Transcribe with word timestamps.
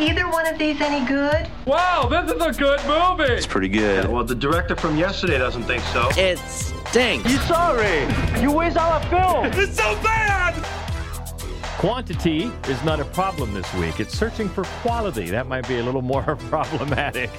either 0.00 0.28
one 0.28 0.46
of 0.46 0.58
these 0.58 0.80
any 0.80 1.04
good? 1.06 1.48
Wow, 1.66 2.08
this 2.08 2.30
is 2.30 2.40
a 2.40 2.52
good 2.52 2.80
movie. 2.86 3.32
It's 3.32 3.46
pretty 3.46 3.68
good. 3.68 4.08
Well, 4.08 4.24
the 4.24 4.34
director 4.34 4.76
from 4.76 4.96
yesterday 4.96 5.38
doesn't 5.38 5.64
think 5.64 5.82
so. 5.84 6.08
It 6.16 6.38
stinks. 6.38 7.30
You 7.30 7.38
sorry? 7.38 8.06
You 8.40 8.52
waste 8.52 8.76
all 8.76 8.92
our 8.92 9.02
film. 9.04 9.46
It's 9.60 9.76
so 9.76 9.94
bad. 10.02 10.54
Quantity 11.78 12.50
is 12.68 12.82
not 12.84 12.98
a 13.00 13.04
problem 13.04 13.54
this 13.54 13.72
week. 13.74 14.00
It's 14.00 14.16
searching 14.16 14.48
for 14.48 14.64
quality. 14.82 15.30
That 15.30 15.46
might 15.46 15.66
be 15.68 15.78
a 15.78 15.82
little 15.82 16.02
more 16.02 16.36
problematic. 16.50 17.30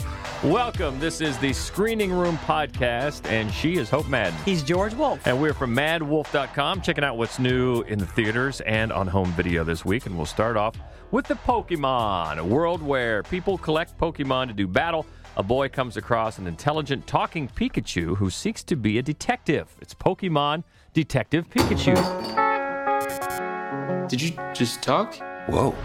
Welcome. 0.43 0.99
This 0.99 1.19
is 1.19 1.37
the 1.39 1.51
Screening 1.51 2.13
Room 2.13 2.37
Podcast, 2.39 3.29
and 3.29 3.51
she 3.51 3.75
is 3.75 3.89
Hope 3.89 4.07
Madden. 4.07 4.39
He's 4.45 4.63
George 4.63 4.93
Wolf. 4.93 5.19
And 5.27 5.41
we're 5.41 5.53
from 5.53 5.75
maddwolf.com, 5.75 6.81
checking 6.81 7.03
out 7.03 7.17
what's 7.17 7.39
new 7.39 7.81
in 7.83 7.99
the 7.99 8.05
theaters 8.05 8.61
and 8.61 8.93
on 8.93 9.07
home 9.07 9.31
video 9.33 9.65
this 9.65 9.83
week. 9.83 10.05
And 10.05 10.15
we'll 10.15 10.25
start 10.25 10.55
off 10.55 10.75
with 11.11 11.27
the 11.27 11.35
Pokemon, 11.35 12.37
a 12.37 12.43
world 12.43 12.81
where 12.81 13.23
people 13.23 13.57
collect 13.57 13.97
Pokemon 13.97 14.47
to 14.47 14.53
do 14.53 14.67
battle. 14.67 15.05
A 15.37 15.43
boy 15.43 15.69
comes 15.69 15.97
across 15.97 16.37
an 16.37 16.47
intelligent 16.47 17.07
talking 17.07 17.47
Pikachu 17.47 18.17
who 18.17 18.29
seeks 18.29 18.63
to 18.63 18.75
be 18.75 18.97
a 18.97 19.01
detective. 19.01 19.75
It's 19.81 19.93
Pokemon 19.93 20.63
Detective 20.93 21.49
Pikachu. 21.49 21.95
Did 24.07 24.21
you 24.21 24.31
just 24.53 24.81
talk? 24.81 25.15
Whoa. 25.47 25.75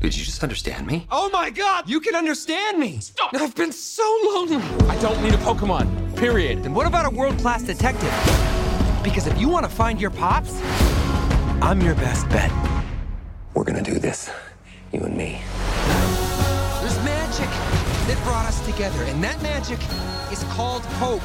Did 0.00 0.16
you 0.16 0.24
just 0.24 0.42
understand 0.42 0.86
me? 0.86 1.06
Oh 1.10 1.28
my 1.30 1.50
God, 1.50 1.88
you 1.88 1.98
can 2.00 2.14
understand 2.14 2.78
me. 2.78 3.00
Stop. 3.00 3.34
I've 3.34 3.54
been 3.54 3.72
so 3.72 4.04
lonely. 4.24 4.62
I 4.88 4.96
don't 5.00 5.20
need 5.22 5.34
a 5.34 5.38
Pokemon. 5.38 6.16
Period. 6.16 6.64
And 6.64 6.74
what 6.74 6.86
about 6.86 7.04
a 7.04 7.10
world 7.10 7.36
class 7.38 7.64
detective? 7.64 8.12
Because 9.02 9.26
if 9.26 9.36
you 9.38 9.48
want 9.48 9.64
to 9.64 9.70
find 9.70 10.00
your 10.00 10.10
pops, 10.10 10.60
I'm 11.60 11.80
your 11.80 11.96
best 11.96 12.28
bet. 12.28 12.77
We're 13.58 13.64
gonna 13.64 13.82
do 13.82 13.98
this. 13.98 14.30
You 14.92 15.00
and 15.00 15.16
me. 15.16 15.40
There's 16.80 16.96
magic 17.02 17.48
that 18.06 18.16
brought 18.22 18.46
us 18.46 18.64
together, 18.64 19.02
and 19.02 19.20
that 19.24 19.42
magic 19.42 19.80
is 20.30 20.44
called 20.44 20.84
hope. 21.00 21.20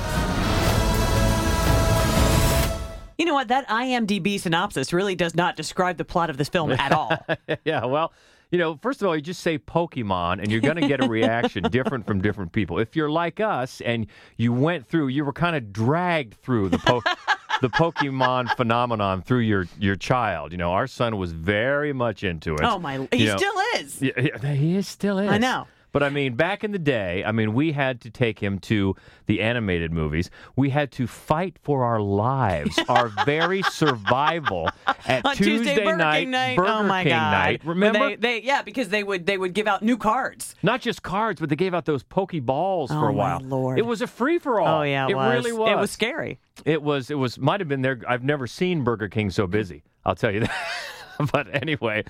You 3.20 3.26
know 3.26 3.36
what? 3.36 3.50
That 3.50 3.68
IMDb 3.68 4.40
synopsis 4.40 4.92
really 4.92 5.14
does 5.14 5.36
not 5.36 5.56
describe 5.56 5.98
the 5.98 6.06
plot 6.06 6.32
of 6.32 6.38
this 6.38 6.50
film 6.50 6.72
at 6.72 6.92
all. 6.92 7.16
yeah, 7.66 7.86
well, 7.86 8.12
you 8.50 8.58
know, 8.58 8.80
first 8.82 9.04
of 9.04 9.08
all, 9.08 9.16
you 9.16 9.22
just 9.22 9.42
say 9.42 9.60
Pokemon 9.60 10.40
and 10.40 10.52
you're 10.52 10.62
going 10.62 10.78
to 10.78 10.88
get 10.88 11.04
a 11.04 11.08
reaction 11.08 11.64
different 11.72 12.08
from 12.08 12.22
different 12.22 12.52
people. 12.52 12.80
If 12.80 12.96
you're 12.96 13.12
like 13.12 13.40
us 13.42 13.80
and 13.82 14.08
you 14.38 14.54
went 14.54 14.88
through, 14.88 15.10
you 15.10 15.24
were 15.24 15.34
kind 15.34 15.56
of 15.56 15.72
dragged 15.72 16.36
through 16.42 16.70
the 16.70 16.80
po- 16.80 17.04
the 17.64 17.70
Pokemon 17.70 18.54
phenomenon 18.58 19.22
through 19.22 19.40
your 19.40 19.66
your 19.80 19.96
child. 19.96 20.52
You 20.52 20.58
know, 20.58 20.74
our 20.74 20.86
son 20.86 21.18
was 21.18 21.32
very 21.32 21.94
much 21.94 22.22
into 22.26 22.56
it. 22.56 22.62
Oh 22.62 22.78
my! 22.78 23.08
He 23.10 23.24
You 23.24 23.28
know, 23.30 23.38
still 23.38 23.56
is. 23.78 24.02
Yeah, 24.02 24.12
yeah, 24.18 24.54
he 24.54 24.76
is 24.76 24.86
still 24.86 25.18
is. 25.18 25.32
I 25.32 25.38
know. 25.38 25.66
But 25.94 26.04
I 26.04 26.10
mean, 26.10 26.36
back 26.36 26.64
in 26.66 26.72
the 26.72 26.80
day, 26.80 27.24
I 27.24 27.32
mean, 27.32 27.54
we 27.54 27.72
had 27.72 28.02
to 28.02 28.10
take 28.10 28.40
him 28.40 28.60
to 28.62 28.96
the 29.28 29.42
animated 29.42 29.94
movies. 29.94 30.30
We 30.58 30.72
had 30.72 30.92
to 30.94 31.08
fight 31.08 31.58
for 31.62 31.86
our 31.86 32.02
lives, 32.02 32.78
our 32.90 33.10
very 33.26 33.62
survival 33.62 34.70
at 35.06 35.26
On 35.26 35.36
Tuesday 35.36 35.54
Tuesday, 35.76 35.86
Burger 35.86 35.98
night, 35.98 36.20
King 36.22 36.32
night. 36.32 36.58
Burger 36.58 36.70
oh 36.70 36.84
my 36.84 37.04
King 37.04 37.12
god! 37.14 37.32
night. 37.32 37.62
Remember? 37.64 38.10
They, 38.10 38.16
they, 38.16 38.42
yeah, 38.42 38.64
because 38.64 38.90
they 38.90 39.04
would 39.04 39.26
they 39.26 39.38
would 39.38 39.54
give 39.54 39.68
out 39.68 39.82
new 39.84 39.96
cards. 39.98 40.56
Not 40.64 40.82
just 40.82 41.04
cards, 41.04 41.40
but 41.40 41.50
they 41.50 41.56
gave 41.56 41.74
out 41.74 41.86
those 41.86 42.04
Pokeballs 42.04 42.88
for 42.90 42.96
Oh, 42.96 43.10
a 43.10 43.12
my 43.12 43.12
while. 43.12 43.40
Lord. 43.42 43.78
It 43.80 43.86
was 43.86 44.02
a 44.02 44.08
free 44.08 44.40
for 44.40 44.60
all. 44.60 44.80
Oh 44.80 44.84
yeah, 44.84 45.06
it, 45.08 45.12
it 45.12 45.16
was. 45.16 45.36
really 45.46 45.52
was. 45.54 45.70
It 45.70 45.78
was 45.78 45.92
scary. 45.92 46.40
It 46.66 46.82
was. 46.82 47.12
It 47.12 47.16
was. 47.20 47.38
Might 47.38 47.60
have 47.62 47.70
been 47.70 47.84
there. 47.84 48.00
I've 48.08 48.24
never 48.24 48.48
seen 48.48 48.84
Burger 48.84 49.10
King 49.10 49.30
so 49.30 49.46
busy. 49.48 49.84
I'll 50.06 50.16
tell 50.16 50.32
you 50.32 50.42
that. 50.42 50.56
but 51.32 51.48
anyway, 51.54 52.04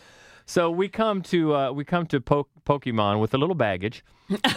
so 0.46 0.70
we 0.72 0.88
come 0.88 1.22
to 1.24 1.56
uh, 1.56 1.72
we 1.72 1.86
come 1.86 2.06
to 2.08 2.22
po- 2.22 2.48
Pokemon 2.66 3.20
with 3.20 3.34
a 3.34 3.38
little 3.38 3.56
baggage. 3.56 4.04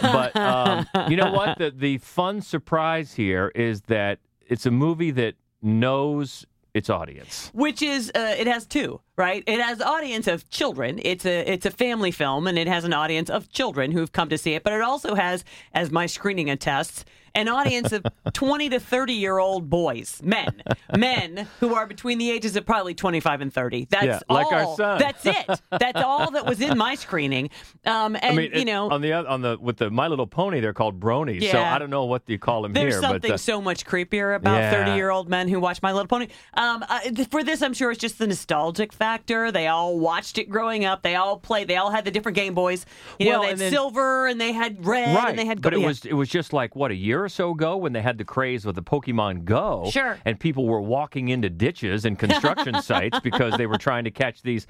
But 0.01 0.35
um, 0.35 0.87
you 1.09 1.17
know 1.17 1.31
what? 1.31 1.57
The 1.57 1.71
the 1.71 1.97
fun 1.99 2.41
surprise 2.41 3.13
here 3.13 3.51
is 3.55 3.81
that 3.83 4.19
it's 4.47 4.65
a 4.65 4.71
movie 4.71 5.11
that 5.11 5.35
knows 5.61 6.45
its 6.73 6.89
audience. 6.89 7.51
Which 7.53 7.81
is 7.81 8.11
uh, 8.15 8.35
it 8.37 8.47
has 8.47 8.65
two, 8.65 9.01
right? 9.17 9.43
It 9.47 9.59
has 9.59 9.81
audience 9.81 10.27
of 10.27 10.49
children. 10.49 10.99
It's 11.03 11.25
a 11.25 11.39
it's 11.51 11.65
a 11.65 11.71
family 11.71 12.11
film, 12.11 12.47
and 12.47 12.57
it 12.57 12.67
has 12.67 12.83
an 12.85 12.93
audience 12.93 13.29
of 13.29 13.49
children 13.49 13.91
who've 13.91 14.11
come 14.11 14.29
to 14.29 14.37
see 14.37 14.53
it. 14.53 14.63
But 14.63 14.73
it 14.73 14.81
also 14.81 15.15
has, 15.15 15.43
as 15.73 15.91
my 15.91 16.05
screening 16.05 16.49
attests, 16.49 17.03
an 17.37 17.47
audience 17.47 17.91
of 17.91 18.05
twenty 18.33 18.69
to 18.69 18.79
thirty 18.79 19.13
year 19.13 19.37
old 19.37 19.69
boys, 19.69 20.21
men, 20.23 20.61
men 20.97 21.47
who 21.59 21.75
are 21.75 21.85
between 21.87 22.17
the 22.17 22.29
ages 22.31 22.55
of 22.55 22.65
probably 22.65 22.93
twenty 22.93 23.19
five 23.19 23.41
and 23.41 23.53
thirty. 23.53 23.87
That's 23.89 24.05
Yeah, 24.05 24.19
like 24.29 24.51
our 24.51 24.63
all. 24.63 24.75
son. 24.77 24.99
That's 24.99 25.25
it. 25.25 25.61
That's 25.71 26.01
all 26.01 26.31
that 26.31 26.45
was 26.45 26.59
in 26.61 26.77
my 26.77 26.95
screening. 26.95 27.49
Um, 27.85 28.15
and 28.15 28.25
I 28.25 28.35
mean, 28.35 28.51
you 28.53 28.61
it- 28.61 28.65
know, 28.65 28.89
on 28.89 29.01
the 29.01 29.13
on 29.13 29.41
the 29.41 29.57
with 29.59 29.77
the 29.77 29.89
My 29.89 30.07
Little 30.07 30.27
Pony, 30.27 30.59
they're 30.59 30.73
called 30.73 30.99
bronies. 30.99 31.49
So 31.51 31.59
I 31.61 31.77
don't 31.79 31.89
know 31.89 32.05
what 32.05 32.23
you 32.27 32.37
call 32.39 32.63
them 32.63 32.73
There's 32.73 32.95
here, 32.95 33.01
something 33.01 33.21
but 33.29 33.31
uh, 33.35 33.37
so 33.37 33.61
much 33.61 33.85
creepier 33.85 34.35
about 34.35 34.57
Yeah. 34.57 34.71
30 34.71 34.91
year 34.95 35.09
old 35.09 35.29
men 35.29 35.47
who 35.47 35.59
watch 35.59 35.81
My 35.81 35.91
Little 35.91 36.07
Pony. 36.07 36.27
Um, 36.55 36.83
uh, 36.89 36.99
for 37.29 37.43
this, 37.43 37.61
I'm 37.61 37.73
sure 37.73 37.91
it's 37.91 37.99
just 38.01 38.17
the 38.19 38.27
nostalgic 38.27 38.91
factor. 38.93 39.51
They 39.51 39.67
all 39.67 39.99
watched 39.99 40.37
it 40.37 40.49
growing 40.49 40.85
up. 40.85 41.03
They 41.03 41.15
all 41.15 41.37
played. 41.37 41.67
They 41.67 41.75
all 41.77 41.91
had 41.91 42.05
the 42.05 42.11
different 42.11 42.35
Game 42.35 42.53
Boys. 42.53 42.85
You 43.19 43.31
know, 43.31 43.41
they 43.41 43.49
had 43.49 43.57
then- 43.59 43.71
silver 43.71 44.27
and 44.27 44.39
they 44.41 44.51
had 44.51 44.85
red 44.85 45.15
right. 45.15 45.29
and 45.29 45.37
they 45.39 45.45
had 45.45 45.61
but 45.61 45.73
it 45.73 45.79
Yeah. 45.79 45.87
was 45.87 46.05
it 46.05 46.13
was 46.13 46.29
just 46.29 46.53
like 46.53 46.75
what 46.75 46.91
a 46.91 46.95
year 46.95 47.26
or 47.27 47.29
so 47.29 47.51
ago 47.51 47.75
when 47.77 47.93
they 47.93 48.01
had 48.01 48.17
the 48.17 48.23
craze 48.25 48.65
with 48.65 48.75
the 48.75 48.81
Pokemon 48.83 49.43
Go. 49.45 49.89
Sure. 49.91 50.17
And 50.25 50.39
people 50.39 50.65
were 50.65 50.81
walking 50.81 51.27
into 51.29 51.49
ditches 51.49 52.05
and 52.05 52.17
construction 52.17 52.81
sites 52.81 53.19
because 53.19 53.55
they 53.57 53.65
were 53.67 53.77
trying 53.77 54.05
to 54.05 54.11
catch 54.11 54.41
these. 54.41 54.65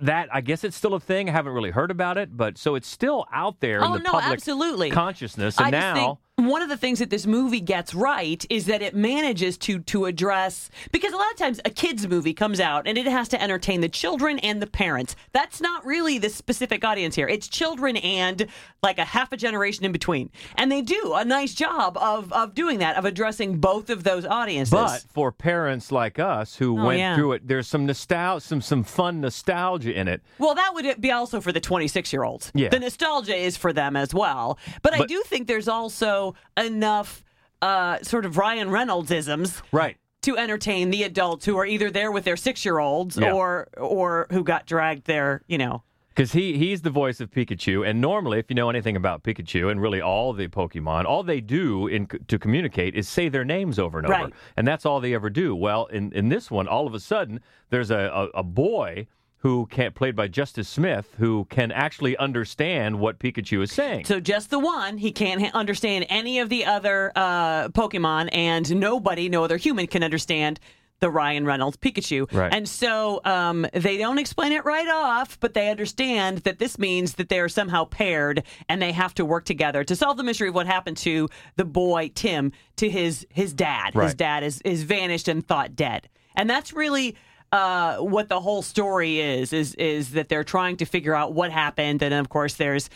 That 0.00 0.28
I 0.32 0.40
guess 0.40 0.64
it's 0.64 0.76
still 0.76 0.94
a 0.94 1.00
thing. 1.00 1.28
I 1.28 1.32
haven't 1.32 1.52
really 1.52 1.70
heard 1.70 1.90
about 1.90 2.18
it, 2.18 2.36
but 2.36 2.58
so 2.58 2.74
it's 2.74 2.88
still 2.88 3.26
out 3.32 3.60
there 3.60 3.78
in 3.78 3.84
Oh, 3.84 3.92
the 3.94 4.02
no, 4.02 4.10
public 4.12 4.32
absolutely. 4.32 4.90
consciousness. 4.90 5.56
And 5.58 5.66
I 5.68 5.70
now. 5.70 6.18
One 6.38 6.62
of 6.62 6.68
the 6.68 6.76
things 6.76 7.00
that 7.00 7.10
this 7.10 7.26
movie 7.26 7.60
gets 7.60 7.94
right 7.94 8.44
is 8.48 8.66
that 8.66 8.80
it 8.80 8.94
manages 8.94 9.58
to 9.58 9.80
to 9.80 10.04
address 10.06 10.70
because 10.92 11.12
a 11.12 11.16
lot 11.16 11.30
of 11.32 11.36
times 11.36 11.60
a 11.64 11.70
kids 11.70 12.06
movie 12.06 12.32
comes 12.32 12.60
out 12.60 12.86
and 12.86 12.96
it 12.96 13.06
has 13.06 13.28
to 13.28 13.42
entertain 13.42 13.80
the 13.80 13.88
children 13.88 14.38
and 14.38 14.62
the 14.62 14.66
parents. 14.66 15.16
That's 15.32 15.60
not 15.60 15.84
really 15.84 16.18
the 16.18 16.28
specific 16.30 16.84
audience 16.84 17.16
here. 17.16 17.26
It's 17.26 17.48
children 17.48 17.96
and 17.96 18.46
like 18.82 18.98
a 18.98 19.04
half 19.04 19.32
a 19.32 19.36
generation 19.36 19.84
in 19.84 19.90
between. 19.92 20.30
And 20.54 20.70
they 20.70 20.80
do 20.82 21.14
a 21.16 21.24
nice 21.24 21.54
job 21.54 21.96
of 21.96 22.32
of 22.32 22.54
doing 22.54 22.78
that 22.78 22.96
of 22.96 23.04
addressing 23.04 23.58
both 23.58 23.90
of 23.90 24.04
those 24.04 24.24
audiences. 24.24 24.70
But 24.72 25.04
for 25.12 25.32
parents 25.32 25.90
like 25.90 26.18
us 26.18 26.56
who 26.56 26.78
Oh, 26.78 26.86
went 26.86 26.98
yeah. 27.00 27.16
through 27.16 27.32
it, 27.32 27.48
there's 27.48 27.66
some 27.66 27.84
nostalgia, 27.86 28.46
some 28.46 28.60
some 28.60 28.84
fun 28.84 29.20
nostalgia 29.20 29.92
in 29.98 30.06
it. 30.06 30.22
Well, 30.38 30.54
that 30.54 30.72
would 30.74 31.00
be 31.00 31.10
also 31.10 31.40
for 31.40 31.50
the 31.50 31.60
26 31.60 32.12
year 32.12 32.22
olds. 32.22 32.52
Yeah. 32.54 32.68
The 32.68 32.78
nostalgia 32.78 33.34
is 33.34 33.56
for 33.56 33.72
them 33.72 33.96
as 33.96 34.14
well. 34.14 34.58
But, 34.82 34.94
I 34.94 35.04
do 35.06 35.22
think 35.26 35.46
there's 35.48 35.68
also 35.68 36.27
enough 36.56 37.24
uh, 37.62 37.98
sort 38.02 38.24
of 38.24 38.36
Ryan 38.38 38.70
Reynolds 38.70 39.10
isms 39.10 39.62
Right. 39.72 39.96
to 40.22 40.36
entertain 40.36 40.90
the 40.90 41.02
adults 41.02 41.44
who 41.44 41.56
are 41.58 41.66
either 41.66 41.90
there 41.90 42.12
with 42.12 42.24
their 42.24 42.36
six 42.36 42.64
year 42.64 42.78
olds 42.78 43.16
Yeah. 43.16 43.32
or 43.32 43.68
or 43.76 44.26
who 44.30 44.44
got 44.44 44.66
dragged 44.66 45.06
there, 45.06 45.42
you 45.48 45.58
know. 45.58 45.82
Because 46.08 46.32
he, 46.32 46.58
he's 46.58 46.82
the 46.82 46.90
voice 46.90 47.20
of 47.20 47.30
Pikachu, 47.30 47.88
and 47.88 48.00
normally, 48.00 48.40
if 48.40 48.46
you 48.48 48.56
know 48.56 48.68
anything 48.68 48.96
about 48.96 49.22
Pikachu 49.22 49.70
and 49.70 49.80
really 49.80 50.00
all 50.00 50.32
the 50.32 50.48
Pokemon, 50.48 51.04
all 51.04 51.22
they 51.22 51.40
do 51.40 51.86
in, 51.86 52.08
to 52.26 52.38
communicate 52.40 52.96
is 52.96 53.08
say 53.08 53.28
their 53.28 53.44
names 53.44 53.78
over 53.78 53.98
and 54.00 54.08
over, 54.08 54.30
and 54.56 54.66
that's 54.66 54.84
all 54.84 54.98
they 54.98 55.14
ever 55.14 55.30
do. 55.30 55.54
Well, 55.54 55.86
in, 55.86 56.10
in 56.12 56.28
this 56.28 56.50
one, 56.50 56.66
all 56.66 56.88
of 56.88 56.94
a 56.94 56.98
sudden, 56.98 57.38
there's 57.70 57.92
a, 57.92 58.10
a, 58.34 58.40
a 58.40 58.42
boy 58.42 59.06
who 59.38 59.66
can 59.66 59.92
played 59.92 60.16
by 60.16 60.28
Justice 60.28 60.68
Smith 60.68 61.14
who 61.18 61.44
can 61.46 61.70
actually 61.70 62.16
understand 62.16 62.98
what 62.98 63.18
Pikachu 63.18 63.62
is 63.62 63.72
saying. 63.72 64.04
So 64.04 64.20
just 64.20 64.50
the 64.50 64.58
one, 64.58 64.98
he 64.98 65.12
can't 65.12 65.40
ha- 65.40 65.50
understand 65.54 66.06
any 66.08 66.40
of 66.40 66.48
the 66.48 66.64
other 66.64 67.12
uh, 67.14 67.68
Pokemon, 67.68 68.30
and 68.32 68.76
nobody, 68.76 69.28
no 69.28 69.44
other 69.44 69.56
human 69.56 69.86
can 69.86 70.02
understand 70.02 70.58
the 71.00 71.10
Ryan 71.10 71.44
Reynolds 71.46 71.76
Pikachu. 71.76 72.32
Right. 72.32 72.52
And 72.52 72.68
so 72.68 73.20
um, 73.24 73.66
they 73.72 73.98
don't 73.98 74.18
explain 74.18 74.52
it 74.52 74.64
right 74.64 74.88
off, 74.88 75.38
but 75.38 75.54
they 75.54 75.70
understand 75.70 76.38
that 76.38 76.58
this 76.58 76.78
means 76.78 77.14
that 77.14 77.28
they 77.28 77.38
are 77.38 77.48
somehow 77.48 77.84
paired 77.84 78.42
and 78.68 78.82
they 78.82 78.92
have 78.92 79.14
to 79.14 79.24
work 79.24 79.44
together 79.44 79.84
to 79.84 79.94
solve 79.94 80.16
the 80.16 80.24
mystery 80.24 80.48
of 80.48 80.56
what 80.56 80.66
happened 80.66 80.96
to 80.98 81.28
the 81.56 81.64
boy 81.64 82.10
Tim 82.14 82.52
to 82.76 82.90
his 82.90 83.26
his 83.30 83.52
dad. 83.52 83.94
His 83.94 84.14
dad 84.14 84.42
is 84.42 84.60
is 84.62 84.82
vanished 84.82 85.28
and 85.28 85.46
thought 85.46 85.76
dead, 85.76 86.08
and 86.34 86.48
that's 86.50 86.72
really. 86.72 87.16
Uh, 87.50 87.96
what 87.98 88.28
the 88.28 88.40
whole 88.40 88.60
story 88.62 89.20
is 89.20 89.52
is 89.52 89.74
is 89.76 90.10
that 90.10 90.28
they're 90.28 90.44
trying 90.44 90.76
to 90.76 90.84
figure 90.84 91.14
out 91.14 91.32
what 91.32 91.50
happened, 91.50 92.02
and 92.02 92.12
of 92.12 92.28
course 92.28 92.54
there's 92.54 92.90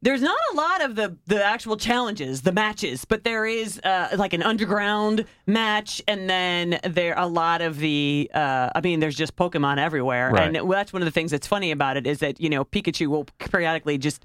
there's 0.00 0.22
not 0.22 0.38
a 0.52 0.56
lot 0.56 0.80
of 0.82 0.94
the 0.94 1.16
the 1.26 1.44
actual 1.44 1.76
challenges, 1.76 2.42
the 2.42 2.52
matches, 2.52 3.04
but 3.04 3.24
there 3.24 3.44
is 3.44 3.78
uh, 3.80 4.08
like 4.16 4.32
an 4.32 4.42
underground 4.42 5.24
match, 5.46 6.00
and 6.08 6.30
then 6.30 6.78
there 6.84 7.14
a 7.18 7.26
lot 7.26 7.60
of 7.60 7.78
the. 7.78 8.30
Uh, 8.32 8.70
I 8.74 8.80
mean, 8.80 9.00
there's 9.00 9.16
just 9.16 9.36
Pokemon 9.36 9.78
everywhere, 9.78 10.30
Right. 10.30 10.54
and 10.56 10.70
that's 10.72 10.92
one 10.92 11.02
of 11.02 11.06
the 11.06 11.10
things 11.12 11.30
that's 11.32 11.46
funny 11.46 11.70
about 11.70 11.96
it 11.96 12.06
is 12.06 12.20
that 12.20 12.40
you 12.40 12.48
know 12.48 12.64
Pikachu 12.64 13.08
will 13.08 13.24
periodically 13.38 13.98
just 13.98 14.24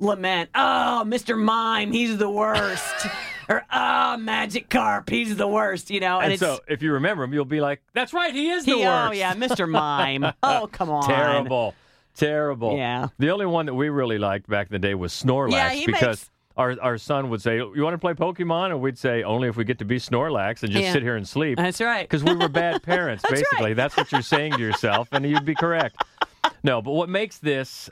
lament, 0.00 0.50
"Oh, 0.54 1.04
Mr. 1.06 1.38
Mime, 1.38 1.92
he's 1.92 2.18
the 2.18 2.28
worst," 2.28 3.06
or 3.48 3.64
"Ah, 3.70 4.16
Magikarp, 4.18 5.08
he's 5.10 5.36
the 5.36 5.46
worst," 5.48 5.90
you 5.90 6.00
know, 6.00 6.20
and, 6.20 6.32
and 6.32 6.40
so, 6.40 6.60
if 6.68 6.82
you 6.82 6.92
remember 6.92 7.24
him, 7.24 7.32
you'll 7.32 7.44
be 7.44 7.60
like, 7.60 7.82
"That's 7.92 8.12
right, 8.12 8.32
he 8.34 8.50
is 8.50 8.64
the 8.64 8.72
he, 8.72 8.84
worst." 8.84 9.10
oh 9.10 9.12
yeah, 9.12 9.34
Mr. 9.34 9.68
Mime. 9.68 10.24
Oh 10.42 10.68
come 10.70 10.90
on, 10.90 11.06
terrible, 11.06 11.74
Terrible. 12.16 12.76
Yeah. 12.76 13.08
The 13.18 13.30
only 13.30 13.46
one 13.46 13.66
that 13.66 13.74
we 13.74 13.88
really 13.88 14.18
liked 14.18 14.48
back 14.48 14.68
in 14.68 14.72
the 14.72 14.78
day 14.78 14.94
was 14.94 15.12
Snorlax 15.12 15.50
Yeah, 15.52 15.82
because 15.86 16.02
makes- 16.20 16.30
our 16.56 16.76
our 16.80 16.96
son 16.98 17.28
would 17.30 17.42
say, 17.42 17.56
"You 17.56 17.82
want 17.82 17.94
to 17.94 17.98
play 17.98 18.12
Pokemon?" 18.14 18.66
and 18.66 18.80
we'd 18.80 18.96
say, 18.98 19.24
"Only 19.24 19.48
if 19.48 19.56
we 19.56 19.64
get 19.64 19.78
to 19.80 19.84
be 19.84 19.96
Snorlax 19.96 20.62
and 20.62 20.70
just 20.70 20.84
Yeah. 20.84 20.92
sit 20.92 21.02
here 21.02 21.16
and 21.16 21.26
sleep." 21.26 21.58
That's 21.58 21.80
right. 21.80 22.08
Because 22.08 22.22
we 22.22 22.34
were 22.36 22.48
bad 22.64 22.82
parents, 22.84 23.22
That's 23.24 23.40
basically. 23.42 23.66
right. 23.68 23.76
That's 23.76 23.96
what 23.96 24.12
you're 24.12 24.22
saying 24.22 24.52
to 24.52 24.60
yourself, 24.60 25.08
and 25.10 25.24
you'd 25.28 25.44
be 25.44 25.56
correct. 25.56 26.04
No, 26.62 26.80
but 26.80 26.92
what 26.92 27.08
makes 27.08 27.38
this, 27.38 27.90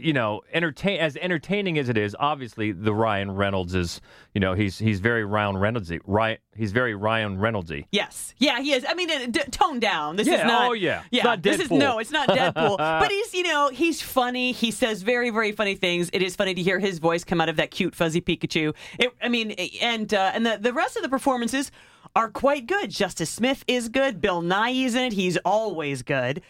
you 0.00 0.12
know, 0.12 0.42
entertain 0.52 1.00
as 1.00 1.16
entertaining 1.16 1.78
as 1.78 1.88
it 1.88 1.96
is, 1.96 2.16
obviously 2.18 2.72
the 2.72 2.94
Ryan 2.94 3.30
Reynolds 3.30 3.74
is, 3.74 4.00
you 4.34 4.40
know, 4.40 4.54
he's 4.54 4.78
he's 4.78 5.00
very 5.00 5.24
Ryan 5.24 5.56
Reynoldsy. 5.56 6.00
Right, 6.06 6.40
he's 6.54 6.72
very 6.72 6.94
Ryan 6.94 7.38
Reynoldsy. 7.38 7.86
Yes. 7.90 8.34
Yeah, 8.38 8.60
he 8.60 8.72
is. 8.72 8.84
I 8.88 8.94
mean, 8.94 9.10
uh, 9.10 9.26
d- 9.30 9.40
tone 9.50 9.80
down. 9.80 10.16
This 10.16 10.26
is 10.26 10.42
not. 10.44 10.70
oh, 10.70 10.72
yeah. 10.72 11.02
Yeah. 11.10 11.24
not 11.24 11.42
This 11.42 11.60
is 11.60 11.70
no, 11.70 11.98
it's 11.98 12.10
not 12.10 12.28
Deadpool. 12.28 12.76
but 12.78 13.10
he's, 13.10 13.34
you 13.34 13.42
know, 13.42 13.68
he's 13.68 14.00
funny. 14.02 14.52
He 14.52 14.70
says 14.70 15.02
very, 15.02 15.30
very 15.30 15.52
funny 15.52 15.74
things. 15.74 16.10
It 16.12 16.22
is 16.22 16.36
funny 16.36 16.54
to 16.54 16.62
hear 16.62 16.78
his 16.78 16.98
voice 16.98 17.24
come 17.24 17.40
out 17.40 17.48
of 17.48 17.56
that 17.56 17.70
cute 17.70 17.94
fuzzy 17.94 18.20
Pikachu. 18.20 18.74
It, 18.98 19.12
I 19.22 19.28
mean, 19.28 19.52
and 19.80 20.12
uh, 20.12 20.32
and 20.34 20.44
the 20.46 20.58
the 20.60 20.72
rest 20.72 20.96
of 20.96 21.02
the 21.02 21.08
performances 21.08 21.70
are 22.16 22.30
quite 22.30 22.66
good. 22.66 22.90
Justice 22.90 23.30
Smith 23.30 23.64
is 23.66 23.88
good. 23.88 24.20
Bill 24.20 24.42
Nighy 24.42 24.84
is 24.84 24.94
in 24.94 25.04
it. 25.04 25.12
He's 25.12 25.36
always 25.38 26.02
good. 26.02 26.42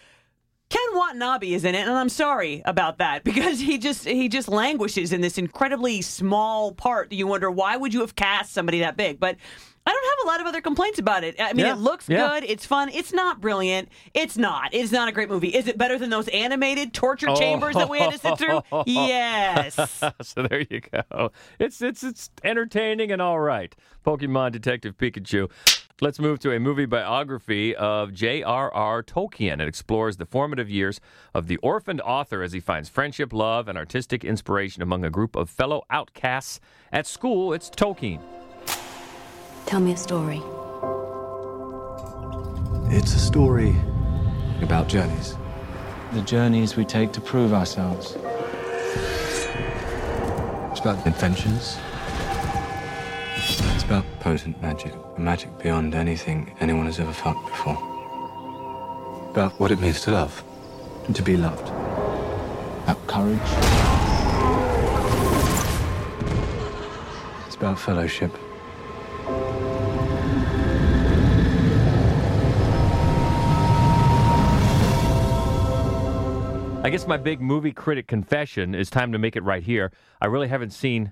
Ken 0.71 0.81
Watanabe 0.95 1.53
is 1.53 1.65
in 1.65 1.75
it, 1.75 1.81
and 1.87 1.91
I'm 1.91 2.09
sorry 2.09 2.63
about 2.65 2.99
that 2.99 3.25
because 3.25 3.61
he 3.61 3.77
just 3.77 4.07
he 4.07 4.29
just 4.29 4.49
languishes 4.49 5.13
in 5.13 5.21
this 5.21 5.37
incredibly 5.37 6.01
small 6.01 6.73
part. 6.73 7.11
That 7.11 7.17
you 7.17 7.27
wonder 7.27 7.51
why 7.51 7.77
would 7.77 7.93
you 7.93 8.01
have 8.01 8.15
cast 8.17 8.53
somebody 8.53 8.79
that 8.81 8.97
big? 8.97 9.21
But 9.21 9.37
I 9.87 9.93
don't 9.93 10.05
have 10.05 10.25
a 10.25 10.29
lot 10.29 10.41
of 10.41 10.47
other 10.47 10.61
complaints 10.61 10.99
about 10.99 11.25
it. 11.25 11.37
I 11.41 11.53
mean, 11.55 11.67
Yeah, 11.67 11.73
it 11.73 11.79
looks 11.79 12.09
yeah. 12.09 12.29
good, 12.29 12.45
it's 12.49 12.67
fun, 12.67 12.91
it's 12.91 13.13
not 13.15 13.41
brilliant, 13.41 13.89
it's 14.15 14.37
not. 14.37 14.75
It's 14.75 14.93
not 14.93 15.09
a 15.09 15.13
great 15.13 15.29
movie. 15.31 15.49
Is 15.49 15.67
it 15.69 15.79
better 15.79 15.99
than 15.99 16.11
those 16.11 16.29
animated 16.29 16.93
torture 16.93 17.35
chambers 17.35 17.75
that 17.77 17.89
we 17.89 17.99
had 17.99 18.13
to 18.13 18.19
sit 18.19 18.39
through? 18.39 18.61
Oh. 18.71 18.85
Yes. 18.87 19.75
so 20.23 20.43
there 20.43 20.65
you 20.71 20.81
go. 20.83 21.33
It's 21.59 21.81
it's 21.83 22.03
it's 22.05 22.31
entertaining 22.45 23.11
and 23.11 23.21
all 23.21 23.41
right. 23.41 23.75
Pokemon 24.07 24.53
Detective 24.53 24.97
Pikachu. 24.97 25.51
Let's 26.03 26.19
move 26.19 26.39
to 26.39 26.53
a 26.53 26.59
movie 26.59 26.87
biography 26.87 27.77
of 27.77 28.15
J.R.R. 28.15 29.03
Tolkien. 29.03 29.61
It 29.61 29.69
explores 29.69 30.17
the 30.17 30.25
formative 30.25 30.71
years 30.71 30.99
of 31.35 31.47
the 31.47 31.59
orphaned 31.59 32.01
author 32.01 32.43
as 32.43 32.53
he 32.53 32.61
finds 32.61 32.89
friendship, 32.89 33.35
love, 33.35 33.69
and 33.69 33.77
artistic 33.77 34.25
inspiration 34.25 34.83
among 34.83 35.05
a 35.05 35.11
group 35.11 35.37
of 35.37 35.51
fellow 35.51 35.83
outcasts 35.91 36.59
at 36.91 37.07
school. 37.07 37.53
It's 37.53 37.69
Tolkien. 37.69 38.23
Tell 39.67 39.81
me 39.81 39.93
a 39.93 39.97
story. 39.99 40.41
It's 42.91 43.15
a 43.15 43.19
story 43.19 43.77
about 44.63 44.89
journeys. 44.89 45.37
The 46.15 46.23
journeys 46.23 46.77
we 46.77 46.87
take 46.87 47.13
to 47.13 47.21
prove 47.21 47.53
ourselves. 47.53 48.17
It's 50.71 50.81
about 50.81 51.07
adventures. 51.07 51.77
It's 53.91 53.99
about 53.99 54.21
potent 54.21 54.63
magic. 54.63 54.95
Magic 55.19 55.59
beyond 55.59 55.97
anything 55.97 56.55
anyone 56.61 56.87
has 56.87 57.01
ever 57.01 57.13
felt 57.13 57.45
before. 57.45 57.75
About 59.33 59.59
what 59.59 59.73
it 59.73 59.81
means 59.81 60.01
to 60.03 60.13
love. 60.13 60.45
And 61.07 61.17
to 61.17 61.23
be 61.23 61.37
loved. 61.37 61.71
About 62.85 63.05
courage. 63.09 63.41
It's 67.49 67.57
about 67.57 67.81
fellowship. 67.81 68.31
I 76.85 76.91
guess 76.93 77.09
my 77.09 77.17
big 77.17 77.41
movie 77.41 77.73
critic 77.73 78.07
confession 78.07 78.77
is 78.77 78.89
time 78.89 79.11
to 79.11 79.19
make 79.19 79.35
it 79.35 79.43
right 79.43 79.65
here. 79.65 79.91
I 80.21 80.27
really 80.27 80.47
haven't 80.47 80.71
seen 80.71 81.11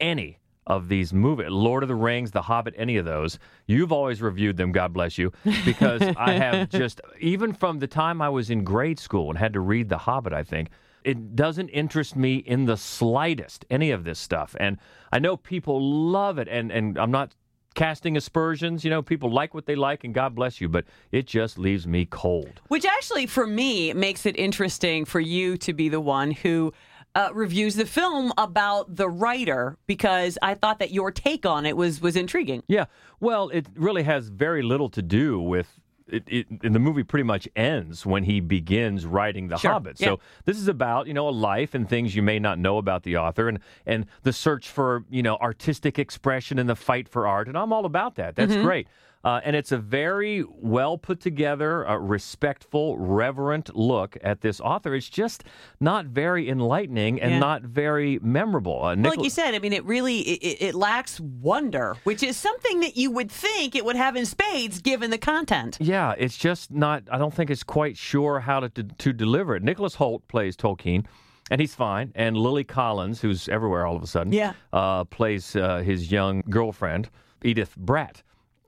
any 0.00 0.40
of 0.66 0.88
these 0.88 1.12
movies. 1.12 1.46
Lord 1.48 1.82
of 1.82 1.88
the 1.88 1.94
Rings, 1.94 2.32
The 2.32 2.42
Hobbit, 2.42 2.74
any 2.76 2.96
of 2.96 3.04
those. 3.04 3.38
You've 3.66 3.92
always 3.92 4.20
reviewed 4.20 4.56
them, 4.56 4.72
God 4.72 4.92
bless 4.92 5.16
you, 5.16 5.32
because 5.64 6.02
I 6.16 6.32
have 6.32 6.68
just, 6.70 7.00
even 7.20 7.52
from 7.52 7.78
the 7.78 7.86
time 7.86 8.20
I 8.20 8.28
was 8.28 8.50
in 8.50 8.64
grade 8.64 8.98
school 8.98 9.30
and 9.30 9.38
had 9.38 9.52
to 9.52 9.60
read 9.60 9.88
The 9.88 9.98
Hobbit, 9.98 10.32
I 10.32 10.42
think, 10.42 10.70
it 11.04 11.36
doesn't 11.36 11.68
interest 11.68 12.16
me 12.16 12.36
in 12.36 12.64
the 12.64 12.76
slightest, 12.76 13.64
any 13.70 13.92
of 13.92 14.02
this 14.02 14.18
stuff. 14.18 14.56
And 14.58 14.78
I 15.12 15.20
know 15.20 15.36
people 15.36 15.80
love 15.80 16.38
it, 16.38 16.48
and, 16.48 16.72
and 16.72 16.98
I'm 16.98 17.12
not 17.12 17.32
casting 17.76 18.16
aspersions. 18.16 18.82
You 18.82 18.90
know, 18.90 19.02
people 19.02 19.32
like 19.32 19.54
what 19.54 19.66
they 19.66 19.76
like, 19.76 20.02
and 20.02 20.12
God 20.12 20.34
bless 20.34 20.60
you, 20.60 20.68
but 20.68 20.84
it 21.12 21.26
just 21.26 21.58
leaves 21.58 21.86
me 21.86 22.06
cold. 22.06 22.60
Which 22.66 22.84
actually, 22.84 23.26
for 23.26 23.46
me, 23.46 23.92
makes 23.92 24.26
it 24.26 24.36
interesting 24.36 25.04
for 25.04 25.20
you 25.20 25.56
to 25.58 25.72
be 25.72 25.88
the 25.88 26.00
one 26.00 26.32
who 26.32 26.72
uh, 27.16 27.30
reviews 27.34 27.74
the 27.74 27.86
film 27.86 28.32
about 28.38 28.94
the 28.94 29.08
writer, 29.08 29.76
because 29.86 30.32
I 30.42 30.52
thought 30.54 30.78
that 30.80 30.90
your 30.92 31.10
take 31.10 31.44
on 31.46 31.64
it 31.66 31.76
was 31.76 32.00
was 32.00 32.14
intriguing. 32.16 32.62
Yeah, 32.68 32.86
well, 33.20 33.48
it 33.48 33.66
really 33.74 34.02
has 34.04 34.28
very 34.28 34.62
little 34.62 34.90
to 34.90 35.02
do 35.02 35.40
with. 35.40 35.68
It, 36.08 36.22
it, 36.28 36.46
and 36.62 36.72
the 36.72 36.78
movie 36.78 37.02
pretty 37.02 37.24
much 37.24 37.48
ends 37.56 38.06
when 38.06 38.22
he 38.22 38.38
begins 38.38 39.04
writing 39.04 39.48
The 39.48 39.56
Sure, 39.56 39.72
Hobbit. 39.72 39.96
yeah. 40.00 40.06
So 40.06 40.20
this 40.44 40.56
is 40.56 40.68
about 40.68 41.08
you 41.08 41.14
know 41.14 41.28
a 41.28 41.34
life 41.52 41.74
and 41.74 41.88
things 41.88 42.14
you 42.14 42.22
may 42.22 42.38
not 42.38 42.60
know 42.60 42.78
about 42.78 43.02
the 43.02 43.16
author, 43.16 43.48
and 43.48 43.58
and 43.86 44.06
the 44.22 44.32
search 44.32 44.68
for 44.68 45.04
you 45.10 45.22
know 45.24 45.36
artistic 45.38 45.98
expression 45.98 46.60
and 46.60 46.68
the 46.68 46.76
fight 46.76 47.08
for 47.08 47.26
art. 47.26 47.48
And 47.48 47.58
I'm 47.58 47.72
all 47.72 47.84
about 47.86 48.14
that. 48.16 48.36
That's 48.36 48.52
Mm-hmm. 48.52 48.62
great. 48.62 48.86
Uh, 49.24 49.40
and 49.44 49.56
it's 49.56 49.72
a 49.72 49.78
very 49.78 50.44
well 50.48 50.96
put 50.96 51.18
together, 51.20 51.88
uh, 51.88 51.96
respectful, 51.96 52.96
reverent 52.96 53.74
look 53.74 54.16
at 54.22 54.40
this 54.40 54.60
author. 54.60 54.94
It's 54.94 55.08
just 55.08 55.42
not 55.80 56.06
very 56.06 56.48
enlightening 56.48 57.20
and 57.20 57.32
Yeah. 57.32 57.38
not 57.40 57.62
very 57.62 58.20
memorable. 58.22 58.76
Uh, 58.84 58.94
Well, 58.96 59.10
like 59.16 59.22
you 59.24 59.30
said, 59.30 59.54
I 59.54 59.58
mean, 59.58 59.72
it 59.72 59.84
really 59.84 60.18
it, 60.20 60.56
it- 60.68 60.74
lacks 60.76 61.18
wonder, 61.20 61.96
which 62.04 62.22
is 62.22 62.36
something 62.36 62.80
that 62.80 62.96
you 62.96 63.10
would 63.10 63.30
think 63.32 63.74
it 63.74 63.84
would 63.84 63.96
have 63.96 64.14
in 64.14 64.26
spades 64.26 64.80
given 64.80 65.10
the 65.10 65.18
content. 65.18 65.78
Yeah, 65.80 66.14
it's 66.16 66.36
just 66.36 66.70
not. 66.70 67.02
I 67.10 67.18
don't 67.18 67.34
think 67.34 67.50
it's 67.50 67.64
quite 67.64 67.96
sure 67.96 68.40
how 68.40 68.60
to 68.60 68.68
to 68.68 69.12
deliver 69.12 69.56
it. 69.56 69.62
Nicholas 69.64 69.96
Hoult 69.96 70.22
plays 70.28 70.56
Tolkien, 70.56 71.04
and 71.50 71.60
he's 71.60 71.74
fine. 71.74 72.12
And 72.14 72.36
Lily 72.36 72.64
Collins, 72.64 73.20
who's 73.22 73.48
everywhere 73.48 73.86
all 73.86 73.96
of 73.96 74.02
a 74.02 74.06
sudden, 74.06 74.32
Yeah. 74.32 74.52
uh, 74.72 75.02
plays 75.04 75.56
uh, 75.56 75.78
his 75.78 76.12
young 76.12 76.42
girlfriend 76.48 77.08
Edith 77.42 77.74
Bratt. 77.76 78.22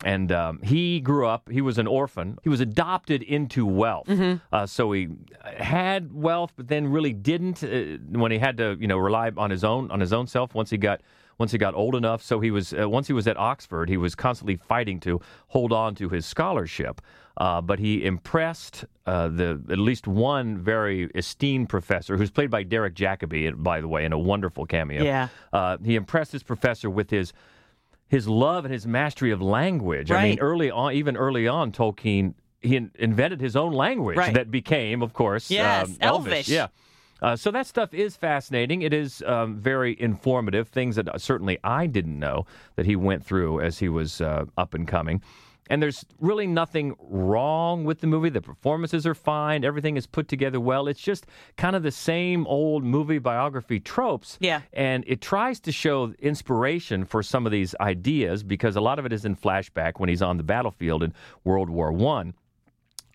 And 0.04 0.30
um, 0.30 0.60
he 0.62 1.00
grew 1.00 1.26
up. 1.26 1.50
He 1.50 1.60
was 1.60 1.76
an 1.76 1.88
orphan. 1.88 2.38
He 2.44 2.48
was 2.48 2.60
adopted 2.60 3.22
into 3.22 3.66
wealth. 3.66 4.08
Uh, 4.52 4.66
so 4.66 4.92
he 4.92 5.08
had 5.56 6.12
wealth, 6.12 6.52
but 6.56 6.68
then 6.68 6.86
really 6.86 7.12
didn't 7.12 7.64
uh, 7.64 7.98
when 8.16 8.30
he 8.30 8.38
had 8.38 8.56
to, 8.58 8.76
you 8.78 8.86
know, 8.86 8.96
rely 8.98 9.32
on 9.36 9.50
his 9.50 9.64
own 9.64 9.90
on 9.90 9.98
his 9.98 10.12
own 10.12 10.26
self. 10.28 10.54
Once 10.54 10.70
he 10.70 10.76
got 10.76 11.00
once 11.38 11.52
he 11.52 11.58
got 11.58 11.74
old 11.74 11.94
enough. 11.94 12.22
So 12.22 12.38
he 12.40 12.50
was 12.50 12.72
uh, 12.72 12.88
once 12.88 13.06
he 13.06 13.12
was 13.12 13.26
at 13.26 13.36
Oxford, 13.36 13.88
he 13.88 13.96
was 13.96 14.14
constantly 14.14 14.56
fighting 14.56 15.00
to 15.00 15.20
hold 15.48 15.72
on 15.72 15.94
to 15.96 16.08
his 16.08 16.26
scholarship. 16.26 17.00
Uh, 17.36 17.60
but 17.60 17.78
he 17.78 18.04
impressed 18.04 18.84
uh, 19.06 19.28
the 19.28 19.62
at 19.70 19.78
least 19.78 20.08
one 20.08 20.58
very 20.58 21.04
esteemed 21.14 21.68
professor, 21.68 22.16
who's 22.16 22.32
played 22.32 22.50
by 22.50 22.64
Derek 22.64 22.94
Jacobi, 22.94 23.52
by 23.56 23.80
the 23.80 23.86
way, 23.86 24.04
in 24.04 24.12
a 24.12 24.18
wonderful 24.18 24.66
cameo. 24.66 25.04
Yeah. 25.04 25.28
Uh, 25.52 25.76
he 25.84 25.94
impressed 25.94 26.32
his 26.32 26.42
professor 26.42 26.90
with 26.90 27.10
his 27.10 27.32
his 28.08 28.26
love 28.26 28.64
and 28.64 28.72
his 28.72 28.86
mastery 28.86 29.30
of 29.30 29.40
language. 29.42 30.10
I 30.10 30.22
mean, 30.30 30.38
early 30.40 30.70
on, 30.70 30.92
even 30.94 31.16
early 31.16 31.46
on, 31.46 31.72
Tolkien 31.72 32.34
he 32.60 32.74
in- 32.76 32.90
invented 32.98 33.40
his 33.40 33.54
own 33.54 33.72
language 33.72 34.16
Right. 34.16 34.34
that 34.34 34.50
became, 34.50 35.00
of 35.02 35.12
course, 35.12 35.50
Yes, 35.50 35.88
um, 35.90 35.96
Elvish. 36.00 36.48
Yeah. 36.48 36.68
Uh, 37.20 37.36
so 37.36 37.50
that 37.50 37.66
stuff 37.66 37.92
is 37.94 38.16
fascinating. 38.16 38.82
It 38.82 38.92
is 38.92 39.22
um, 39.26 39.56
very 39.56 40.00
informative. 40.00 40.68
Things 40.68 40.96
that 40.96 41.08
certainly 41.20 41.58
I 41.64 41.86
didn't 41.86 42.18
know 42.18 42.46
that 42.76 42.86
he 42.86 42.96
went 42.96 43.24
through 43.24 43.60
as 43.60 43.78
he 43.78 43.88
was 43.88 44.20
uh, 44.20 44.44
up 44.56 44.74
and 44.74 44.86
coming. 44.88 45.20
And 45.68 45.82
there's 45.82 46.04
really 46.20 46.46
nothing 46.46 46.94
wrong 46.98 47.84
with 47.84 48.00
the 48.00 48.06
movie. 48.06 48.30
The 48.30 48.40
performances 48.40 49.06
are 49.06 49.14
fine. 49.14 49.64
Everything 49.64 49.96
is 49.96 50.06
put 50.06 50.28
together 50.28 50.60
well. 50.60 50.88
It's 50.88 51.00
just 51.00 51.26
kind 51.56 51.76
of 51.76 51.82
the 51.82 51.90
same 51.90 52.46
old 52.46 52.84
movie 52.84 53.18
biography 53.18 53.80
tropes. 53.80 54.38
Yeah. 54.40 54.62
And 54.72 55.04
it 55.06 55.20
tries 55.20 55.60
to 55.60 55.72
show 55.72 56.14
inspiration 56.18 57.04
for 57.04 57.22
some 57.22 57.46
of 57.46 57.52
these 57.52 57.74
ideas 57.80 58.42
because 58.42 58.76
a 58.76 58.80
lot 58.80 58.98
of 58.98 59.06
it 59.06 59.12
is 59.12 59.24
in 59.24 59.36
flashback 59.36 59.94
when 59.98 60.08
he's 60.08 60.22
on 60.22 60.36
the 60.36 60.42
battlefield 60.42 61.02
in 61.02 61.14
World 61.44 61.70
War 61.70 61.92
One 61.92 62.34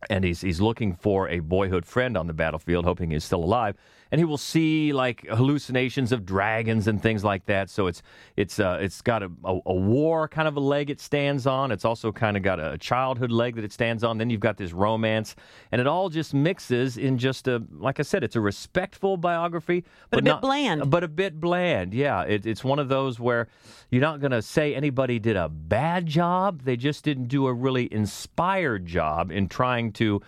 and 0.10 0.24
he's 0.24 0.42
he's 0.42 0.62
looking 0.62 0.96
for 0.96 1.30
a 1.30 1.40
boyhood 1.40 1.86
friend 1.86 2.18
on 2.18 2.28
the 2.28 2.34
battlefield, 2.34 2.86
hoping 2.86 3.12
he's 3.12 3.24
still 3.24 3.44
alive. 3.44 3.76
And 4.12 4.20
he 4.20 4.26
will 4.26 4.38
see 4.38 4.94
like 4.94 5.26
hallucinations 5.28 6.12
of 6.12 6.26
dragons 6.26 6.88
and 6.88 7.02
things 7.02 7.24
like 7.24 7.46
that. 7.48 7.70
So 7.70 7.88
it's 7.88 8.04
it's 8.38 8.60
uh, 8.60 8.78
it's 8.82 9.02
got 9.02 9.24
a, 9.24 9.32
a, 9.44 9.60
a 9.66 9.74
war 9.74 10.28
kind 10.28 10.48
of 10.48 10.56
a 10.56 10.60
leg 10.60 10.90
it 10.90 11.00
stands 11.00 11.48
on. 11.48 11.72
It's 11.72 11.86
also 11.86 12.12
kind 12.12 12.38
of 12.38 12.44
got 12.44 12.60
a 12.60 12.78
childhood 12.78 13.32
leg 13.32 13.56
that 13.56 13.64
it 13.64 13.74
stands 13.74 14.04
on. 14.04 14.18
Then 14.18 14.30
you've 14.30 14.40
got 14.42 14.58
this 14.58 14.72
romance, 14.74 15.36
and 15.72 15.82
it 15.82 15.88
all 15.88 16.10
just 16.10 16.34
mixes 16.34 16.98
in 16.98 17.18
just 17.18 17.48
a 17.48 17.64
like 17.78 18.00
I 18.00 18.04
said, 18.04 18.24
it's 18.24 18.36
a 18.36 18.42
respectful 18.42 19.18
biography, 19.18 19.84
But 20.10 20.20
a 20.20 20.24
bit 20.24 20.30
not- 20.30 20.42
bland. 20.42 20.90
But 20.92 21.04
a 21.04 21.08
bit 21.08 21.40
bland, 21.40 21.94
yeah. 21.94 22.22
It, 22.24 22.46
it's 22.46 22.64
one 22.64 22.80
of 22.80 22.90
those 22.90 23.20
where 23.20 23.48
you're 23.90 24.02
not 24.02 24.20
going 24.20 24.32
to 24.32 24.42
say 24.42 24.76
anybody 24.76 25.20
did 25.20 25.36
a 25.36 25.50
bad 25.50 26.06
job. 26.06 26.62
They 26.64 26.76
just 26.78 27.04
didn't 27.04 27.28
do 27.28 27.48
a 27.48 27.54
really 27.54 27.92
inspired 27.92 28.86
job 28.86 29.32
in 29.32 29.48
trying 29.50 29.92
to 29.94 30.22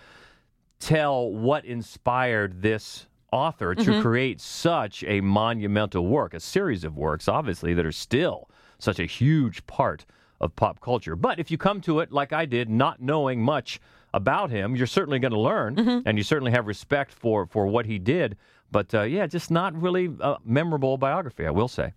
tell 0.80 1.32
what 1.32 1.66
inspired 1.66 2.62
this 2.62 3.08
author 3.36 3.76
to 3.76 3.92
Mhm. 3.92 4.02
create 4.02 4.40
such 4.40 5.04
a 5.04 5.20
monumental 5.22 6.08
work, 6.08 6.34
a 6.34 6.40
series 6.40 6.84
of 6.84 6.96
works, 6.96 7.28
obviously, 7.28 7.74
that 7.74 7.86
are 7.86 7.92
still 7.92 8.50
such 8.80 9.00
a 9.00 9.06
huge 9.06 9.66
part 9.68 10.06
of 10.40 10.56
pop 10.56 10.80
culture. 10.80 11.16
But 11.16 11.38
if 11.40 11.52
you 11.52 11.58
come 11.58 11.82
to 11.82 12.00
it 12.00 12.12
like 12.12 12.32
I 12.34 12.46
did, 12.46 12.70
not 12.70 13.02
knowing 13.02 13.42
much 13.42 13.80
about 14.14 14.50
him, 14.52 14.76
you're 14.76 14.88
certainly 14.88 15.20
going 15.20 15.34
to 15.34 15.40
learn, 15.40 15.78
and 16.06 16.18
you 16.18 16.24
certainly 16.24 16.52
have 16.52 16.66
respect 16.68 17.12
for 17.12 17.46
for 17.46 17.68
what 17.68 17.86
he 17.86 18.00
did. 18.00 18.38
But 18.72 18.94
uh, 18.94 19.02
yeah, 19.04 19.28
just 19.28 19.52
not 19.52 19.80
really 19.80 20.10
a 20.20 20.38
memorable 20.46 20.98
biography, 20.98 21.46
I 21.46 21.52
will 21.52 21.68
say. 21.68 21.94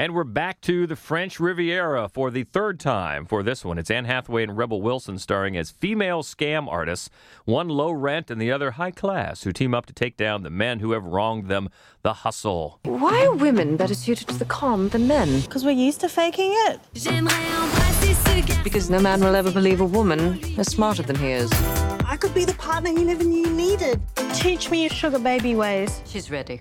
And 0.00 0.14
we're 0.14 0.22
back 0.22 0.60
to 0.60 0.86
the 0.86 0.94
French 0.94 1.40
Riviera 1.40 2.08
for 2.08 2.30
the 2.30 2.44
third 2.44 2.78
time 2.78 3.26
for 3.26 3.42
this 3.42 3.64
one. 3.64 3.78
It's 3.78 3.90
Anne 3.90 4.04
Hathaway 4.04 4.44
and 4.44 4.56
Rebel 4.56 4.80
Wilson 4.80 5.18
starring 5.18 5.56
as 5.56 5.72
female 5.72 6.22
scam 6.22 6.68
artists, 6.68 7.10
one 7.46 7.68
low 7.68 7.90
rent 7.90 8.30
and 8.30 8.40
the 8.40 8.52
other 8.52 8.70
high 8.70 8.92
class, 8.92 9.42
who 9.42 9.52
team 9.52 9.74
up 9.74 9.86
to 9.86 9.92
take 9.92 10.16
down 10.16 10.44
the 10.44 10.50
men 10.50 10.78
who 10.78 10.92
have 10.92 11.04
wronged 11.04 11.48
them. 11.48 11.68
The 12.02 12.12
hustle. 12.12 12.78
Why 12.84 13.24
are 13.24 13.34
women 13.34 13.76
better 13.76 13.92
suited 13.92 14.28
to 14.28 14.38
the 14.38 14.44
con 14.44 14.88
than 14.90 15.08
men? 15.08 15.40
Because 15.40 15.64
we're 15.64 15.72
used 15.72 15.98
to 16.02 16.08
faking 16.08 16.52
it. 16.68 16.80
Because 18.62 18.88
no 18.90 19.00
man 19.00 19.20
will 19.20 19.34
ever 19.34 19.50
believe 19.50 19.80
a 19.80 19.84
woman 19.84 20.38
is 20.56 20.68
smarter 20.68 21.02
than 21.02 21.16
he 21.16 21.32
is. 21.32 21.50
I 22.04 22.16
could 22.16 22.34
be 22.34 22.44
the 22.44 22.54
partner 22.54 22.90
he 22.90 23.02
never 23.02 23.24
knew 23.24 23.48
you 23.48 23.50
needed. 23.50 24.00
Teach 24.32 24.70
me 24.70 24.82
your 24.82 24.90
sugar 24.90 25.18
baby 25.18 25.56
ways. 25.56 26.00
She's 26.06 26.30
ready. 26.30 26.60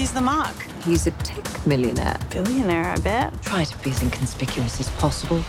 He's 0.00 0.14
the 0.14 0.20
mark. 0.22 0.56
He's 0.82 1.06
a 1.06 1.10
tech 1.10 1.66
millionaire. 1.66 2.18
Billionaire, 2.30 2.86
I 2.86 2.96
bet. 3.00 3.42
Try 3.42 3.64
to 3.64 3.78
be 3.84 3.90
as 3.90 4.02
inconspicuous 4.02 4.80
as 4.80 4.88
possible. 4.92 5.44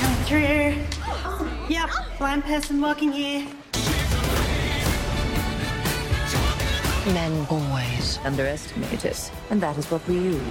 Coming 0.00 0.24
through. 0.24 1.68
Yep, 1.68 1.88
blind 2.18 2.42
person 2.42 2.80
walking 2.80 3.12
here. 3.12 3.46
Men 7.14 7.46
always 7.48 8.18
underestimate 8.24 9.06
us, 9.06 9.30
and 9.50 9.60
that 9.62 9.78
is 9.78 9.88
what 9.88 10.04
we 10.08 10.14
use. 10.14 10.42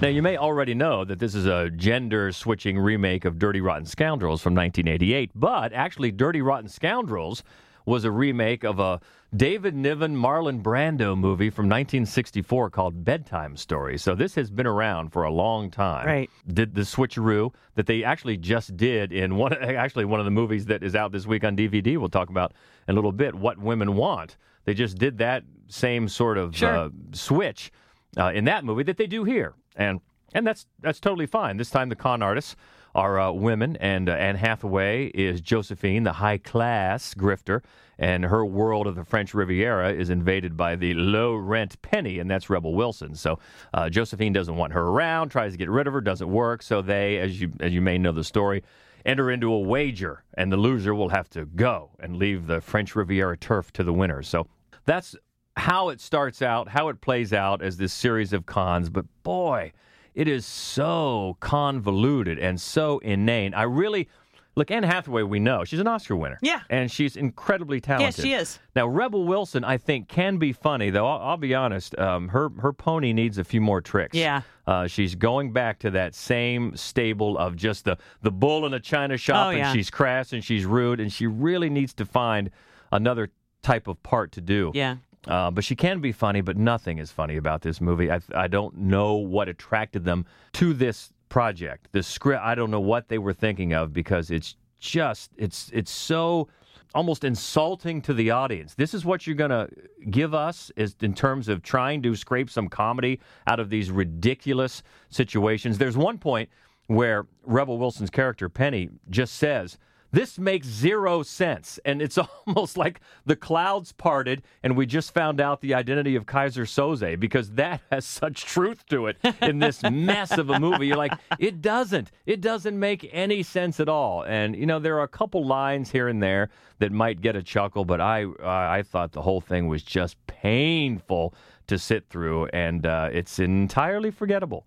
Now, 0.00 0.08
you 0.08 0.22
may 0.22 0.36
already 0.36 0.74
know 0.74 1.04
that 1.04 1.18
this 1.18 1.34
is 1.34 1.46
a 1.46 1.68
gender 1.70 2.30
switching 2.30 2.78
remake 2.78 3.24
of 3.24 3.40
Dirty 3.40 3.60
Rotten 3.60 3.86
Scoundrels 3.86 4.40
from 4.40 4.54
1988, 4.54 5.32
but 5.34 5.72
actually, 5.72 6.12
Dirty 6.12 6.42
Rotten 6.42 6.68
Scoundrels 6.68 7.42
was 7.90 8.04
a 8.04 8.10
remake 8.10 8.64
of 8.64 8.78
a 8.78 9.00
David 9.36 9.74
Niven 9.74 10.16
Marlon 10.16 10.62
Brando 10.62 11.18
movie 11.18 11.50
from 11.50 11.64
1964 11.66 12.70
called 12.70 13.04
Bedtime 13.04 13.56
Story. 13.56 13.98
So 13.98 14.14
this 14.14 14.34
has 14.36 14.50
been 14.50 14.66
around 14.66 15.10
for 15.10 15.24
a 15.24 15.30
long 15.30 15.70
time. 15.70 16.06
Right. 16.06 16.30
Did 16.46 16.74
the 16.74 16.82
switcheroo 16.82 17.52
that 17.74 17.86
they 17.86 18.04
actually 18.04 18.36
just 18.36 18.76
did 18.76 19.12
in 19.12 19.34
one 19.36 19.52
actually 19.62 20.04
one 20.04 20.20
of 20.20 20.24
the 20.24 20.30
movies 20.30 20.66
that 20.66 20.82
is 20.82 20.94
out 20.94 21.10
this 21.12 21.26
week 21.26 21.42
on 21.44 21.56
DVD. 21.56 21.98
We'll 21.98 22.08
talk 22.08 22.30
about 22.30 22.52
in 22.88 22.92
a 22.92 22.94
little 22.94 23.12
bit. 23.12 23.34
What 23.34 23.58
women 23.58 23.96
want. 23.96 24.36
They 24.64 24.74
just 24.74 24.96
did 24.98 25.18
that 25.18 25.42
same 25.68 26.08
sort 26.08 26.38
of 26.38 26.56
Sure. 26.56 26.76
uh, 26.76 26.88
switch 27.12 27.72
uh, 28.16 28.30
in 28.32 28.44
that 28.44 28.64
movie 28.64 28.84
that 28.84 28.98
they 28.98 29.06
do 29.06 29.24
here, 29.24 29.54
and 29.74 30.00
and 30.32 30.46
that's 30.46 30.66
that's 30.80 31.00
totally 31.00 31.26
fine. 31.26 31.56
This 31.56 31.70
time 31.70 31.88
the 31.88 31.96
con 31.96 32.22
artists 32.22 32.54
are 32.94 33.18
uh, 33.20 33.32
women, 33.32 33.76
and 33.76 34.08
uh, 34.08 34.12
Anne 34.12 34.36
Hathaway 34.36 35.06
is 35.06 35.40
Josephine, 35.40 36.04
the 36.04 36.12
high 36.12 36.38
class 36.38 37.14
grifter, 37.14 37.62
and 37.98 38.24
her 38.24 38.44
world 38.44 38.86
of 38.86 38.94
the 38.94 39.04
French 39.04 39.34
Riviera 39.34 39.92
is 39.92 40.10
invaded 40.10 40.56
by 40.56 40.74
the 40.76 40.94
low 40.94 41.34
rent 41.34 41.80
Penny, 41.82 42.18
and 42.18 42.30
that's 42.30 42.50
Rebel 42.50 42.74
Wilson. 42.74 43.14
So 43.14 43.38
uh, 43.74 43.90
Josephine 43.90 44.32
doesn't 44.32 44.56
want 44.56 44.72
her 44.72 44.82
around, 44.82 45.28
tries 45.28 45.52
to 45.52 45.58
get 45.58 45.68
rid 45.68 45.86
of 45.86 45.92
her, 45.92 46.00
doesn't 46.00 46.30
work. 46.30 46.62
So 46.62 46.82
they, 46.82 47.18
as 47.18 47.40
you 47.40 47.52
as 47.60 47.72
you 47.72 47.80
may 47.80 47.98
know 47.98 48.12
the 48.12 48.24
story. 48.24 48.62
Enter 49.06 49.30
into 49.30 49.50
a 49.50 49.58
wager, 49.58 50.24
and 50.34 50.52
the 50.52 50.58
loser 50.58 50.94
will 50.94 51.08
have 51.08 51.30
to 51.30 51.46
go 51.46 51.90
and 52.00 52.18
leave 52.18 52.46
the 52.46 52.60
French 52.60 52.94
Riviera 52.94 53.34
turf 53.34 53.72
to 53.72 53.82
the 53.82 53.94
winner. 53.94 54.22
So 54.22 54.46
that's 54.84 55.16
how 55.56 55.88
it 55.88 56.02
starts 56.02 56.42
out, 56.42 56.68
how 56.68 56.88
it 56.88 57.00
plays 57.00 57.32
out 57.32 57.62
as 57.62 57.78
this 57.78 57.94
series 57.94 58.34
of 58.34 58.44
cons. 58.44 58.90
But 58.90 59.06
boy, 59.22 59.72
it 60.14 60.28
is 60.28 60.44
so 60.46 61.36
convoluted 61.40 62.38
and 62.38 62.60
so 62.60 62.98
inane. 62.98 63.54
I 63.54 63.62
really 63.62 64.08
look 64.56 64.70
Anne 64.70 64.82
Hathaway. 64.82 65.22
We 65.22 65.38
know 65.38 65.64
she's 65.64 65.78
an 65.80 65.86
Oscar 65.86 66.16
winner. 66.16 66.38
Yeah. 66.42 66.60
and 66.68 66.90
she's 66.90 67.16
incredibly 67.16 67.80
talented. 67.80 68.16
Yes, 68.18 68.24
she 68.24 68.32
is. 68.34 68.58
Now 68.74 68.86
Rebel 68.86 69.24
Wilson, 69.24 69.64
I 69.64 69.76
think, 69.78 70.08
can 70.08 70.38
be 70.38 70.52
funny 70.52 70.90
though. 70.90 71.06
I'll, 71.06 71.30
I'll 71.30 71.36
be 71.36 71.54
honest. 71.54 71.96
Um, 71.98 72.28
her 72.28 72.50
her 72.60 72.72
pony 72.72 73.12
needs 73.12 73.38
a 73.38 73.44
few 73.44 73.60
more 73.60 73.80
tricks. 73.80 74.16
Yeah. 74.16 74.42
Uh, 74.66 74.86
she's 74.86 75.14
going 75.14 75.52
back 75.52 75.78
to 75.80 75.90
that 75.90 76.14
same 76.14 76.76
stable 76.76 77.36
of 77.38 77.56
just 77.56 77.84
the 77.84 77.96
the 78.22 78.30
bull 78.30 78.66
in 78.66 78.74
a 78.74 78.80
china 78.80 79.16
shop, 79.16 79.46
Oh, 79.46 79.50
and 79.50 79.58
yeah. 79.58 79.72
she's 79.72 79.90
crass 79.90 80.32
and 80.32 80.44
she's 80.44 80.64
rude, 80.66 81.00
and 81.00 81.12
she 81.12 81.26
really 81.26 81.70
needs 81.70 81.92
to 81.94 82.04
find 82.04 82.50
another 82.92 83.30
type 83.62 83.86
of 83.88 84.02
part 84.02 84.32
to 84.32 84.40
do. 84.40 84.72
Yeah. 84.74 84.96
Uh, 85.26 85.50
but 85.50 85.64
she 85.64 85.76
can 85.76 86.00
be 86.00 86.12
funny, 86.12 86.40
but 86.40 86.56
nothing 86.56 86.98
is 86.98 87.12
funny 87.12 87.36
about 87.36 87.60
this 87.62 87.80
movie. 87.80 88.10
I, 88.10 88.20
I 88.34 88.46
don't 88.48 88.76
know 88.76 89.14
what 89.14 89.48
attracted 89.48 90.04
them 90.04 90.24
to 90.54 90.72
this 90.72 91.12
project. 91.28 91.88
The 91.92 92.02
script, 92.02 92.42
I 92.42 92.54
don't 92.54 92.70
know 92.70 92.80
what 92.80 93.08
they 93.08 93.18
were 93.18 93.34
thinking 93.34 93.74
of 93.74 93.92
because 93.92 94.30
it's 94.30 94.56
just, 94.78 95.30
it's, 95.36 95.70
it's 95.74 95.90
so 95.90 96.48
almost 96.94 97.22
insulting 97.24 98.00
to 98.02 98.14
the 98.14 98.30
audience. 98.30 98.74
This 98.74 98.94
is 98.94 99.04
what 99.04 99.26
you're 99.26 99.36
going 99.36 99.50
to 99.50 99.68
give 100.10 100.34
us 100.34 100.72
is 100.76 100.96
in 101.02 101.14
terms 101.14 101.48
of 101.48 101.62
trying 101.62 102.02
to 102.02 102.16
scrape 102.16 102.50
some 102.50 102.68
comedy 102.68 103.20
out 103.46 103.60
of 103.60 103.70
these 103.70 103.90
ridiculous 103.90 104.82
situations. 105.10 105.78
There's 105.78 105.96
one 105.96 106.18
point 106.18 106.48
where 106.86 107.26
Rebel 107.44 107.78
Wilson's 107.78 108.10
character, 108.10 108.48
Penny, 108.48 108.88
just 109.10 109.34
says, 109.36 109.78
this 110.12 110.38
makes 110.38 110.66
zero 110.66 111.22
sense. 111.22 111.78
And 111.84 112.02
it's 112.02 112.18
almost 112.46 112.76
like 112.76 113.00
the 113.24 113.36
clouds 113.36 113.92
parted 113.92 114.42
and 114.62 114.76
we 114.76 114.86
just 114.86 115.14
found 115.14 115.40
out 115.40 115.60
the 115.60 115.74
identity 115.74 116.16
of 116.16 116.26
Keyser 116.26 116.66
Söze 116.66 117.18
because 117.18 117.52
that 117.52 117.80
has 117.90 118.04
such 118.04 118.44
truth 118.44 118.86
to 118.88 119.06
it 119.06 119.18
in 119.40 119.58
this 119.58 119.82
mess 119.82 120.36
of 120.36 120.50
a 120.50 120.58
movie. 120.58 120.86
You're 120.86 120.96
like, 120.96 121.12
it 121.38 121.62
doesn't. 121.62 122.10
It 122.26 122.40
doesn't 122.40 122.78
make 122.78 123.08
any 123.12 123.42
sense 123.42 123.80
at 123.80 123.88
all. 123.88 124.24
And, 124.24 124.56
you 124.56 124.66
know, 124.66 124.78
there 124.78 124.98
are 124.98 125.04
a 125.04 125.08
couple 125.08 125.46
lines 125.46 125.90
here 125.90 126.08
and 126.08 126.22
there 126.22 126.50
that 126.78 126.92
might 126.92 127.20
get 127.20 127.36
a 127.36 127.42
chuckle, 127.42 127.84
but 127.84 128.00
I, 128.00 128.26
I 128.42 128.82
thought 128.82 129.12
the 129.12 129.22
whole 129.22 129.40
thing 129.40 129.68
was 129.68 129.82
just 129.82 130.16
painful 130.26 131.34
to 131.66 131.78
sit 131.78 132.08
through 132.08 132.46
and 132.46 132.84
uh, 132.84 133.10
it's 133.12 133.38
entirely 133.38 134.10
forgettable. 134.10 134.64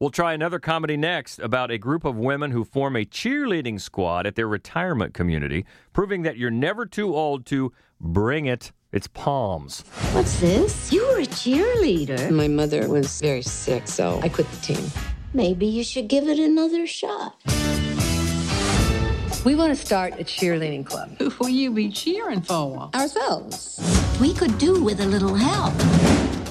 We'll 0.00 0.08
try 0.08 0.32
another 0.32 0.58
comedy 0.58 0.96
next 0.96 1.40
about 1.40 1.70
a 1.70 1.76
group 1.76 2.06
of 2.06 2.16
women 2.16 2.52
who 2.52 2.64
form 2.64 2.96
a 2.96 3.04
cheerleading 3.04 3.78
squad 3.78 4.26
at 4.26 4.34
their 4.34 4.48
retirement 4.48 5.12
community, 5.12 5.66
proving 5.92 6.22
that 6.22 6.38
you're 6.38 6.50
never 6.50 6.86
too 6.86 7.14
old 7.14 7.44
to 7.46 7.70
bring 8.00 8.46
it. 8.46 8.72
It's 8.92 9.08
Poms. 9.08 9.84
What's 10.12 10.40
this? 10.40 10.90
You 10.90 11.06
were 11.06 11.18
a 11.18 11.26
cheerleader. 11.26 12.30
My 12.30 12.48
mother 12.48 12.88
was 12.88 13.20
very 13.20 13.42
sick, 13.42 13.86
so 13.88 14.18
I 14.22 14.30
quit 14.30 14.50
the 14.50 14.74
team. 14.74 14.90
Maybe 15.34 15.66
you 15.66 15.84
should 15.84 16.08
give 16.08 16.26
it 16.28 16.38
another 16.38 16.86
shot. 16.86 17.36
We 19.42 19.54
want 19.54 19.74
to 19.74 19.86
start 19.86 20.20
a 20.20 20.24
cheerleading 20.24 20.84
club. 20.84 21.16
Who 21.18 21.32
will 21.40 21.48
you 21.48 21.70
be 21.70 21.88
cheering 21.88 22.42
for? 22.42 22.90
Ourselves. 22.94 23.80
We 24.20 24.34
could 24.34 24.58
do 24.58 24.84
with 24.84 25.00
a 25.00 25.06
little 25.06 25.34
help. 25.34 25.72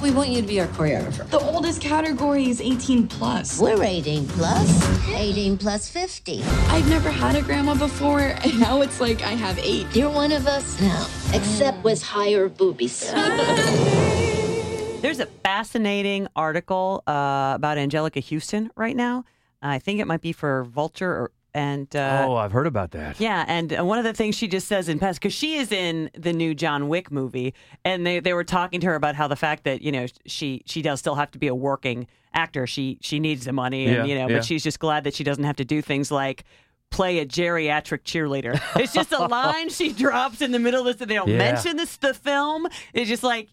We 0.02 0.10
want 0.10 0.30
you 0.30 0.42
to 0.42 0.48
be 0.48 0.60
our 0.60 0.66
choreographer. 0.66 1.30
The 1.30 1.38
oldest 1.40 1.82
category 1.82 2.50
is 2.50 2.60
18 2.60 3.08
plus. 3.08 3.60
We're 3.60 3.84
18 3.84 4.28
plus. 4.30 5.08
18 5.10 5.60
plus 5.60 5.88
50. 5.88 6.42
I've 6.42 6.90
never 6.90 7.12
had 7.12 7.36
a 7.36 7.44
grandma 7.44 7.76
before, 7.76 8.22
and 8.22 8.60
now 8.60 8.82
it's 8.82 9.00
like 9.00 9.22
I 9.22 9.34
have 9.34 9.60
eight. 9.60 9.86
You're 9.96 10.10
one 10.10 10.32
of 10.32 10.48
us 10.48 10.82
now, 10.82 11.06
except 11.32 11.84
with 11.84 12.02
higher 12.02 12.50
boobies. 12.50 13.12
There's 15.02 15.20
a 15.20 15.28
fascinating 15.44 16.28
article 16.36 17.04
uh, 17.06 17.54
about 17.56 17.78
Anjelica 17.78 18.28
Huston 18.28 18.72
right 18.76 18.96
now. 18.96 19.26
I 19.62 19.78
think 19.78 20.00
it 20.00 20.08
might 20.08 20.22
be 20.22 20.32
for 20.32 20.64
Vulture 20.64 21.12
or, 21.12 21.32
and 21.60 21.96
uh, 21.96 22.26
oh, 22.28 22.36
I've 22.36 22.52
heard 22.52 22.68
about 22.68 22.92
that. 22.92 23.20
yeah, 23.20 23.44
and 23.48 23.78
uh, 23.78 23.84
one 23.86 23.98
of 23.98 24.04
the 24.04 24.14
things 24.14 24.36
she 24.36 24.48
just 24.48 24.68
says 24.68 24.88
in 24.90 25.00
past 25.00 25.20
because 25.20 25.34
she 25.34 25.56
is 25.58 25.72
in 25.72 26.10
the 26.18 26.34
new 26.34 26.54
John 26.56 26.88
Wick 26.90 27.12
movie, 27.12 27.54
and 27.84 28.06
they, 28.06 28.20
they 28.20 28.34
were 28.34 28.44
talking 28.44 28.80
to 28.82 28.88
her 28.88 28.96
about 28.96 29.16
how 29.16 29.28
the 29.28 29.36
fact 29.36 29.64
that 29.66 29.82
you 29.82 29.92
know 29.92 30.06
she 30.26 30.62
she 30.66 30.82
does 30.82 31.00
still 31.00 31.16
have 31.16 31.32
to 31.32 31.40
be 31.40 31.48
a 31.48 31.56
working 31.56 32.08
actor. 32.34 32.66
She 32.68 32.98
she 33.02 33.20
needs 33.20 33.46
the 33.46 33.54
money, 33.54 33.86
and 33.88 33.96
Yeah, 33.96 34.04
you 34.06 34.16
know, 34.16 34.28
yeah. 34.28 34.38
but 34.38 34.46
she's 34.46 34.64
just 34.64 34.80
glad 34.80 35.04
that 35.04 35.14
she 35.14 35.24
doesn't 35.24 35.44
have 35.44 35.58
to 35.58 35.66
do 35.66 35.82
things 35.82 36.12
like 36.12 36.44
play 36.92 37.20
a 37.20 37.26
geriatric 37.26 38.02
cheerleader. 38.04 38.60
It's 38.76 38.94
just 38.94 39.12
a 39.12 39.20
line 39.28 39.70
she 39.70 39.94
drops 39.94 40.42
in 40.42 40.52
the 40.52 40.60
middle 40.60 40.80
of 40.82 40.86
this, 40.88 41.02
and 41.02 41.10
they 41.12 41.16
don't 41.16 41.30
Yeah. 41.30 41.38
mention 41.38 41.78
this 41.78 41.98
the 41.98 42.14
film. 42.14 42.68
It's 42.94 43.10
just 43.10 43.24
like 43.24 43.50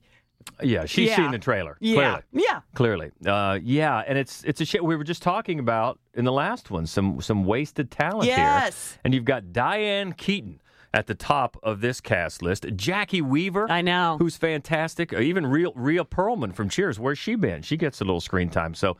Yeah, 0.62 0.84
she's 0.86 1.10
Yeah. 1.10 1.16
seen 1.16 1.30
the 1.32 1.38
trailer. 1.38 1.76
Yeah. 1.80 1.94
Clearly. 1.94 2.22
Yeah. 2.32 2.60
Clearly. 2.74 3.10
Uh, 3.26 3.58
yeah, 3.62 4.02
and 4.06 4.16
it's 4.16 4.42
it's 4.44 4.60
a 4.60 4.64
shit. 4.64 4.82
We 4.84 4.96
were 4.96 5.04
just 5.04 5.22
talking 5.22 5.58
about 5.58 5.98
in 6.14 6.24
the 6.24 6.32
last 6.32 6.70
one 6.70 6.86
some 6.86 7.20
some 7.20 7.44
wasted 7.44 7.90
talent 7.90 8.24
here. 8.24 8.36
Yes. 8.36 8.98
And 9.04 9.12
you've 9.14 9.24
got 9.26 9.52
Diane 9.52 10.12
Keaton 10.12 10.60
at 10.94 11.06
the 11.06 11.14
top 11.14 11.58
of 11.62 11.80
this 11.82 12.00
cast 12.00 12.40
list. 12.42 12.62
Jacki 12.64 13.20
Weaver. 13.20 13.70
I 13.70 13.82
know. 13.82 14.16
Who's 14.18 14.36
fantastic. 14.38 15.12
Uh, 15.12 15.18
Even 15.20 15.46
real 15.46 15.72
Rhea 15.76 16.04
Perlman 16.04 16.54
from 16.54 16.70
Cheers. 16.70 16.98
Where's 16.98 17.18
she 17.18 17.34
been? 17.34 17.60
She 17.60 17.76
gets 17.76 18.00
a 18.00 18.04
little 18.04 18.20
screen 18.20 18.48
time. 18.48 18.72
So 18.74 18.96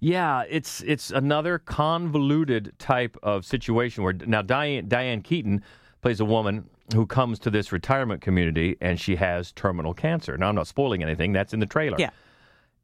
yeah, 0.00 0.44
it's 0.48 0.80
it's 0.82 1.10
another 1.10 1.58
convoluted 1.58 2.72
type 2.78 3.16
of 3.22 3.44
situation 3.44 4.04
where 4.04 4.14
now 4.14 4.40
Diane 4.42 4.88
Diane 4.88 5.20
Keaton 5.20 5.62
plays 6.00 6.20
a 6.20 6.24
woman 6.24 6.64
who 6.92 7.06
comes 7.06 7.38
to 7.40 7.50
this 7.50 7.72
retirement 7.72 8.20
community 8.20 8.76
and 8.80 9.00
she 9.00 9.16
has 9.16 9.52
terminal 9.52 9.94
cancer. 9.94 10.36
Now, 10.36 10.48
I'm 10.48 10.54
not 10.54 10.66
spoiling 10.66 11.02
anything, 11.02 11.32
that's 11.32 11.54
in 11.54 11.60
the 11.60 11.66
trailer. 11.66 11.96
Yeah. 11.98 12.10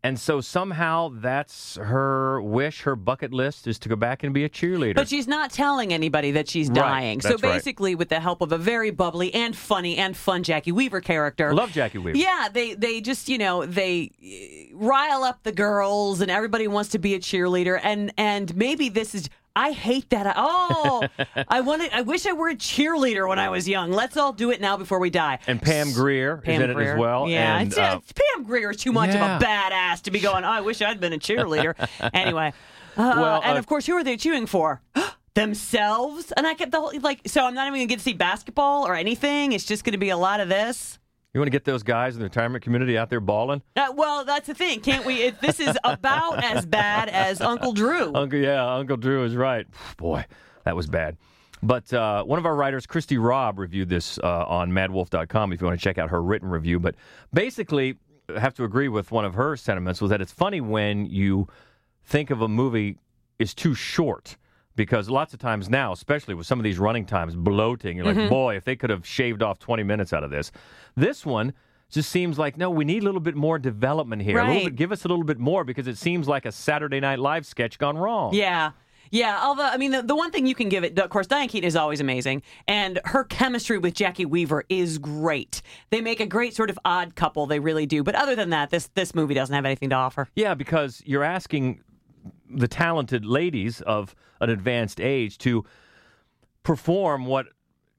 And 0.02 0.19
so 0.19 0.40
somehow 0.40 1.11
that's 1.12 1.76
her 1.76 2.40
wish, 2.40 2.80
her 2.85 2.97
bucket 2.97 3.35
list 3.35 3.66
is 3.66 3.78
to 3.80 3.90
go 3.90 3.97
back 3.97 4.23
and 4.23 4.33
be 4.33 4.45
a 4.45 4.49
cheerleader. 4.49 4.95
But 4.95 5.11
she's 5.11 5.28
not 5.28 5.50
telling 5.50 5.92
anybody 5.92 6.30
that 6.30 6.49
she's 6.49 6.69
Right, 6.71 6.76
dying. 6.76 7.21
so 7.21 7.28
that's 7.28 7.42
right. 7.42 7.52
basically, 7.57 7.95
with 7.95 8.09
the 8.09 8.19
help 8.19 8.40
of 8.40 8.50
a 8.50 8.57
very 8.57 8.90
bubbly 8.90 9.35
and 9.35 9.54
funny 9.54 9.99
and 9.99 10.16
fun 10.16 10.42
Jacki 10.42 10.73
Weaver 10.73 11.02
character, 11.02 11.52
Love 11.52 11.73
Jacki 11.73 12.02
Weaver. 12.02 12.16
Yeah, 12.16 12.49
they 12.50 12.73
they 12.73 13.02
just 13.02 13.28
you 13.28 13.37
know 13.37 13.66
they 13.66 14.11
uh, 14.73 14.75
rile 14.78 15.23
up 15.23 15.42
the 15.42 15.52
girls, 15.52 16.23
and 16.23 16.30
everybody 16.30 16.66
wants 16.66 16.88
to 16.92 16.99
be 16.99 17.12
a 17.12 17.19
cheerleader, 17.19 17.78
and 17.83 18.11
and 18.16 18.57
maybe 18.57 18.88
this 18.88 19.14
is. 19.14 19.28
I 19.57 19.73
hate 19.73 20.11
that. 20.11 20.33
Oh, 20.37 21.07
I 21.49 21.61
wanted. 21.61 21.90
I 21.92 22.02
wish 22.02 22.26
I 22.26 22.33
were 22.33 22.49
a 22.49 22.54
cheerleader 22.54 23.28
when 23.28 23.38
I 23.38 23.49
was 23.49 23.69
young. 23.69 23.90
Let's 23.90 24.16
all 24.16 24.33
do 24.33 24.50
it 24.50 24.61
now 24.61 24.76
before 24.76 24.99
we 24.99 25.11
die. 25.11 25.38
And 25.47 25.61
Pam 25.61 25.92
Grier 25.92 26.38
Pam 26.38 26.62
is 26.62 26.69
in 26.69 26.75
Grier. 26.75 26.90
it 26.90 26.92
as 26.92 26.99
well. 26.99 27.28
Yeah, 27.28 27.59
and, 27.59 27.69
it's, 27.69 27.78
uh, 27.78 27.83
uh, 27.83 28.00
Pam 28.35 28.45
Grier 28.45 28.71
is 28.71 28.76
too 28.76 28.92
much 28.92 29.11
yeah. 29.11 29.37
of 29.37 29.42
a 29.42 29.45
badass 29.45 30.02
to 30.02 30.11
be 30.11 30.21
going. 30.21 30.45
Oh, 30.45 30.49
I 30.49 30.61
wish 30.61 30.80
I'd 30.80 31.00
been 31.00 31.12
a 31.12 31.19
cheerleader. 31.19 31.75
anyway, 32.14 32.52
uh, 32.97 33.14
Well, 33.16 33.40
and 33.45 33.57
uh, 33.57 33.59
of 33.59 33.66
course, 33.66 33.87
who 33.87 33.95
are 33.95 34.04
they 34.04 34.16
cheering 34.16 34.47
for? 34.47 34.80
Themselves. 35.35 36.33
And 36.37 36.47
I 36.47 36.54
get 36.54 36.71
the 36.71 36.80
whole 36.80 36.92
like. 37.00 37.23
So 37.26 37.45
I'm 37.45 37.54
not 37.54 37.66
even 37.66 37.80
gonna 37.80 37.87
get 37.87 37.99
to 37.99 38.04
see 38.04 38.12
basketball 38.12 38.87
or 38.87 38.95
anything. 38.95 39.52
It's 39.52 39.64
just 39.64 39.85
gonna 39.85 39.99
be 39.99 40.11
a 40.11 40.16
lot 40.16 40.40
of 40.40 40.49
this. 40.49 41.00
You 41.32 41.40
want 41.40 41.46
to 41.46 41.52
get 41.52 41.64
those 41.64 41.84
guys 41.84 42.14
in 42.16 42.20
the 42.20 42.25
retirement 42.25 42.64
community 42.64 42.99
out 42.99 43.08
there 43.08 43.20
balling? 43.20 43.62
Uh, 43.76 43.92
well, 43.94 44.25
that's 44.25 44.49
the 44.49 44.54
thing, 44.54 44.80
can't 44.80 45.06
we? 45.06 45.22
It, 45.22 45.40
this 45.40 45.60
is 45.60 45.78
about 45.84 46.42
as 46.44 46.66
bad 46.66 47.08
as 47.08 47.40
Uncle 47.40 47.72
Drew. 47.72 48.12
Uncle, 48.14 48.40
yeah, 48.40 48.75
Uncle 48.75 48.96
Drew 48.96 49.25
is 49.25 49.37
right. 49.37 49.64
Boy, 49.96 50.25
that 50.64 50.75
was 50.75 50.88
bad. 50.88 51.16
But 51.62 51.92
uh, 51.92 52.25
one 52.25 52.40
of 52.40 52.46
our 52.46 52.56
writers, 52.56 52.84
Christy 52.84 53.16
Robb, 53.16 53.60
reviewed 53.60 53.88
this 53.88 54.18
uh, 54.18 54.44
on 54.46 54.72
maddwolf.com 54.72 55.52
if 55.52 55.60
you 55.60 55.66
want 55.68 55.78
to 55.78 55.84
check 55.84 55.99
out 55.99 56.10
her 56.10 56.20
written 56.20 56.49
review. 56.49 56.80
But 56.80 56.96
basically, 57.32 57.96
I 58.34 58.40
have 58.40 58.54
to 58.54 58.64
agree 58.64 58.88
with 58.88 59.12
one 59.12 59.25
of 59.25 59.34
her 59.34 59.56
sentiments 59.56 60.00
was 60.00 60.10
that 60.10 60.20
it's 60.20 60.32
funny 60.32 60.60
when 60.60 61.06
you 61.06 61.46
think 62.02 62.30
of 62.30 62.40
a 62.40 62.49
movie 62.49 62.96
is 63.38 63.54
too 63.54 63.75
short 63.75 64.37
because 64.80 65.10
lots 65.10 65.34
of 65.34 65.38
times 65.40 65.68
now, 65.68 65.92
especially 65.92 66.32
with 66.32 66.46
some 66.46 66.58
of 66.58 66.64
these 66.64 66.78
running 66.78 67.04
times, 67.04 67.37
bloating, 67.37 67.99
you're 67.99 68.06
like, 68.06 68.16
Mm-hmm. 68.16 68.26
Mhm. 68.28 68.30
boy, 68.30 68.56
if 68.56 68.64
they 68.64 68.76
could 68.76 68.88
have 68.88 69.06
shaved 69.06 69.42
off 69.42 69.58
20 69.58 69.82
minutes 69.82 70.14
out 70.14 70.25
of 70.25 70.30
this. 70.30 70.50
This 70.96 71.26
one 71.26 71.52
just 71.90 72.08
seems 72.08 72.38
like, 72.38 72.56
no, 72.56 72.70
we 72.70 72.87
need 72.87 73.02
a 73.02 73.04
little 73.04 73.20
bit 73.20 73.34
more 73.37 73.58
development 73.58 74.22
here. 74.22 74.38
A 74.38 74.40
little 74.40 74.54
Right. 74.54 74.64
bit, 74.64 74.76
give 74.76 74.90
us 74.90 75.04
a 75.04 75.08
little 75.08 75.22
bit 75.25 75.38
more 75.38 75.64
because 75.64 75.87
it 75.87 75.99
seems 75.99 76.26
like 76.28 76.46
a 76.46 76.52
Saturday 76.52 76.99
Night 76.99 77.18
Live 77.18 77.44
sketch 77.44 77.78
gone 77.78 77.99
wrong. 77.99 78.32
Yeah. 78.32 78.70
Yeah, 79.12 79.38
although 79.42 79.64
I 79.64 79.76
mean 79.76 79.90
the, 79.90 80.02
the 80.02 80.14
one 80.14 80.30
thing 80.30 80.46
you 80.46 80.54
can 80.54 80.68
give 80.70 80.82
it, 80.84 80.96
of 80.99 81.10
course, 81.10 81.26
Diane 81.26 81.49
Keaton 81.49 81.66
is 81.66 81.75
always 81.75 82.00
amazing, 82.00 82.42
and 82.68 83.00
her 83.06 83.25
chemistry 83.25 83.76
with 83.76 83.92
Jacki 83.94 84.25
Weaver 84.25 84.62
is 84.68 84.99
great. 84.99 85.62
They 85.90 86.00
make 86.00 86.20
a 86.20 86.26
great 86.26 86.54
sort 86.54 86.70
of 86.70 86.78
odd 86.84 87.16
couple, 87.16 87.44
they 87.46 87.58
really 87.58 87.87
do. 87.87 88.04
But 88.04 88.14
other 88.14 88.37
than 88.37 88.50
that, 88.50 88.70
this 88.70 88.87
this 88.94 89.12
movie 89.12 89.34
doesn't 89.34 89.52
have 89.54 89.66
anything 89.66 89.90
to 89.90 89.96
offer. 89.96 90.28
Yeah, 90.37 90.54
because 90.54 91.02
you're 91.04 91.25
asking 91.25 91.80
the 92.52 92.69
talented 92.69 93.25
ladies 93.25 93.80
of 93.83 94.14
an 94.40 94.50
advanced 94.50 95.00
age 95.00 95.38
to 95.38 95.64
perform 96.62 97.26
what 97.26 97.47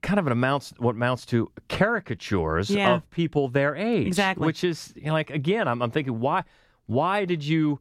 kind 0.01 0.20
of 0.20 0.25
an 0.25 0.31
amounts 0.31 0.74
what 0.77 0.96
amounts 0.96 1.25
to 1.27 1.51
caricatures 1.70 2.70
Yeah. 2.70 2.96
of 2.96 3.10
people 3.12 3.48
their 3.50 3.75
age. 3.75 4.08
Exactly. 4.08 4.46
Which 4.46 4.63
is 4.63 4.93
you 4.96 5.05
know, 5.05 5.13
like 5.13 5.29
again, 5.29 5.67
I'm, 5.67 5.81
I'm 5.81 5.91
thinking 5.91 6.20
why 6.20 6.43
why 6.88 7.25
did 7.25 7.43
you 7.43 7.79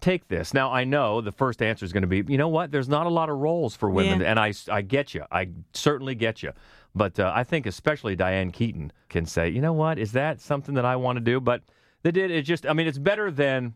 take 0.00 0.28
this? 0.28 0.54
Now 0.54 0.70
I 0.72 0.84
know 0.84 1.20
the 1.20 1.32
first 1.32 1.62
answer 1.62 1.84
is 1.84 1.92
going 1.92 2.02
to 2.02 2.06
be, 2.06 2.22
you 2.30 2.38
know 2.38 2.48
what? 2.48 2.70
There's 2.70 2.88
not 2.88 3.06
a 3.06 3.10
lot 3.10 3.28
of 3.28 3.38
roles 3.38 3.74
for 3.76 3.90
women, 3.90 4.20
Yeah. 4.20 4.30
and 4.30 4.38
I 4.38 4.52
I 4.70 4.82
get 4.82 5.14
you. 5.14 5.24
I 5.30 5.48
certainly 5.72 6.14
get 6.14 6.42
you. 6.42 6.52
But 6.94 7.20
uh, 7.20 7.32
I 7.34 7.44
think 7.44 7.66
especially 7.66 8.16
Diane 8.16 8.50
Keaton 8.50 8.92
can 9.08 9.24
say, 9.24 9.48
you 9.48 9.60
know 9.60 9.72
what? 9.72 9.98
Is 9.98 10.12
that 10.12 10.40
something 10.40 10.74
that 10.74 10.84
I 10.84 10.96
want 10.96 11.16
to 11.16 11.20
do? 11.20 11.40
But 11.40 11.62
they 12.02 12.10
did. 12.10 12.30
It 12.30 12.42
just. 12.42 12.66
I 12.66 12.72
mean, 12.72 12.86
it's 12.88 12.98
better 12.98 13.30
than 13.30 13.74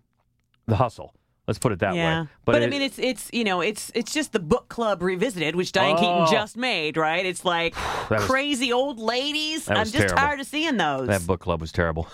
the 0.66 0.76
hustle. 0.76 1.14
Let's 1.46 1.58
put 1.58 1.72
it 1.72 1.80
that 1.80 1.94
yeah, 1.94 2.22
way. 2.22 2.28
but, 2.46 2.54
I 2.56 2.60
it- 2.64 2.70
mean, 2.70 2.80
it's 2.80 2.98
it's 2.98 3.28
you 3.32 3.44
know 3.44 3.60
it's 3.60 3.92
it's 3.94 4.14
just 4.14 4.32
the 4.32 4.40
book 4.40 4.68
club 4.68 5.02
revisited, 5.02 5.54
which 5.56 5.72
Diane 5.72 5.96
Oh. 5.98 6.00
Keaton 6.00 6.26
just 6.32 6.56
made, 6.56 6.96
right? 6.96 7.24
It's 7.26 7.44
like 7.44 7.74
was- 8.10 8.24
crazy 8.24 8.72
old 8.72 8.98
ladies. 8.98 9.68
I'm 9.68 9.76
just 9.84 9.92
terrible. 9.92 10.16
tired 10.16 10.40
of 10.40 10.46
seeing 10.46 10.76
those. 10.78 11.06
That 11.08 11.26
book 11.26 11.40
club 11.40 11.60
was 11.60 11.70
terrible. 11.72 12.08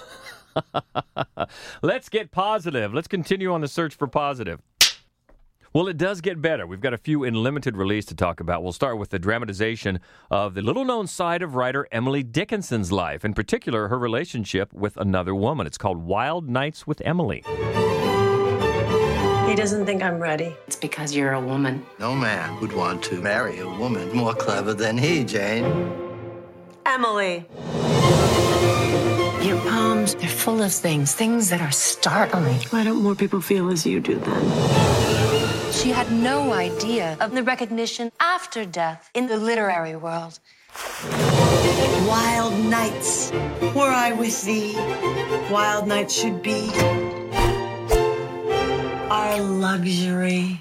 Let's 1.83 2.09
get 2.09 2.31
positive. 2.33 2.93
Let's 2.93 3.09
continue 3.09 3.53
on 3.53 3.61
the 3.61 3.69
search 3.69 3.95
for 3.95 4.07
positive. 4.09 4.61
Well, 5.73 5.87
it 5.87 5.97
does 5.97 6.21
get 6.21 6.43
better. 6.43 6.67
We've 6.67 6.81
got 6.81 6.93
a 6.95 6.99
few 6.99 7.23
in 7.23 7.35
limited 7.35 7.77
release 7.77 8.05
to 8.07 8.17
talk 8.17 8.41
about. 8.41 8.65
We'll 8.65 8.73
start 8.73 8.99
with 8.99 9.11
the 9.11 9.21
dramatization 9.21 10.01
of 10.29 10.55
the 10.55 10.63
little 10.63 10.85
known 10.85 11.07
side 11.07 11.43
of 11.43 11.55
writer 11.55 11.87
Emily 11.93 12.25
Dickinson's 12.25 12.91
life, 12.91 13.25
in 13.25 13.35
particular, 13.35 13.87
her 13.87 13.99
relationship 13.99 14.73
with 14.73 14.97
another 14.97 15.33
woman. 15.37 15.69
It's 15.69 15.79
called 15.79 15.99
Wild 15.99 16.49
Nights 16.49 16.89
with 16.89 17.01
Emily. 17.05 17.45
He 19.51 19.57
doesn't 19.57 19.85
think 19.85 20.01
I'm 20.01 20.21
ready. 20.21 20.55
It's 20.69 20.77
because 20.77 21.13
you're 21.13 21.33
a 21.33 21.41
woman. 21.41 21.85
No 21.99 22.15
man 22.15 22.61
would 22.61 22.73
want 22.73 23.03
to 23.03 23.17
marry 23.17 23.59
a 23.59 23.69
woman 23.69 24.15
more 24.17 24.33
clever 24.33 24.75
than 24.75 24.97
he, 24.97 25.25
Jane. 25.25 25.65
Emily. 26.87 27.45
Your 29.43 29.59
poems, 29.63 30.15
they're 30.15 30.29
full 30.29 30.63
of 30.63 30.73
things, 30.73 31.17
things 31.17 31.51
that 31.51 31.61
are 31.61 31.73
startling. 31.73 32.61
Why 32.71 32.85
don't 32.85 33.03
more 33.03 33.17
people 33.17 33.41
feel 33.41 33.71
as 33.71 33.85
you 33.85 33.99
do 33.99 34.21
then? 34.21 35.73
She 35.73 35.91
had 35.91 36.13
no 36.13 36.53
idea 36.53 37.17
of 37.21 37.35
the 37.35 37.43
recognition 37.43 38.13
after 38.21 38.65
death 38.65 39.11
in 39.15 39.27
the 39.27 39.37
literary 39.37 39.97
world. 39.97 40.39
Wild 42.07 42.57
nights, 42.67 43.33
were 43.75 43.91
I 43.91 44.13
with 44.17 44.45
thee, 44.45 44.75
wild 45.51 45.89
nights 45.89 46.15
should 46.15 46.41
be 46.41 46.71
our 49.11 49.41
luxury. 49.41 50.61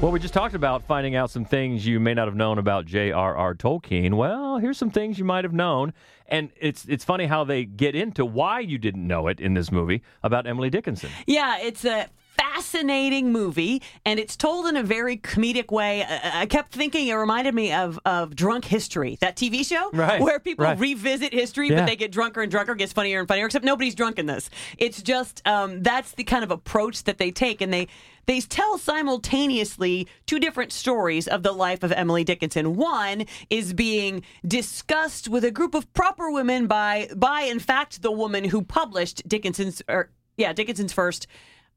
Well, 0.00 0.12
we 0.12 0.18
just 0.18 0.34
talked 0.34 0.54
about 0.54 0.82
finding 0.82 1.14
out 1.14 1.30
some 1.30 1.44
things 1.44 1.86
you 1.86 1.98
may 1.98 2.12
not 2.12 2.28
have 2.28 2.34
known 2.36 2.58
about 2.58 2.84
J.R.R. 2.84 3.54
Tolkien. 3.54 4.14
Well, 4.14 4.58
here's 4.58 4.76
some 4.76 4.90
things 4.90 5.18
you 5.18 5.24
might 5.24 5.44
have 5.44 5.54
known, 5.54 5.94
and 6.28 6.50
it's 6.60 6.84
it's 6.86 7.04
funny 7.04 7.26
how 7.26 7.44
they 7.44 7.64
get 7.64 7.94
into 7.94 8.26
why 8.26 8.60
you 8.60 8.76
didn't 8.76 9.06
know 9.06 9.28
it 9.28 9.40
in 9.40 9.54
this 9.54 9.72
movie 9.72 10.02
about 10.22 10.46
Emily 10.46 10.68
Dickinson. 10.68 11.10
Yeah, 11.26 11.58
it's 11.58 11.84
a 11.86 12.08
fascinating 12.54 13.32
movie, 13.32 13.82
and 14.04 14.18
it's 14.20 14.36
told 14.36 14.66
in 14.66 14.76
a 14.76 14.82
very 14.82 15.16
comedic 15.16 15.70
way. 15.72 16.02
I, 16.04 16.42
I 16.42 16.46
kept 16.46 16.72
thinking 16.72 17.08
it 17.08 17.14
reminded 17.14 17.54
me 17.54 17.72
of 17.72 17.98
of 18.04 18.36
Drunk 18.36 18.64
History, 18.64 19.16
that 19.20 19.36
TV 19.36 19.66
show, 19.66 19.90
Right, 19.92 20.20
where 20.20 20.38
people 20.38 20.64
right. 20.64 20.78
revisit 20.78 21.32
history, 21.32 21.68
Yeah. 21.68 21.80
but 21.80 21.86
they 21.86 21.96
get 21.96 22.12
drunker 22.12 22.42
and 22.42 22.50
drunker, 22.50 22.74
gets 22.74 22.92
funnier 22.92 23.18
and 23.18 23.28
funnier. 23.28 23.46
Except 23.46 23.64
nobody's 23.64 23.94
drunk 23.94 24.18
in 24.18 24.26
this. 24.26 24.50
It's 24.78 25.02
just 25.02 25.46
um, 25.46 25.82
that's 25.82 26.12
the 26.12 26.24
kind 26.24 26.44
of 26.44 26.50
approach 26.50 27.04
that 27.04 27.18
they 27.18 27.30
take, 27.30 27.60
and 27.60 27.72
they 27.72 27.88
they 28.26 28.40
tell 28.40 28.78
simultaneously 28.78 30.06
two 30.26 30.38
different 30.38 30.72
stories 30.72 31.28
of 31.28 31.42
the 31.42 31.52
life 31.52 31.82
of 31.82 31.92
Emily 31.92 32.24
Dickinson. 32.24 32.76
One 32.76 33.24
is 33.50 33.74
being 33.74 34.22
discussed 34.46 35.28
with 35.28 35.44
a 35.44 35.50
group 35.50 35.74
of 35.74 35.92
proper 35.92 36.30
women 36.30 36.66
by 36.66 37.08
by 37.16 37.42
in 37.42 37.58
fact 37.58 38.02
the 38.02 38.12
woman 38.12 38.44
who 38.44 38.62
published 38.62 39.26
Dickinson's 39.28 39.82
or 39.88 40.10
yeah 40.36 40.52
Dickinson's 40.52 40.92
first 40.92 41.26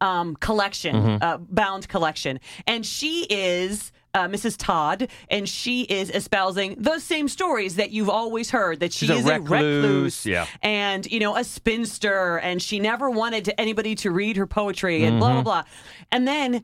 um, 0.02 0.36
collection, 0.36 0.96
Mhm. 0.96 1.24
uh, 1.24 1.38
bound 1.38 1.88
collection, 1.88 2.40
and 2.66 2.86
she 2.86 3.26
is. 3.30 3.92
Uh, 4.18 4.28
Mrs. 4.28 4.56
Todd, 4.58 5.10
and 5.30 5.48
she 5.48 5.82
is 5.84 6.10
espousing 6.10 6.76
those 6.80 7.04
same 7.04 7.28
stories 7.28 7.76
that 7.76 7.92
you've 7.92 8.10
always 8.10 8.50
heard 8.50 8.80
that 8.80 8.92
she 8.92 9.06
She's 9.06 9.16
a 9.28 9.36
is 9.36 9.40
recluse, 9.50 10.26
yeah. 10.26 10.48
and 10.64 11.06
you 11.06 11.20
know 11.20 11.36
a 11.36 11.44
spinster 11.44 12.38
and 12.48 12.60
she 12.62 12.80
never 12.80 13.08
wanted 13.12 13.46
to, 13.46 13.52
anybody 13.62 13.94
to 14.04 14.10
read 14.12 14.36
her 14.38 14.48
poetry 14.48 15.04
and 15.04 15.20
blah 15.20 15.34
blah 15.34 15.42
Mhm. 15.42 15.44
blah 15.44 15.64
and 16.12 16.28
then 16.28 16.64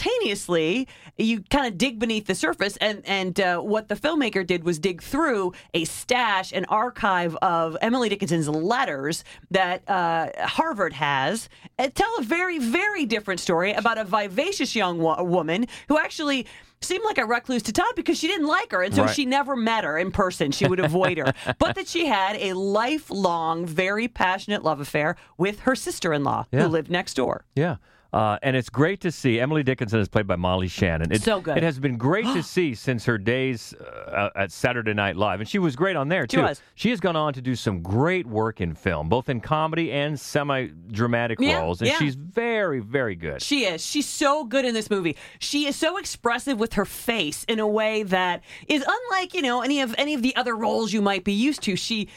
simultaneously 0.00 0.86
you 1.18 1.42
kind 1.50 1.66
of 1.66 1.76
dig 1.78 1.98
beneath 1.98 2.26
the 2.26 2.34
surface 2.34 2.76
and 2.78 3.02
and 3.06 3.40
uh, 3.40 3.58
what 3.60 3.88
the 3.88 3.94
filmmaker 3.94 4.46
did 4.46 4.64
was 4.64 4.78
dig 4.78 5.02
through 5.02 5.52
a 5.74 5.84
stash 5.84 6.52
an 6.52 6.64
archive 6.66 7.34
of 7.36 7.76
emily 7.80 8.08
dickinson's 8.08 8.48
letters 8.48 9.24
that 9.50 9.88
uh, 9.88 10.28
harvard 10.46 10.92
has 10.92 11.48
and 11.78 11.94
tell 11.94 12.12
a 12.18 12.22
very 12.22 12.58
very 12.58 13.04
different 13.06 13.40
story 13.40 13.72
about 13.72 13.98
a 13.98 14.04
vivacious 14.04 14.74
young 14.76 14.98
wo- 14.98 15.22
woman 15.24 15.66
who 15.88 15.98
actually 15.98 16.46
seemed 16.86 17.04
like 17.04 17.18
a 17.18 17.24
recluse 17.26 17.62
to 17.64 17.72
Todd 17.72 17.92
because 17.96 18.18
she 18.18 18.26
didn't 18.26 18.46
like 18.46 18.72
her, 18.72 18.82
and 18.82 18.94
so 18.94 19.02
Right. 19.04 19.14
she 19.14 19.26
never 19.26 19.56
met 19.56 19.84
her 19.84 19.98
in 19.98 20.10
person. 20.10 20.50
She 20.52 20.66
would 20.66 20.80
avoid 20.80 21.18
her, 21.18 21.32
but 21.58 21.74
that 21.76 21.88
she 21.88 22.06
had 22.06 22.36
a 22.36 22.54
lifelong, 22.54 23.66
very 23.66 24.08
passionate 24.08 24.62
love 24.64 24.80
affair 24.80 25.16
with 25.36 25.60
her 25.60 25.74
sister-in-law 25.74 26.46
Yeah. 26.52 26.62
who 26.62 26.68
lived 26.68 26.90
next 26.90 27.14
door. 27.14 27.44
Yeah. 27.54 27.76
Uh, 28.12 28.38
and 28.42 28.56
it's 28.56 28.70
great 28.70 29.00
to 29.00 29.10
see. 29.12 29.38
Emily 29.40 29.62
Dickinson 29.62 30.00
is 30.00 30.08
played 30.08 30.26
by 30.26 30.36
Molly 30.36 30.68
Shannon. 30.68 31.12
It, 31.12 31.22
So 31.22 31.40
good. 31.40 31.56
It 31.58 31.62
has 31.62 31.78
been 31.78 31.96
great 31.96 32.24
to 32.26 32.42
see 32.54 32.74
since 32.74 33.04
her 33.04 33.18
days 33.18 33.74
uh, 33.74 34.30
at 34.36 34.52
Saturday 34.52 34.94
Night 34.94 35.16
Live, 35.16 35.40
and 35.40 35.48
she 35.48 35.58
was 35.58 35.76
great 35.76 35.96
on 35.96 36.08
there 36.08 36.22
She 36.22 36.36
too. 36.36 36.42
was. 36.42 36.62
She 36.74 36.90
has 36.90 37.00
gone 37.00 37.16
on 37.16 37.32
to 37.34 37.42
do 37.42 37.54
some 37.56 37.82
great 37.82 38.26
work 38.26 38.60
in 38.60 38.74
film, 38.74 39.08
both 39.08 39.28
in 39.28 39.40
comedy 39.40 39.92
and 39.92 40.18
semi-dramatic 40.18 41.38
Yeah, 41.40 41.60
roles, 41.60 41.80
and 41.80 41.88
yeah. 41.90 41.98
she's 41.98 42.14
very, 42.14 42.80
very 42.80 43.14
good. 43.16 43.42
She 43.42 43.64
is. 43.64 43.84
She's 43.84 44.06
so 44.08 44.44
good 44.44 44.64
in 44.64 44.74
this 44.74 44.90
movie. 44.90 45.16
She 45.38 45.66
is 45.66 45.76
so 45.76 45.96
expressive 45.98 46.58
with 46.58 46.74
her 46.74 46.84
face 46.84 47.44
in 47.48 47.58
a 47.58 47.66
way 47.66 48.02
that 48.04 48.42
is 48.68 48.84
unlike, 48.86 49.34
you 49.34 49.42
know, 49.42 49.62
any 49.62 49.80
of 49.80 49.94
any 49.98 50.14
of 50.14 50.22
the 50.22 50.34
other 50.36 50.54
roles 50.56 50.92
you 50.92 51.02
might 51.02 51.24
be 51.24 51.32
used 51.32 51.62
to. 51.62 51.76
She 51.76 52.08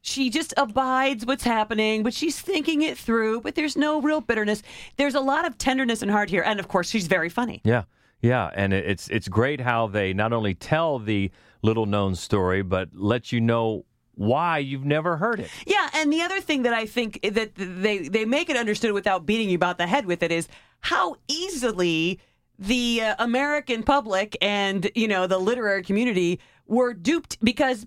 she 0.00 0.30
just 0.30 0.54
abides 0.56 1.26
what's 1.26 1.44
happening, 1.44 2.02
but 2.02 2.14
she's 2.14 2.40
thinking 2.40 2.82
it 2.82 2.96
through, 2.96 3.40
but 3.40 3.54
there's 3.54 3.76
no 3.76 4.00
real 4.00 4.20
bitterness. 4.20 4.62
There's 4.96 5.14
a 5.14 5.20
lot 5.20 5.46
of 5.46 5.58
tenderness 5.58 6.02
and 6.02 6.10
heart 6.10 6.30
here, 6.30 6.42
and 6.42 6.60
of 6.60 6.68
course, 6.68 6.88
she's 6.88 7.06
very 7.06 7.28
funny. 7.28 7.60
Yeah, 7.64 7.84
yeah, 8.20 8.50
and 8.54 8.72
it's 8.72 9.08
it's 9.08 9.28
great 9.28 9.60
how 9.60 9.86
they 9.88 10.12
not 10.12 10.32
only 10.32 10.54
tell 10.54 10.98
the 10.98 11.30
little 11.62 11.86
known 11.86 12.14
story, 12.14 12.62
but 12.62 12.90
let 12.92 13.32
you 13.32 13.40
know 13.40 13.84
why 14.14 14.58
you've 14.58 14.84
never 14.84 15.16
heard 15.16 15.40
it. 15.40 15.50
Yeah, 15.66 15.88
and 15.94 16.12
the 16.12 16.22
other 16.22 16.40
thing 16.40 16.62
that 16.62 16.74
I 16.74 16.86
think 16.86 17.20
that 17.22 17.52
they 17.54 18.08
they 18.08 18.24
make 18.24 18.50
it 18.50 18.56
understood 18.56 18.92
without 18.92 19.26
beating 19.26 19.48
you 19.48 19.56
about 19.56 19.78
the 19.78 19.86
head 19.86 20.06
with 20.06 20.22
it 20.22 20.32
is 20.32 20.48
how 20.80 21.16
easily 21.28 22.20
the 22.58 23.02
uh, 23.02 23.14
American 23.18 23.82
public 23.84 24.36
and 24.42 24.90
you 24.94 25.06
know 25.06 25.26
the 25.26 25.38
literary 25.38 25.82
community 25.82 26.40
were 26.66 26.92
duped 26.92 27.38
because 27.42 27.86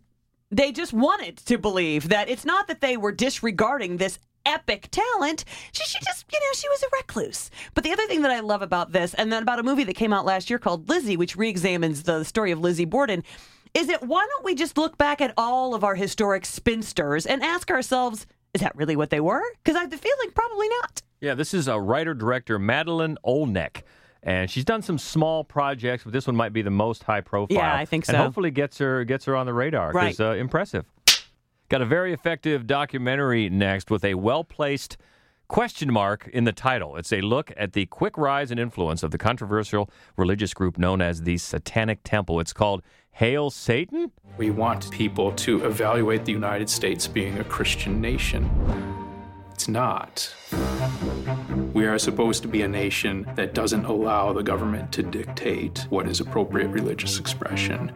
they 0.52 0.72
just 0.72 0.94
wanted 0.94 1.38
to 1.38 1.58
believe 1.58 2.10
that 2.10 2.30
it's 2.30 2.46
not 2.46 2.68
that 2.68 2.82
they 2.82 2.98
were 2.98 3.12
disregarding 3.12 3.98
this 3.98 4.20
epic 4.46 4.90
talent. 4.92 5.46
She, 5.72 5.84
she 5.86 6.00
just, 6.04 6.26
you 6.32 6.40
know, 6.40 6.54
she 6.54 6.70
was 6.70 6.84
a 6.84 6.88
recluse. 6.98 7.50
But 7.74 7.84
the 7.84 7.92
other 7.92 8.06
thing 8.08 8.22
that 8.24 8.32
I 8.32 8.40
love 8.42 8.62
about 8.62 8.92
this, 8.92 9.14
and 9.14 9.32
then 9.32 9.44
about 9.44 9.60
a 9.60 9.64
movie 9.64 9.84
that 9.86 9.96
came 9.96 10.14
out 10.14 10.26
last 10.26 10.50
year 10.50 10.60
called 10.60 10.90
Lizzie, 10.90 11.18
which 11.18 11.36
re-examines 11.36 12.04
the 12.04 12.24
story 12.24 12.52
of 12.52 12.60
Lizzie 12.60 12.86
Borden, 12.86 13.24
is 13.74 13.88
that 13.88 14.06
why 14.06 14.26
don't 14.30 14.46
we 14.46 14.56
just 14.56 14.78
look 14.78 14.98
back 14.98 15.22
at 15.22 15.34
all 15.38 15.74
of 15.74 15.84
our 15.84 15.96
historic 15.96 16.46
spinsters 16.46 17.26
and 17.26 17.42
ask 17.42 17.72
ourselves, 17.72 18.26
is 18.54 18.62
that 18.62 18.76
really 18.76 18.96
what 18.96 19.10
they 19.10 19.22
were? 19.22 19.44
Because 19.64 19.78
I 19.78 19.82
have 19.82 19.92
the 19.92 19.98
feeling 19.98 20.32
probably 20.36 20.68
not. 20.82 21.02
Yeah, 21.22 21.36
this 21.36 21.54
is 21.54 21.70
uh, 21.70 21.76
a 21.76 21.80
writer 21.80 22.14
director 22.14 22.60
Madeline 22.60 23.18
Olnek. 23.26 23.84
And 24.24 24.50
she's 24.52 24.66
done 24.66 24.82
some 24.84 24.98
small 25.00 25.44
projects, 25.44 26.04
but 26.04 26.14
this 26.14 26.28
one 26.28 26.36
might 26.36 26.54
be 26.54 26.62
the 26.62 26.70
most 26.70 27.04
high 27.04 27.22
profile. 27.22 27.58
Yeah, 27.58 27.76
I 27.76 27.86
think 27.86 28.08
And 28.08 28.16
so. 28.16 28.24
hopefully 28.24 28.52
gets 28.52 28.78
her 28.78 29.04
gets 29.04 29.26
her 29.26 29.36
on 29.36 29.46
the 29.48 29.54
radar. 29.54 29.92
Right. 29.92 30.20
Uh, 30.20 30.34
impressive. 30.34 30.86
Got 31.70 31.82
a 31.82 31.86
very 31.86 32.14
effective 32.14 32.68
documentary 32.68 33.50
next 33.50 33.90
with 33.90 34.04
a 34.06 34.14
well 34.16 34.44
placed 34.44 34.98
question 35.48 35.92
mark 35.92 36.30
in 36.32 36.44
the 36.44 36.52
title. 36.52 36.96
It's 36.98 37.12
a 37.12 37.22
look 37.22 37.52
at 37.58 37.74
the 37.74 37.86
quick 37.88 38.18
rise 38.18 38.52
and 38.52 38.60
influence 38.60 39.04
of 39.04 39.12
the 39.12 39.18
controversial 39.18 39.90
religious 40.18 40.54
group 40.54 40.78
known 40.78 41.02
as 41.02 41.24
the 41.24 41.38
Satanic 41.38 42.02
Temple. 42.04 42.40
It's 42.40 42.54
called 42.54 42.84
Hail 43.12 43.50
Satan. 43.50 44.12
We 44.38 44.52
want 44.52 44.90
people 44.92 45.32
to 45.34 45.66
evaluate 45.66 46.26
the 46.26 46.32
United 46.32 46.70
States 46.70 47.08
being 47.08 47.40
a 47.40 47.44
Christian 47.44 48.00
nation. 48.00 48.50
It's 49.54 49.68
not. 49.68 50.34
We 51.74 51.86
are 51.86 51.98
supposed 51.98 52.42
to 52.42 52.50
be 52.50 52.64
a 52.64 52.68
nation 52.68 53.26
that 53.36 53.54
doesn't 53.54 53.86
allow 53.86 54.34
the 54.34 54.44
government 54.44 54.92
to 54.92 55.04
dictate 55.04 55.88
what 55.90 56.06
is 56.06 56.20
appropriate 56.20 56.68
religious 56.68 57.18
expression. 57.18 57.94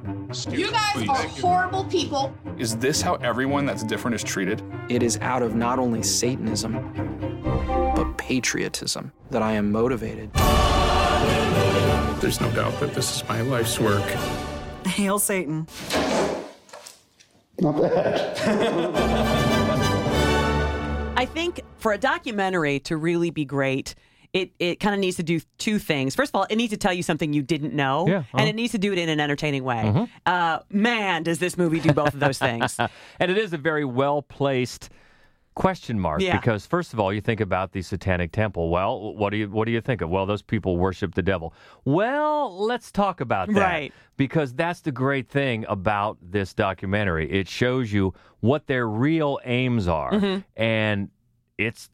You 0.49 0.71
guys 0.71 1.09
are 1.09 1.27
horrible 1.41 1.83
people. 1.83 2.33
Is 2.57 2.77
this 2.77 3.01
how 3.01 3.15
everyone 3.15 3.65
that's 3.65 3.83
different 3.83 4.15
is 4.15 4.23
treated? 4.23 4.61
It 4.87 5.03
is 5.03 5.17
out 5.17 5.41
of 5.41 5.55
not 5.55 5.77
only 5.77 6.03
Satanism, 6.03 6.73
but 7.95 8.17
patriotism 8.17 9.11
that 9.31 9.41
I 9.41 9.51
am 9.53 9.73
motivated. 9.73 10.31
There's 12.21 12.39
no 12.39 12.49
doubt 12.51 12.79
that 12.79 12.93
this 12.93 13.17
is 13.17 13.27
my 13.27 13.41
life's 13.41 13.77
work. 13.77 14.03
Hail 14.85 15.19
Satan. 15.19 15.67
Not 17.59 17.75
I 21.25 21.27
think 21.27 21.61
for 21.77 21.91
a 21.91 21.97
documentary 21.97 22.79
to 22.81 22.97
really 22.97 23.31
be 23.31 23.45
great, 23.45 23.95
it, 24.31 24.51
it 24.59 24.79
kind 24.79 24.93
of 24.93 25.01
needs 25.01 25.17
to 25.17 25.23
do 25.23 25.39
two 25.57 25.79
things. 25.79 26.13
First 26.13 26.29
of 26.29 26.35
all, 26.35 26.45
it 26.51 26.55
needs 26.55 26.69
to 26.69 26.77
tell 26.77 26.93
you 26.93 27.01
something 27.01 27.33
you 27.33 27.41
didn't 27.41 27.73
know, 27.73 28.05
Yeah, 28.07 28.17
uh-huh. 28.17 28.37
and 28.37 28.47
it 28.47 28.53
needs 28.55 28.73
to 28.73 28.77
do 28.77 28.91
it 28.93 28.99
in 28.99 29.09
an 29.09 29.19
entertaining 29.19 29.63
way. 29.63 29.81
Mhm. 29.85 30.09
Uh, 30.27 30.59
man, 30.69 31.23
does 31.23 31.39
this 31.39 31.57
movie 31.57 31.79
do 31.79 31.93
both 31.93 32.13
of 32.13 32.19
those 32.19 32.37
things? 32.37 32.77
and 33.19 33.31
it 33.31 33.39
is 33.39 33.53
a 33.53 33.57
very 33.57 33.85
well 33.85 34.21
placed 34.21 34.91
question 35.55 35.99
mark 35.99 36.21
Yeah. 36.21 36.37
because 36.37 36.65
first 36.67 36.93
of 36.93 36.99
all 36.99 37.11
you 37.13 37.21
think 37.21 37.39
about 37.39 37.71
the 37.71 37.81
satanic 37.81 38.33
temple 38.33 38.69
well 38.69 39.15
what 39.15 39.29
do 39.29 39.37
you 39.37 39.49
what 39.49 39.63
do 39.67 39.71
you 39.71 39.79
think 39.79 40.01
of 40.01 40.09
well 40.09 40.25
those 40.25 40.41
people 40.41 40.75
worship 40.75 41.15
the 41.15 41.21
devil 41.21 41.53
well 41.85 42.53
let's 42.65 42.91
talk 42.91 43.21
about 43.21 43.47
that 43.53 43.57
Right. 43.61 43.93
because 44.17 44.53
that's 44.53 44.81
the 44.81 44.91
great 44.91 45.29
thing 45.29 45.63
about 45.69 46.17
this 46.21 46.53
documentary 46.53 47.31
it 47.31 47.47
shows 47.47 47.93
you 47.93 48.13
what 48.41 48.67
their 48.67 48.85
real 48.85 49.39
aims 49.45 49.87
are 49.87 50.11
Mhm. 50.11 50.43
and 50.57 51.09
it's 51.57 51.89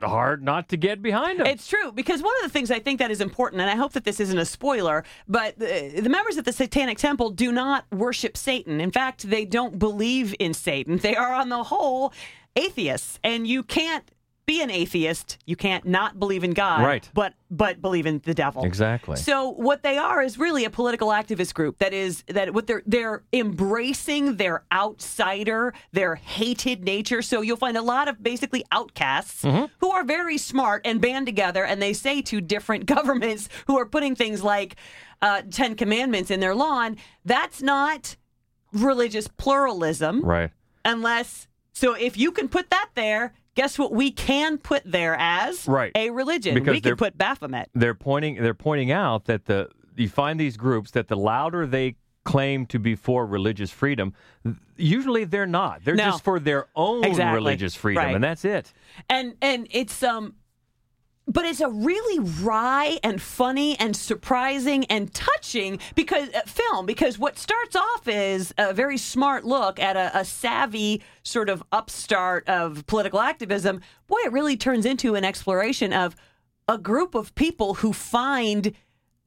hard 0.00 0.42
not 0.42 0.68
to 0.68 0.76
get 0.76 1.00
behind 1.00 1.38
them 1.38 1.46
It's 1.46 1.66
true 1.66 1.92
because 1.92 2.22
one 2.22 2.32
of 2.38 2.42
the 2.42 2.48
things 2.48 2.70
I 2.70 2.80
think 2.80 2.98
that 2.98 3.10
is 3.10 3.20
important, 3.20 3.60
and 3.62 3.70
I 3.70 3.76
hope 3.76 3.92
that 3.92 4.04
this 4.04 4.18
isn't 4.20 4.38
a 4.38 4.44
spoiler, 4.44 5.04
but 5.28 5.58
the, 5.58 6.00
the 6.00 6.08
members 6.08 6.36
of 6.36 6.44
the 6.44 6.52
Satanic 6.52 6.98
Temple 6.98 7.30
do 7.30 7.52
not 7.52 7.84
worship 7.92 8.36
Satan. 8.36 8.80
In 8.80 8.90
fact, 8.90 9.30
they 9.30 9.44
don't 9.44 9.78
believe 9.78 10.34
in 10.38 10.54
Satan. 10.54 10.96
They 10.96 11.14
are, 11.14 11.32
on 11.34 11.50
the 11.50 11.62
whole, 11.64 12.12
atheists, 12.56 13.18
and 13.22 13.46
you 13.46 13.62
can't 13.62 14.10
be 14.52 14.62
an 14.62 14.70
atheist. 14.70 15.38
You 15.46 15.56
can't 15.56 15.86
not 15.86 16.18
believe 16.18 16.44
in 16.44 16.52
God, 16.52 16.82
Right. 16.84 17.08
But 17.14 17.34
but 17.50 17.82
believe 17.82 18.06
in 18.06 18.20
the 18.24 18.34
devil. 18.34 18.64
Exactly. 18.64 19.16
So 19.16 19.50
what 19.50 19.82
they 19.82 19.98
are 19.98 20.22
is 20.22 20.38
really 20.38 20.64
a 20.64 20.70
political 20.70 21.08
activist 21.08 21.52
group 21.54 21.78
that 21.78 21.92
is 21.92 22.22
that 22.28 22.52
what 22.54 22.66
they're 22.66 22.82
they're 22.86 23.22
embracing 23.32 24.36
their 24.36 24.64
outsider, 24.72 25.74
their 25.92 26.14
hated 26.16 26.84
nature. 26.84 27.22
So 27.22 27.40
you'll 27.42 27.56
find 27.56 27.76
a 27.76 27.82
lot 27.82 28.08
of 28.08 28.22
basically 28.22 28.64
outcasts 28.72 29.42
who 29.42 29.90
are 29.90 30.04
very 30.04 30.38
smart 30.38 30.82
and 30.84 31.00
band 31.00 31.26
together, 31.26 31.64
and 31.64 31.80
they 31.80 31.92
say 31.92 32.22
to 32.22 32.40
different 32.40 32.86
governments 32.96 33.48
who 33.66 33.78
are 33.78 33.86
putting 33.86 34.14
things 34.14 34.42
like 34.42 34.76
uh, 35.22 35.42
Ten 35.50 35.74
Commandments 35.76 36.30
in 36.30 36.40
their 36.40 36.54
lawn, 36.54 36.96
that's 37.24 37.62
not 37.62 38.16
religious 38.72 39.28
pluralism 39.28 40.22
right 40.24 40.50
unless 40.84 41.46
so 41.74 41.92
if 41.92 42.16
you 42.16 42.32
can 42.32 42.48
put 42.48 42.70
that 42.70 42.88
there 42.94 43.34
guess 43.54 43.78
what 43.78 43.92
we 43.92 44.10
can 44.10 44.58
put 44.58 44.82
there 44.84 45.16
as 45.18 45.66
Right. 45.68 45.92
a 45.94 46.10
religion 46.10 46.54
Because 46.54 46.72
we 46.74 46.80
can 46.80 46.96
put 46.96 47.16
baphomet 47.18 47.68
they're 47.74 47.94
pointing 47.94 48.36
they're 48.42 48.54
pointing 48.54 48.90
out 48.90 49.26
that 49.26 49.44
the 49.46 49.68
you 49.96 50.08
find 50.08 50.38
these 50.40 50.56
groups 50.56 50.92
that 50.92 51.08
the 51.08 51.16
louder 51.16 51.66
they 51.66 51.96
claim 52.24 52.64
to 52.66 52.78
be 52.78 52.94
for 52.94 53.26
religious 53.26 53.70
freedom 53.70 54.14
usually 54.76 55.24
they're 55.24 55.46
not 55.46 55.84
they're 55.84 55.94
No. 55.96 56.04
just 56.04 56.24
for 56.24 56.38
their 56.38 56.66
own 56.76 57.04
Exactly. 57.04 57.34
religious 57.34 57.74
freedom 57.74 58.04
Right. 58.04 58.14
and 58.14 58.22
that's 58.24 58.44
it 58.44 58.72
and 59.10 59.34
and 59.42 59.66
it's 59.70 60.02
um 60.02 60.34
but 61.26 61.44
it's 61.44 61.60
a 61.60 61.68
really 61.68 62.18
wry 62.42 62.98
and 63.02 63.20
funny 63.20 63.78
and 63.78 63.96
surprising 63.96 64.84
and 64.86 65.12
touching 65.14 65.78
because 65.94 66.28
uh, 66.30 66.40
film 66.46 66.86
because 66.86 67.18
what 67.18 67.38
starts 67.38 67.76
off 67.76 68.08
is 68.08 68.52
a 68.58 68.74
very 68.74 68.98
smart 68.98 69.44
look 69.44 69.78
at 69.78 69.96
a, 69.96 70.18
a 70.18 70.24
savvy 70.24 71.02
sort 71.22 71.48
of 71.48 71.62
upstart 71.72 72.48
of 72.48 72.86
political 72.86 73.20
activism. 73.20 73.80
Boy 74.06 74.18
it 74.24 74.32
really 74.32 74.56
turns 74.56 74.84
into 74.84 75.14
an 75.14 75.24
exploration 75.24 75.92
of 75.92 76.16
a 76.68 76.78
group 76.78 77.14
of 77.14 77.34
people 77.34 77.74
who 77.74 77.92
find 77.92 78.74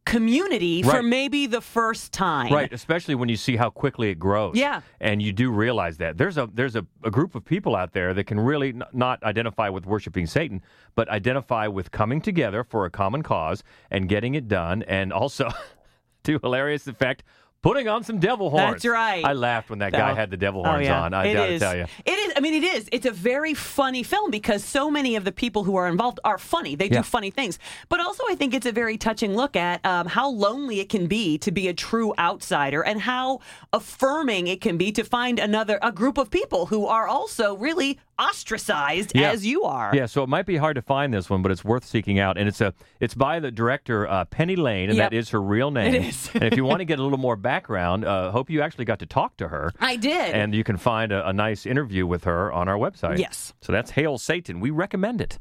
community 0.06 0.82
for 0.84 1.02
maybe 1.04 1.48
the 1.48 1.62
first 1.62 2.14
time. 2.14 2.54
Right 2.54 2.72
especially 2.72 3.16
when 3.16 3.28
you 3.30 3.36
see 3.36 3.56
how 3.56 3.70
quickly 3.70 4.10
it 4.10 4.20
grows. 4.20 4.56
Yeah. 4.56 4.82
and 5.02 5.22
you 5.22 5.34
do 5.34 5.52
realize 5.52 5.98
that. 5.98 6.18
There's 6.18 6.38
a 6.38 6.50
there's 6.54 6.76
a, 6.76 6.86
a 7.04 7.12
group 7.12 7.36
of 7.36 7.44
people 7.44 7.76
out 7.76 7.94
there 7.94 8.14
that 8.14 8.26
can 8.26 8.40
really 8.40 8.70
n- 8.70 8.84
not 8.94 9.24
identify 9.24 9.70
with 9.70 9.86
worshiping 9.86 10.26
satan 10.28 10.62
but 10.96 11.10
identify 11.10 11.68
with 11.68 11.92
coming 11.92 12.22
together 12.22 12.64
for 12.64 12.86
a 12.86 12.90
common 12.90 13.22
cause 13.24 13.64
and 13.92 14.08
getting 14.08 14.36
it 14.36 14.48
done 14.48 14.84
and 14.84 15.12
also 15.12 15.50
to 16.24 16.40
hilarious 16.42 16.88
effect 16.88 17.24
putting 17.66 17.88
on 17.88 18.04
some 18.04 18.20
devil 18.20 18.50
horns 18.52 18.74
That's 18.84 18.86
right. 18.86 19.26
i 19.26 19.34
laughed 19.34 19.70
when 19.72 19.80
that 19.80 19.92
guy 19.92 20.14
had 20.14 20.30
the 20.30 20.38
devil 20.38 20.62
Oh, 20.66 20.70
horns 20.70 20.86
yeah. 20.86 21.02
on 21.02 21.14
i 21.16 21.26
It 21.26 21.34
gotta 21.34 21.54
is. 21.54 21.62
tell 21.62 21.76
you 21.76 21.86
It 22.06 22.12
is. 22.24 22.34
I 22.38 22.40
mean, 22.42 22.54
it 22.62 22.64
is. 22.76 22.90
It's 22.92 23.06
a 23.06 23.12
very 23.12 23.54
funny 23.54 24.04
film 24.04 24.30
because 24.30 24.62
so 24.64 24.92
many 24.92 25.16
of 25.16 25.24
the 25.24 25.32
people 25.32 25.64
who 25.64 25.76
are 25.78 25.88
involved 25.88 26.20
are 26.24 26.38
funny. 26.38 26.76
They 26.76 26.90
do 26.90 26.96
Yeah. 26.96 27.02
funny 27.02 27.32
things. 27.32 27.58
But 27.88 28.00
also, 28.02 28.24
I 28.30 28.36
think 28.36 28.54
it's 28.54 28.66
a 28.66 28.72
very 28.74 28.98
touching 28.98 29.36
look 29.36 29.56
at 29.56 29.84
um, 29.86 30.06
how 30.08 30.28
lonely 30.30 30.80
it 30.82 30.90
can 30.90 31.08
be 31.08 31.38
to 31.40 31.52
be 31.52 31.68
a 31.70 31.74
true 31.74 32.14
outsider 32.20 32.82
and 32.84 33.00
how 33.02 33.40
affirming 33.80 34.48
it 34.48 34.60
can 34.62 34.78
be 34.78 34.92
to 34.92 35.04
find 35.04 35.40
another 35.40 35.80
a 35.82 35.92
group 35.92 36.18
of 36.18 36.30
people 36.30 36.66
who 36.68 36.86
are 36.88 37.08
also 37.08 37.56
really 37.58 38.00
ostracized 38.20 39.12
Yeah. 39.16 39.32
as 39.32 39.46
you 39.46 39.64
are. 39.64 39.92
Yeah, 39.94 40.06
so 40.06 40.24
it 40.24 40.30
might 40.30 40.46
be 40.46 40.58
hard 40.58 40.76
to 40.76 40.82
find 40.82 41.14
this 41.14 41.30
one, 41.30 41.42
but 41.42 41.52
it's 41.52 41.64
worth 41.64 41.84
seeking 41.86 42.20
out. 42.20 42.38
And 42.38 42.48
it's 42.48 42.62
a 42.62 42.74
it's 43.00 43.14
by 43.16 43.40
the 43.40 43.52
director 43.52 44.08
uh, 44.08 44.26
Penny 44.26 44.56
Lane, 44.56 44.90
and 44.90 44.98
Yep. 44.98 45.12
that 45.12 45.16
is 45.18 45.30
her 45.30 45.42
real 45.42 45.72
name. 45.72 45.94
It 45.96 46.06
is. 46.06 46.30
and 46.34 46.44
if 46.44 46.56
you 46.56 46.66
want 46.66 46.80
to 46.80 46.86
get 46.92 47.00
a 47.00 47.04
little 47.04 47.18
more 47.18 47.36
background, 47.36 48.06
uh, 48.06 48.32
hope 48.32 48.50
you 48.50 48.62
actually 48.62 48.86
got 48.86 49.00
to 49.00 49.06
talk 49.06 49.38
to 49.38 49.48
her. 49.50 49.72
I 49.80 49.96
did. 49.96 50.34
And 50.34 50.54
you 50.56 50.64
can 50.64 50.78
find 50.78 51.12
a, 51.12 51.28
a 51.28 51.34
nice 51.34 51.66
interview 51.66 52.06
with 52.08 52.24
her 52.26 52.52
on 52.52 52.68
our 52.68 52.78
website. 52.78 53.18
Yes. 53.20 53.54
So 53.62 53.72
that's 53.72 53.92
Hail 53.92 54.18
Satan. 54.18 54.60
We 54.60 54.70
recommend 54.70 55.22
it. 55.22 55.40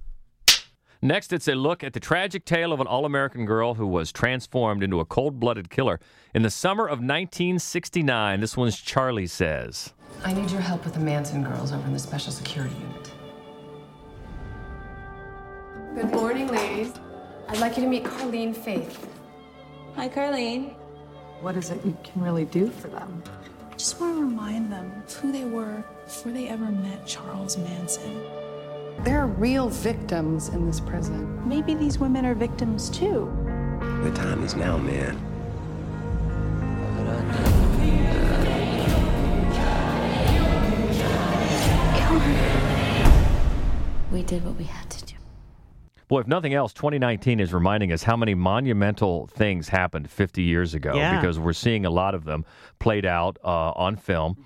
Next, 1.02 1.34
it's 1.34 1.48
a 1.48 1.54
look 1.54 1.84
at 1.84 1.92
the 1.92 2.00
tragic 2.00 2.46
tale 2.46 2.72
of 2.72 2.80
an 2.80 2.86
all 2.86 3.04
American 3.04 3.44
girl 3.44 3.74
who 3.74 3.86
was 3.86 4.10
transformed 4.10 4.82
into 4.82 5.00
a 5.00 5.04
cold 5.04 5.38
blooded 5.38 5.68
killer 5.68 6.00
in 6.34 6.40
the 6.40 6.48
summer 6.48 6.84
of 6.84 7.00
1969. 7.00 8.40
This 8.40 8.56
one's 8.56 8.80
Charlie 8.80 9.26
Says. 9.26 9.92
I 10.22 10.32
need 10.32 10.50
your 10.50 10.60
help 10.60 10.84
with 10.84 10.94
the 10.94 11.00
Manson 11.00 11.42
girls 11.42 11.72
over 11.72 11.86
in 11.86 11.92
the 11.92 11.98
Special 11.98 12.32
Security 12.32 12.74
Unit. 12.74 13.12
Good 15.94 16.12
morning, 16.12 16.48
ladies. 16.48 16.92
I'd 17.48 17.58
like 17.58 17.76
you 17.76 17.82
to 17.82 17.88
meet 17.88 18.04
Karlene 18.04 18.56
Faith. 18.56 19.06
Hi, 19.96 20.08
Karlene. 20.08 20.74
What 21.40 21.56
is 21.56 21.70
it 21.70 21.84
you 21.84 21.96
can 22.02 22.22
really 22.22 22.46
do 22.46 22.70
for 22.70 22.88
them? 22.88 23.22
I 23.70 23.76
just 23.76 24.00
want 24.00 24.16
to 24.16 24.20
remind 24.20 24.72
them 24.72 25.02
of 25.06 25.12
who 25.14 25.32
they 25.32 25.44
were 25.44 25.84
before 26.04 26.32
they 26.32 26.48
ever 26.48 26.66
met 26.66 27.06
Charles 27.06 27.56
Manson. 27.58 28.22
There 29.04 29.20
are 29.20 29.26
real 29.26 29.68
victims 29.68 30.48
in 30.48 30.66
this 30.66 30.80
prison. 30.80 31.46
Maybe 31.48 31.74
these 31.74 31.98
women 31.98 32.24
are 32.24 32.34
victims 32.34 32.88
too. 32.88 33.30
The 34.02 34.12
time 34.14 34.42
is 34.42 34.54
now, 34.56 34.78
man. 34.78 35.20
Did 44.26 44.44
what 44.44 44.56
we 44.56 44.64
had 44.64 44.88
to 44.90 45.04
do. 45.04 45.14
Boy, 46.08 46.20
if 46.20 46.26
nothing 46.26 46.54
else, 46.54 46.72
2019 46.72 47.40
is 47.40 47.52
reminding 47.52 47.92
us 47.92 48.02
how 48.02 48.16
many 48.16 48.34
monumental 48.34 49.26
things 49.28 49.68
happened 49.68 50.10
50 50.10 50.42
years 50.42 50.74
ago 50.74 50.94
Yeah. 50.94 51.20
because 51.20 51.38
we're 51.38 51.52
seeing 51.52 51.84
a 51.86 51.90
lot 51.90 52.14
of 52.14 52.24
them 52.24 52.44
played 52.78 53.04
out 53.04 53.38
uh, 53.44 53.72
on 53.72 53.96
film. 53.96 54.36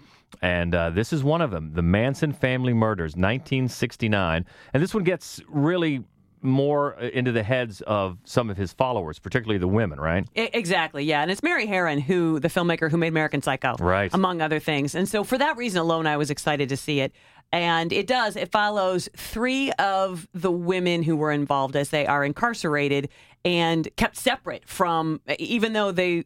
And 0.43 0.75
uh, 0.75 0.91
this 0.91 1.13
is 1.13 1.23
one 1.25 1.41
of 1.41 1.51
them 1.51 1.73
the 1.75 1.83
Manson 1.83 2.33
family 2.33 2.75
murders, 2.75 3.13
1969. 3.17 4.45
And 4.75 4.83
this 4.83 4.95
one 4.95 5.05
gets 5.05 5.41
really 5.49 6.05
more 6.43 6.97
uh, 7.01 7.09
into 7.09 7.33
the 7.33 7.43
heads 7.43 7.81
of 7.83 8.19
some 8.25 8.51
of 8.51 8.57
his 8.57 8.73
followers, 8.73 9.19
particularly 9.19 9.59
the 9.59 9.67
women, 9.69 9.99
right? 10.01 10.27
I- 10.37 10.51
Exactly, 10.55 11.05
yeah. 11.05 11.23
And 11.23 11.31
it's 11.31 11.43
Mary 11.43 11.67
Harron, 11.67 12.01
who 12.01 12.39
the 12.41 12.49
filmmaker 12.49 12.91
who 12.91 12.97
made 12.97 13.09
American 13.09 13.43
Psycho, 13.43 13.75
Right. 13.79 14.13
among 14.15 14.41
other 14.43 14.61
things. 14.61 14.95
And 14.95 15.09
so 15.09 15.25
for 15.25 15.39
that 15.39 15.57
reason 15.57 15.81
alone, 15.81 16.07
I 16.07 16.17
was 16.17 16.31
excited 16.31 16.69
to 16.69 16.77
see 16.77 17.01
it. 17.01 17.13
And 17.51 17.93
it 17.93 18.07
does. 18.07 18.37
It 18.37 18.53
follows 18.53 19.09
three 19.17 19.73
of 19.73 20.29
the 20.35 20.51
women 20.51 21.03
who 21.03 21.17
were 21.17 21.33
involved 21.33 21.77
as 21.77 21.89
they 21.89 22.07
are 22.07 22.25
incarcerated 22.25 23.09
and 23.45 23.89
kept 23.97 24.17
separate 24.17 24.69
from, 24.69 25.21
even 25.39 25.73
though 25.73 25.91
they 25.93 26.25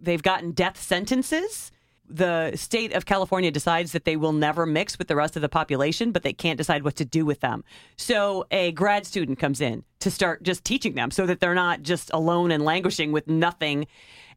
they've 0.00 0.22
gotten 0.22 0.52
death 0.52 0.80
sentences. 0.80 1.72
The 2.06 2.52
state 2.54 2.92
of 2.92 3.06
California 3.06 3.50
decides 3.50 3.92
that 3.92 4.04
they 4.04 4.16
will 4.16 4.34
never 4.34 4.66
mix 4.66 4.98
with 4.98 5.08
the 5.08 5.16
rest 5.16 5.36
of 5.36 5.42
the 5.42 5.48
population, 5.48 6.12
but 6.12 6.22
they 6.22 6.34
can't 6.34 6.58
decide 6.58 6.84
what 6.84 6.96
to 6.96 7.04
do 7.04 7.24
with 7.24 7.40
them. 7.40 7.64
So 7.96 8.44
a 8.50 8.72
grad 8.72 9.06
student 9.06 9.38
comes 9.38 9.62
in 9.62 9.84
to 10.00 10.10
start 10.10 10.42
just 10.42 10.64
teaching 10.64 10.94
them 10.94 11.10
so 11.10 11.24
that 11.24 11.40
they're 11.40 11.54
not 11.54 11.82
just 11.82 12.10
alone 12.12 12.50
and 12.50 12.62
languishing 12.62 13.10
with 13.10 13.26
nothing. 13.26 13.86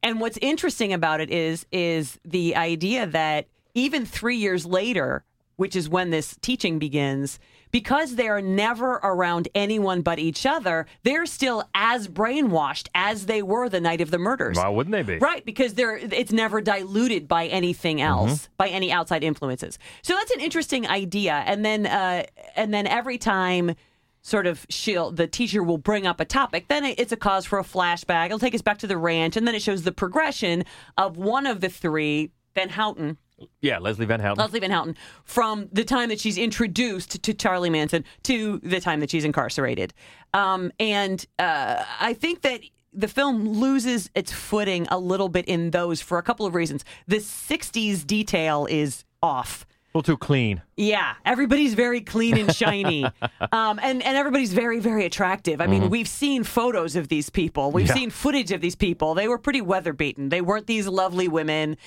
And 0.02 0.22
what's 0.22 0.38
interesting 0.38 0.94
about 0.94 1.20
it 1.20 1.30
is 1.30 1.66
is 1.72 2.18
the 2.24 2.56
idea 2.56 3.06
that 3.06 3.48
even 3.74 4.06
3 4.06 4.38
years 4.38 4.66
later, 4.66 5.26
which 5.58 5.76
is 5.76 5.90
when 5.90 6.12
this 6.12 6.38
teaching 6.42 6.80
begins, 6.80 7.40
because 7.72 8.16
they're 8.16 8.42
never 8.42 8.94
around 9.04 9.50
anyone 9.54 10.02
but 10.02 10.20
each 10.20 10.46
other, 10.46 10.86
they're 11.04 11.26
still 11.26 11.68
as 11.76 12.08
brainwashed 12.08 12.88
as 12.96 13.26
they 13.26 13.42
were 13.42 13.68
the 13.68 13.82
night 13.82 14.00
of 14.00 14.10
the 14.10 14.18
murders. 14.18 14.56
Why 14.56 14.70
wouldn't 14.70 14.94
they 14.94 15.04
be? 15.04 15.18
Right, 15.18 15.44
because 15.44 15.74
they're 15.74 15.98
it's 15.98 16.32
never 16.32 16.62
diluted 16.62 17.28
by 17.28 17.48
anything 17.48 18.00
else, 18.00 18.48
by 18.58 18.70
any 18.70 18.92
outside 18.92 19.24
influences. 19.24 19.78
So 20.04 20.14
that's 20.14 20.32
an 20.32 20.40
interesting 20.40 20.88
idea. 20.88 21.34
And 21.34 21.66
then 21.66 21.86
uh, 21.86 22.26
and 22.56 22.74
then 22.74 22.88
every 22.88 23.18
time 23.18 23.76
sort 24.22 24.46
of 24.46 24.66
she'll 24.70 25.12
the 25.12 25.28
teacher 25.28 25.64
will 25.64 25.78
bring 25.78 26.06
up 26.06 26.20
a 26.20 26.26
topic, 26.26 26.68
then 26.68 26.86
it's 26.86 27.12
a 27.12 27.18
cause 27.18 27.46
for 27.46 27.60
a 27.60 27.64
flashback. 27.64 28.28
It'll 28.28 28.40
take 28.40 28.56
us 28.56 28.62
back 28.62 28.78
to 28.80 28.88
the 28.88 28.98
ranch, 28.98 29.36
and 29.36 29.48
then 29.48 29.56
it 29.56 29.62
shows 29.62 29.84
the 29.84 29.92
progression 29.92 30.64
of 30.98 31.18
one 31.18 31.46
of 31.46 31.62
the 31.62 31.70
three, 31.70 32.32
ben 32.54 32.70
Houten, 32.70 33.18
Yeah, 33.62 33.78
Leslie 33.80 34.06
Van 34.06 34.20
Houten. 34.20 34.42
Leslie 34.44 34.60
Van 34.60 34.72
Houten, 34.72 34.96
from 35.24 35.70
the 35.72 35.84
time 35.84 36.10
that 36.10 36.20
she's 36.20 36.38
introduced 36.38 37.22
to 37.24 37.34
Charlie 37.34 37.70
Manson 37.70 38.04
to 38.24 38.60
the 38.64 38.80
time 38.80 39.00
that 39.02 39.10
she's 39.12 39.26
incarcerated. 39.26 39.94
Um, 40.34 40.72
and 40.80 41.26
uh, 41.38 41.84
I 42.00 42.14
think 42.14 42.42
that 42.42 42.62
the 42.94 43.08
film 43.08 43.48
loses 43.48 44.10
its 44.16 44.32
footing 44.32 44.88
a 44.90 44.98
little 44.98 45.30
bit 45.30 45.46
in 45.46 45.70
those 45.72 46.02
for 46.02 46.18
a 46.18 46.24
couple 46.24 46.46
of 46.46 46.56
reasons. 46.56 46.84
The 47.08 47.18
60s 47.18 48.06
detail 48.08 48.66
is 48.70 49.04
off. 49.22 49.66
A 49.94 49.98
little 50.00 50.16
too 50.16 50.18
clean. 50.18 50.62
Yeah, 50.76 51.14
everybody's 51.26 51.74
very 51.74 52.02
clean 52.02 52.38
and 52.38 52.54
shiny, 52.54 53.04
um, 53.52 53.80
and 53.82 54.04
and 54.04 54.18
everybody's 54.18 54.54
very 54.54 54.80
very 54.80 55.06
attractive. 55.06 55.60
I 55.62 55.66
mean, 55.68 55.84
Mhm. 55.84 55.90
we've 55.90 56.08
seen 56.10 56.44
photos 56.44 56.96
of 56.96 57.08
these 57.08 57.30
people, 57.30 57.72
we've 57.72 57.88
Yeah. 57.88 57.94
seen 57.94 58.10
footage 58.12 58.52
of 58.52 58.62
these 58.62 58.76
people. 58.76 59.14
They 59.16 59.28
were 59.28 59.38
pretty 59.40 59.62
weather 59.62 59.94
beaten. 59.94 60.30
They 60.30 60.42
weren't 60.42 60.68
these 60.68 60.88
lovely 60.88 61.28
women, 61.28 61.78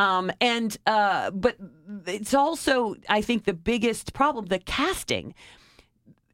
um, 0.00 0.32
and 0.40 0.76
uh, 0.86 1.30
but 1.30 1.56
it's 2.06 2.34
also 2.34 2.96
I 3.08 3.20
think 3.22 3.44
the 3.44 3.52
biggest 3.52 4.12
problem 4.12 4.46
the 4.46 4.58
casting. 4.58 5.34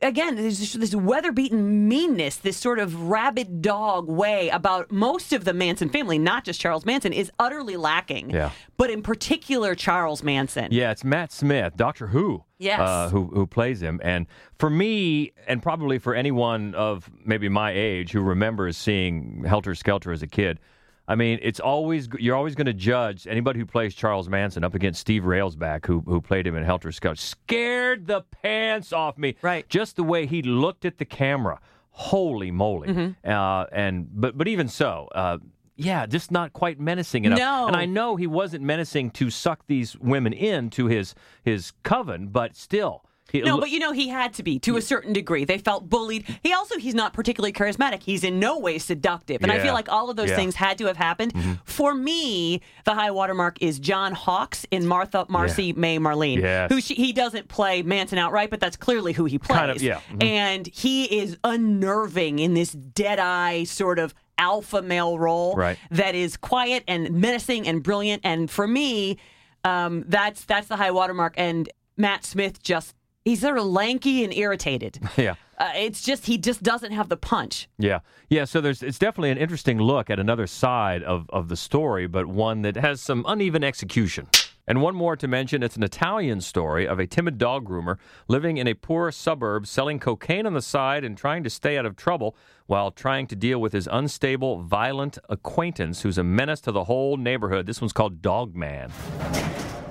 Again, 0.02 0.36
there's 0.36 0.58
this, 0.58 0.74
this 0.74 0.94
weather-beaten 0.94 1.88
meanness, 1.88 2.36
this 2.36 2.58
sort 2.58 2.78
of 2.78 3.08
rabid 3.08 3.62
dog 3.62 4.10
way 4.10 4.50
about 4.50 4.92
most 4.92 5.32
of 5.32 5.46
the 5.46 5.54
Manson 5.54 5.88
family, 5.88 6.18
not 6.18 6.44
just 6.44 6.60
Charles 6.60 6.84
Manson, 6.84 7.14
is 7.14 7.30
utterly 7.38 7.78
lacking. 7.78 8.28
Yeah. 8.28 8.50
But 8.76 8.90
in 8.90 9.02
particular, 9.02 9.74
Charles 9.74 10.22
Manson. 10.22 10.68
Yeah, 10.70 10.90
it's 10.90 11.02
Matt 11.02 11.32
Smith, 11.32 11.78
Doctor 11.78 12.08
Who. 12.08 12.44
Yes. 12.58 12.80
Uh, 12.80 13.08
who 13.08 13.26
who 13.28 13.46
plays 13.46 13.82
him, 13.82 14.00
and 14.04 14.26
for 14.58 14.68
me, 14.68 15.32
and 15.46 15.62
probably 15.62 15.98
for 15.98 16.14
anyone 16.14 16.74
of 16.74 17.10
maybe 17.24 17.48
my 17.48 17.70
age 17.70 18.12
who 18.12 18.20
remembers 18.20 18.76
seeing 18.76 19.44
Helter 19.44 19.74
Skelter 19.74 20.12
as 20.12 20.22
a 20.22 20.26
kid, 20.26 20.60
I 21.08 21.14
mean, 21.14 21.38
it's 21.42 21.60
always 21.60 22.08
you're 22.18 22.34
always 22.34 22.54
going 22.54 22.66
to 22.66 22.74
judge 22.74 23.26
anybody 23.26 23.60
who 23.60 23.66
plays 23.66 23.94
Charles 23.94 24.28
Manson 24.28 24.64
up 24.64 24.74
against 24.74 25.00
Steve 25.00 25.22
Railsback, 25.22 25.86
who 25.86 26.00
who 26.00 26.20
played 26.20 26.46
him 26.46 26.56
in 26.56 26.64
Helter 26.64 26.90
Skelter. 26.92 27.20
Scared 27.20 28.06
the 28.06 28.22
pants 28.42 28.92
off 28.92 29.16
me. 29.16 29.36
Right. 29.42 29.68
Just 29.68 29.96
the 29.96 30.02
way 30.02 30.26
he 30.26 30.42
looked 30.42 30.84
at 30.84 30.98
the 30.98 31.04
camera. 31.04 31.60
Holy 31.90 32.50
moly. 32.50 32.88
Mm-hmm. 32.88 33.30
Uh, 33.30 33.64
and 33.72 34.08
but 34.12 34.36
but 34.36 34.48
even 34.48 34.68
so. 34.68 35.08
Uh, 35.14 35.38
yeah, 35.76 36.06
just 36.06 36.30
not 36.30 36.52
quite 36.52 36.80
menacing 36.80 37.26
enough. 37.26 37.38
No. 37.38 37.66
And 37.66 37.76
I 37.76 37.84
know 37.84 38.16
he 38.16 38.26
wasn't 38.26 38.64
menacing 38.64 39.10
to 39.12 39.30
suck 39.30 39.66
these 39.66 39.96
women 39.98 40.32
into 40.32 40.86
his 40.86 41.14
his 41.42 41.72
coven, 41.82 42.28
but 42.28 42.56
still. 42.56 43.04
He, 43.32 43.40
No, 43.42 43.58
but 43.58 43.70
you 43.70 43.78
know 43.80 43.92
he 43.92 44.08
had 44.08 44.34
to 44.34 44.42
be 44.42 44.58
to 44.60 44.76
a 44.76 44.80
certain 44.82 45.12
degree. 45.12 45.44
They 45.44 45.58
felt 45.58 45.88
bullied. 45.90 46.24
He 46.42 46.52
also 46.52 46.78
he's 46.78 46.94
not 46.94 47.12
particularly 47.12 47.52
charismatic. 47.52 48.02
He's 48.02 48.22
in 48.22 48.38
no 48.38 48.58
way 48.58 48.78
seductive, 48.78 49.42
and 49.42 49.50
I 49.50 49.58
feel 49.58 49.74
like 49.74 49.88
all 49.88 50.10
of 50.10 50.16
those 50.16 50.30
Yeah. 50.30 50.36
things 50.36 50.54
had 50.54 50.78
to 50.78 50.86
have 50.86 50.96
happened. 50.96 51.34
Mhm. 51.34 51.58
For 51.64 51.94
me, 51.94 52.60
the 52.84 52.94
high 52.94 53.10
watermark 53.10 53.58
is 53.60 53.78
John 53.80 54.12
Hawkes 54.12 54.64
in 54.70 54.86
Martha 54.86 55.26
Marcy 55.28 55.72
May 55.72 55.98
Marlene, 55.98 56.40
Yes. 56.40 56.70
who 56.70 56.80
she, 56.80 56.94
he 56.94 57.12
doesn't 57.12 57.48
play 57.48 57.82
Manson 57.82 58.18
outright, 58.18 58.50
but 58.50 58.60
that's 58.60 58.76
clearly 58.76 59.12
who 59.12 59.24
he 59.24 59.38
plays. 59.38 59.58
Kind 59.58 59.70
of, 59.72 59.82
yeah. 59.82 60.00
Mhm. 60.12 60.22
And 60.24 60.66
he 60.68 61.04
is 61.20 61.36
unnerving 61.44 62.38
in 62.38 62.54
this 62.54 62.70
dead 62.72 63.18
eye 63.18 63.64
sort 63.64 63.98
of 63.98 64.14
alpha 64.38 64.82
male 64.82 65.18
role 65.18 65.54
Right. 65.56 65.78
that 65.90 66.14
is 66.14 66.36
quiet 66.36 66.84
and 66.86 67.10
menacing 67.10 67.66
and 67.66 67.82
brilliant. 67.82 68.20
And 68.24 68.50
for 68.50 68.66
me, 68.66 69.18
um, 69.64 70.04
that's 70.06 70.44
that's 70.44 70.68
the 70.68 70.76
high 70.76 70.90
watermark. 70.90 71.34
And 71.36 71.68
Matt 71.96 72.24
Smith 72.24 72.62
just 72.62 72.94
he's 73.26 73.40
sort 73.40 73.58
of 73.58 73.64
lanky 73.66 74.24
and 74.24 74.32
irritated. 74.32 74.98
yeah. 75.18 75.34
Uh, 75.58 75.72
it's 75.74 76.02
just 76.02 76.26
he 76.26 76.38
just 76.38 76.62
doesn't 76.62 76.92
have 76.92 77.08
the 77.08 77.16
punch. 77.16 77.68
Yeah, 77.78 78.00
yeah. 78.30 78.44
So 78.44 78.60
there's 78.60 78.82
it's 78.82 78.98
definitely 78.98 79.30
an 79.30 79.38
interesting 79.38 79.78
look 79.78 80.08
at 80.08 80.18
another 80.18 80.46
side 80.46 81.02
of 81.02 81.26
of 81.30 81.48
the 81.48 81.56
story, 81.56 82.06
but 82.06 82.26
one 82.26 82.62
that 82.62 82.76
has 82.76 83.00
some 83.00 83.24
uneven 83.28 83.64
execution. 83.64 84.28
And 84.68 84.82
one 84.82 84.96
more 84.96 85.14
to 85.14 85.28
mention, 85.28 85.62
it's 85.62 85.76
an 85.76 85.84
Italian 85.84 86.40
story 86.40 86.88
of 86.88 86.98
a 86.98 87.06
timid 87.06 87.38
dog 87.38 87.68
groomer 87.68 87.98
living 88.26 88.56
in 88.56 88.66
a 88.66 88.74
poor 88.74 89.12
suburb, 89.12 89.64
selling 89.64 90.00
cocaine 90.00 90.44
on 90.44 90.54
the 90.54 90.60
side 90.60 91.04
and 91.04 91.16
trying 91.16 91.44
to 91.44 91.50
stay 91.50 91.78
out 91.78 91.86
of 91.86 91.94
trouble 91.94 92.36
while 92.66 92.90
trying 92.90 93.28
to 93.28 93.36
deal 93.36 93.60
with 93.60 93.72
his 93.72 93.88
unstable, 93.90 94.62
violent 94.62 95.18
acquaintance 95.28 96.02
who's 96.02 96.18
a 96.18 96.24
menace 96.24 96.60
to 96.62 96.72
the 96.72 96.84
whole 96.84 97.16
neighborhood. 97.16 97.66
This 97.66 97.80
one's 97.80 97.92
called 97.92 98.20
Dog 98.20 98.56
Man. 98.56 98.90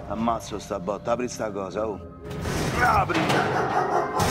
Ammazzo 0.10 0.60
sta 0.60 0.78
botta, 0.78 1.14
apri 1.14 1.30
sta 1.30 1.50
cosa, 1.50 1.80
oh. 1.80 2.55
Apri! 2.82 4.26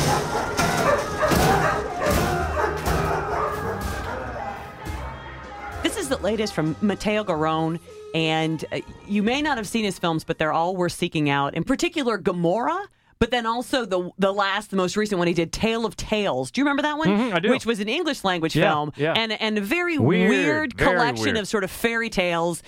This 5.82 5.98
is 5.98 6.08
the 6.08 6.16
latest 6.18 6.54
from 6.54 6.74
Matteo 6.80 7.24
Garrone, 7.24 7.78
and 8.14 8.64
uh, 8.72 8.80
you 9.06 9.22
may 9.22 9.42
not 9.42 9.58
have 9.58 9.68
seen 9.68 9.84
his 9.84 9.98
films, 9.98 10.24
but 10.24 10.38
they're 10.38 10.52
all 10.52 10.74
worth 10.74 10.92
seeking 10.92 11.28
out. 11.28 11.54
In 11.54 11.62
particular, 11.64 12.16
Gomorrah. 12.18 12.88
But 13.20 13.30
then 13.30 13.46
also 13.46 13.84
the 13.86 14.10
the 14.18 14.32
last, 14.32 14.70
the 14.70 14.76
most 14.76 14.96
recent 14.96 15.18
one 15.18 15.28
he 15.28 15.34
did, 15.34 15.52
Tale 15.52 15.86
of 15.86 15.96
Tales. 15.96 16.50
Do 16.50 16.60
you 16.60 16.64
remember 16.64 16.82
that 16.82 16.98
one? 16.98 17.08
Mhm, 17.08 17.32
I 17.32 17.38
do. 17.38 17.48
Which 17.50 17.64
was 17.64 17.78
an 17.80 17.88
English 17.88 18.24
language 18.24 18.56
Yeah, 18.56 18.70
film, 18.70 18.92
yeah. 18.96 19.14
and 19.16 19.32
and 19.40 19.56
a 19.56 19.60
very 19.60 19.98
Weird, 19.98 20.28
weird, 20.30 20.74
very 20.76 20.90
collection 20.94 21.24
weird. 21.26 21.36
of 21.38 21.48
sort 21.48 21.64
of 21.64 21.70
fairy 21.70 22.10
tales. 22.10 22.62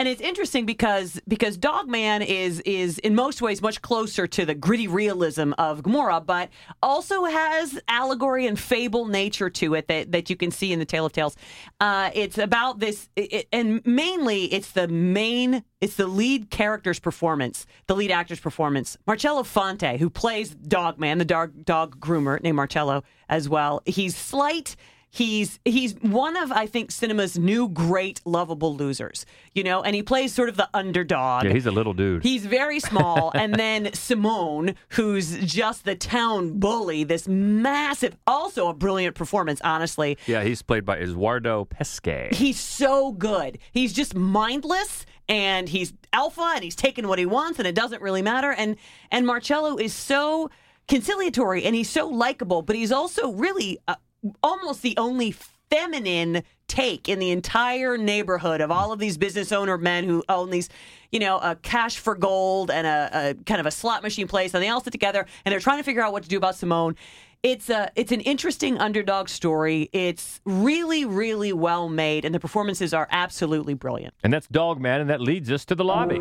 And 0.00 0.08
it's 0.08 0.22
interesting 0.22 0.64
because 0.64 1.20
because 1.28 1.58
Dogman 1.58 2.22
is 2.22 2.60
is 2.60 2.98
in 3.00 3.14
most 3.14 3.42
ways 3.42 3.60
much 3.60 3.82
closer 3.82 4.26
to 4.28 4.46
the 4.46 4.54
gritty 4.54 4.88
realism 4.88 5.52
of 5.58 5.82
Gomorrah, 5.82 6.22
but 6.22 6.48
also 6.82 7.24
has 7.24 7.78
allegory 7.86 8.46
and 8.46 8.58
fable 8.58 9.04
nature 9.04 9.50
to 9.50 9.74
it 9.74 9.88
that, 9.88 10.10
that 10.12 10.30
you 10.30 10.36
can 10.36 10.52
see 10.52 10.72
in 10.72 10.78
the 10.78 10.86
Tale 10.86 11.04
of 11.04 11.12
Tales. 11.12 11.36
Uh, 11.80 12.10
it's 12.14 12.38
about 12.38 12.78
this, 12.78 13.10
it, 13.14 13.46
and 13.52 13.84
mainly 13.84 14.44
it's 14.44 14.72
the 14.72 14.88
main, 14.88 15.62
it's 15.82 15.96
the 15.96 16.06
lead 16.06 16.48
character's 16.48 16.98
performance, 16.98 17.66
the 17.86 17.94
lead 17.94 18.10
actor's 18.10 18.40
performance. 18.40 18.96
Marcello 19.06 19.42
Fonte, 19.42 19.98
who 19.98 20.08
plays 20.08 20.54
Dogman, 20.54 21.18
the 21.18 21.26
dog 21.26 21.62
dog 21.66 22.00
groomer 22.00 22.42
named 22.42 22.56
Marcello 22.56 23.04
as 23.28 23.50
well. 23.50 23.82
He's 23.84 24.16
slight. 24.16 24.76
He's 25.12 25.58
he's 25.64 25.94
one 25.94 26.36
of 26.36 26.52
I 26.52 26.66
think 26.66 26.92
cinema's 26.92 27.36
new 27.36 27.68
great 27.68 28.20
lovable 28.24 28.76
losers, 28.76 29.26
you 29.54 29.64
know, 29.64 29.82
and 29.82 29.94
he 29.96 30.02
plays 30.02 30.32
sort 30.32 30.48
of 30.48 30.56
the 30.56 30.68
underdog. 30.72 31.44
Yeah, 31.44 31.52
he's 31.52 31.66
a 31.66 31.72
little 31.72 31.92
dude. 31.92 32.22
He's 32.22 32.46
very 32.46 32.78
small, 32.78 33.32
and 33.34 33.54
then 33.54 33.92
Simone, 33.92 34.76
who's 34.90 35.38
just 35.40 35.84
the 35.84 35.96
town 35.96 36.60
bully, 36.60 37.02
this 37.02 37.26
massive, 37.26 38.16
also 38.26 38.68
a 38.68 38.74
brilliant 38.74 39.16
performance, 39.16 39.60
honestly. 39.64 40.16
Yeah, 40.26 40.44
he's 40.44 40.62
played 40.62 40.84
by 40.84 40.98
Edoardo 40.98 41.64
Pesce. 41.64 42.28
He's 42.32 42.60
so 42.60 43.10
good. 43.10 43.58
He's 43.72 43.92
just 43.92 44.14
mindless 44.14 45.06
and 45.28 45.68
he's 45.68 45.92
alpha 46.12 46.52
and 46.54 46.62
he's 46.62 46.76
taking 46.76 47.08
what 47.08 47.18
he 47.18 47.26
wants 47.26 47.58
and 47.58 47.66
it 47.66 47.74
doesn't 47.74 48.00
really 48.00 48.22
matter. 48.22 48.52
And 48.52 48.76
and 49.10 49.26
Marcello 49.26 49.76
is 49.76 49.92
so 49.92 50.50
conciliatory 50.88 51.64
and 51.64 51.74
he's 51.74 51.90
so 51.90 52.06
likable, 52.08 52.62
but 52.62 52.76
he's 52.76 52.92
also 52.92 53.32
really 53.32 53.78
uh, 53.88 53.94
almost 54.42 54.82
the 54.82 54.96
only 54.96 55.34
feminine 55.70 56.42
take 56.66 57.08
in 57.08 57.18
the 57.18 57.30
entire 57.30 57.96
neighborhood 57.96 58.60
of 58.60 58.70
all 58.70 58.92
of 58.92 58.98
these 58.98 59.16
business 59.16 59.52
owner 59.52 59.78
men 59.78 60.04
who 60.04 60.22
own 60.28 60.50
these, 60.50 60.68
you 61.10 61.18
know, 61.18 61.38
a 61.38 61.56
cash 61.56 61.96
for 61.96 62.14
gold 62.14 62.70
and 62.70 62.86
a, 62.86 63.10
a 63.12 63.44
kind 63.44 63.60
of 63.60 63.66
a 63.66 63.70
slot 63.70 64.02
machine 64.02 64.28
place, 64.28 64.54
and 64.54 64.62
they 64.62 64.68
all 64.68 64.80
sit 64.80 64.92
together 64.92 65.26
and 65.44 65.52
they're 65.52 65.60
trying 65.60 65.78
to 65.78 65.84
figure 65.84 66.02
out 66.02 66.12
what 66.12 66.22
to 66.22 66.28
do 66.28 66.36
about 66.36 66.56
Simone. 66.56 66.96
It's 67.42 67.70
a 67.70 67.90
it's 67.96 68.12
an 68.12 68.20
interesting 68.20 68.78
underdog 68.78 69.28
story. 69.28 69.88
It's 69.92 70.40
really 70.44 71.04
really 71.06 71.52
well 71.52 71.88
made, 71.88 72.24
and 72.24 72.34
the 72.34 72.40
performances 72.40 72.92
are 72.92 73.08
absolutely 73.10 73.74
brilliant. 73.74 74.14
And 74.22 74.32
that's 74.32 74.46
Dogman, 74.46 75.00
and 75.00 75.10
that 75.10 75.20
leads 75.20 75.50
us 75.50 75.64
to 75.66 75.74
the 75.74 75.84
lobby. 75.84 76.20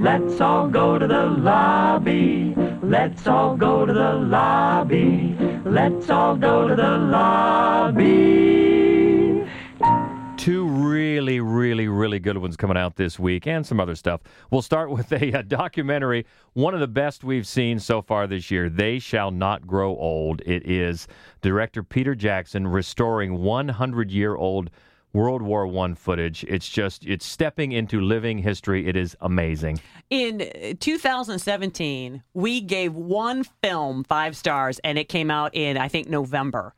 Let's 0.00 0.40
all 0.40 0.68
go 0.68 0.98
to 0.98 1.06
the 1.06 1.24
lobby. 1.24 2.54
Let's 2.88 3.26
all 3.26 3.56
go 3.56 3.86
to 3.86 3.92
the 3.94 4.12
lobby. 4.12 5.34
Let's 5.64 6.10
all 6.10 6.36
go 6.36 6.68
to 6.68 6.76
the 6.76 6.98
lobby. 6.98 8.04
Two 10.36 10.66
really, 10.66 11.40
really, 11.40 11.88
really 11.88 12.18
good 12.18 12.36
ones 12.36 12.58
coming 12.58 12.76
out 12.76 12.96
this 12.96 13.18
week, 13.18 13.46
and 13.46 13.66
some 13.66 13.80
other 13.80 13.94
stuff. 13.94 14.20
We'll 14.50 14.60
start 14.60 14.90
with 14.90 15.10
a, 15.12 15.32
a 15.32 15.42
documentary, 15.42 16.26
one 16.52 16.74
of 16.74 16.80
the 16.80 16.86
best 16.86 17.24
we've 17.24 17.46
seen 17.46 17.78
so 17.78 18.02
far 18.02 18.26
this 18.26 18.50
year. 18.50 18.68
They 18.68 18.98
Shall 18.98 19.30
Not 19.30 19.66
Grow 19.66 19.96
Old. 19.96 20.42
It 20.44 20.68
is 20.68 21.08
director 21.40 21.82
Peter 21.82 22.14
Jackson 22.14 22.66
restoring 22.66 23.38
100 23.40 24.10
year 24.10 24.36
old 24.36 24.68
World 25.14 25.40
War 25.40 25.66
One 25.66 25.94
footage. 25.94 26.44
It's 26.44 26.68
just 26.68 27.06
it's 27.06 27.24
stepping 27.24 27.72
into 27.72 28.00
living 28.00 28.38
history. 28.38 28.86
It 28.86 28.96
is 28.96 29.16
amazing. 29.20 29.80
In 30.10 30.42
uh, 30.42 30.74
2017, 30.78 32.22
we 32.34 32.60
gave 32.60 32.94
one 32.94 33.44
film 33.62 34.04
five 34.04 34.36
stars, 34.36 34.80
and 34.84 34.98
it 34.98 35.08
came 35.08 35.30
out 35.30 35.54
in 35.54 35.78
I 35.78 35.88
think 35.88 36.08
November. 36.08 36.74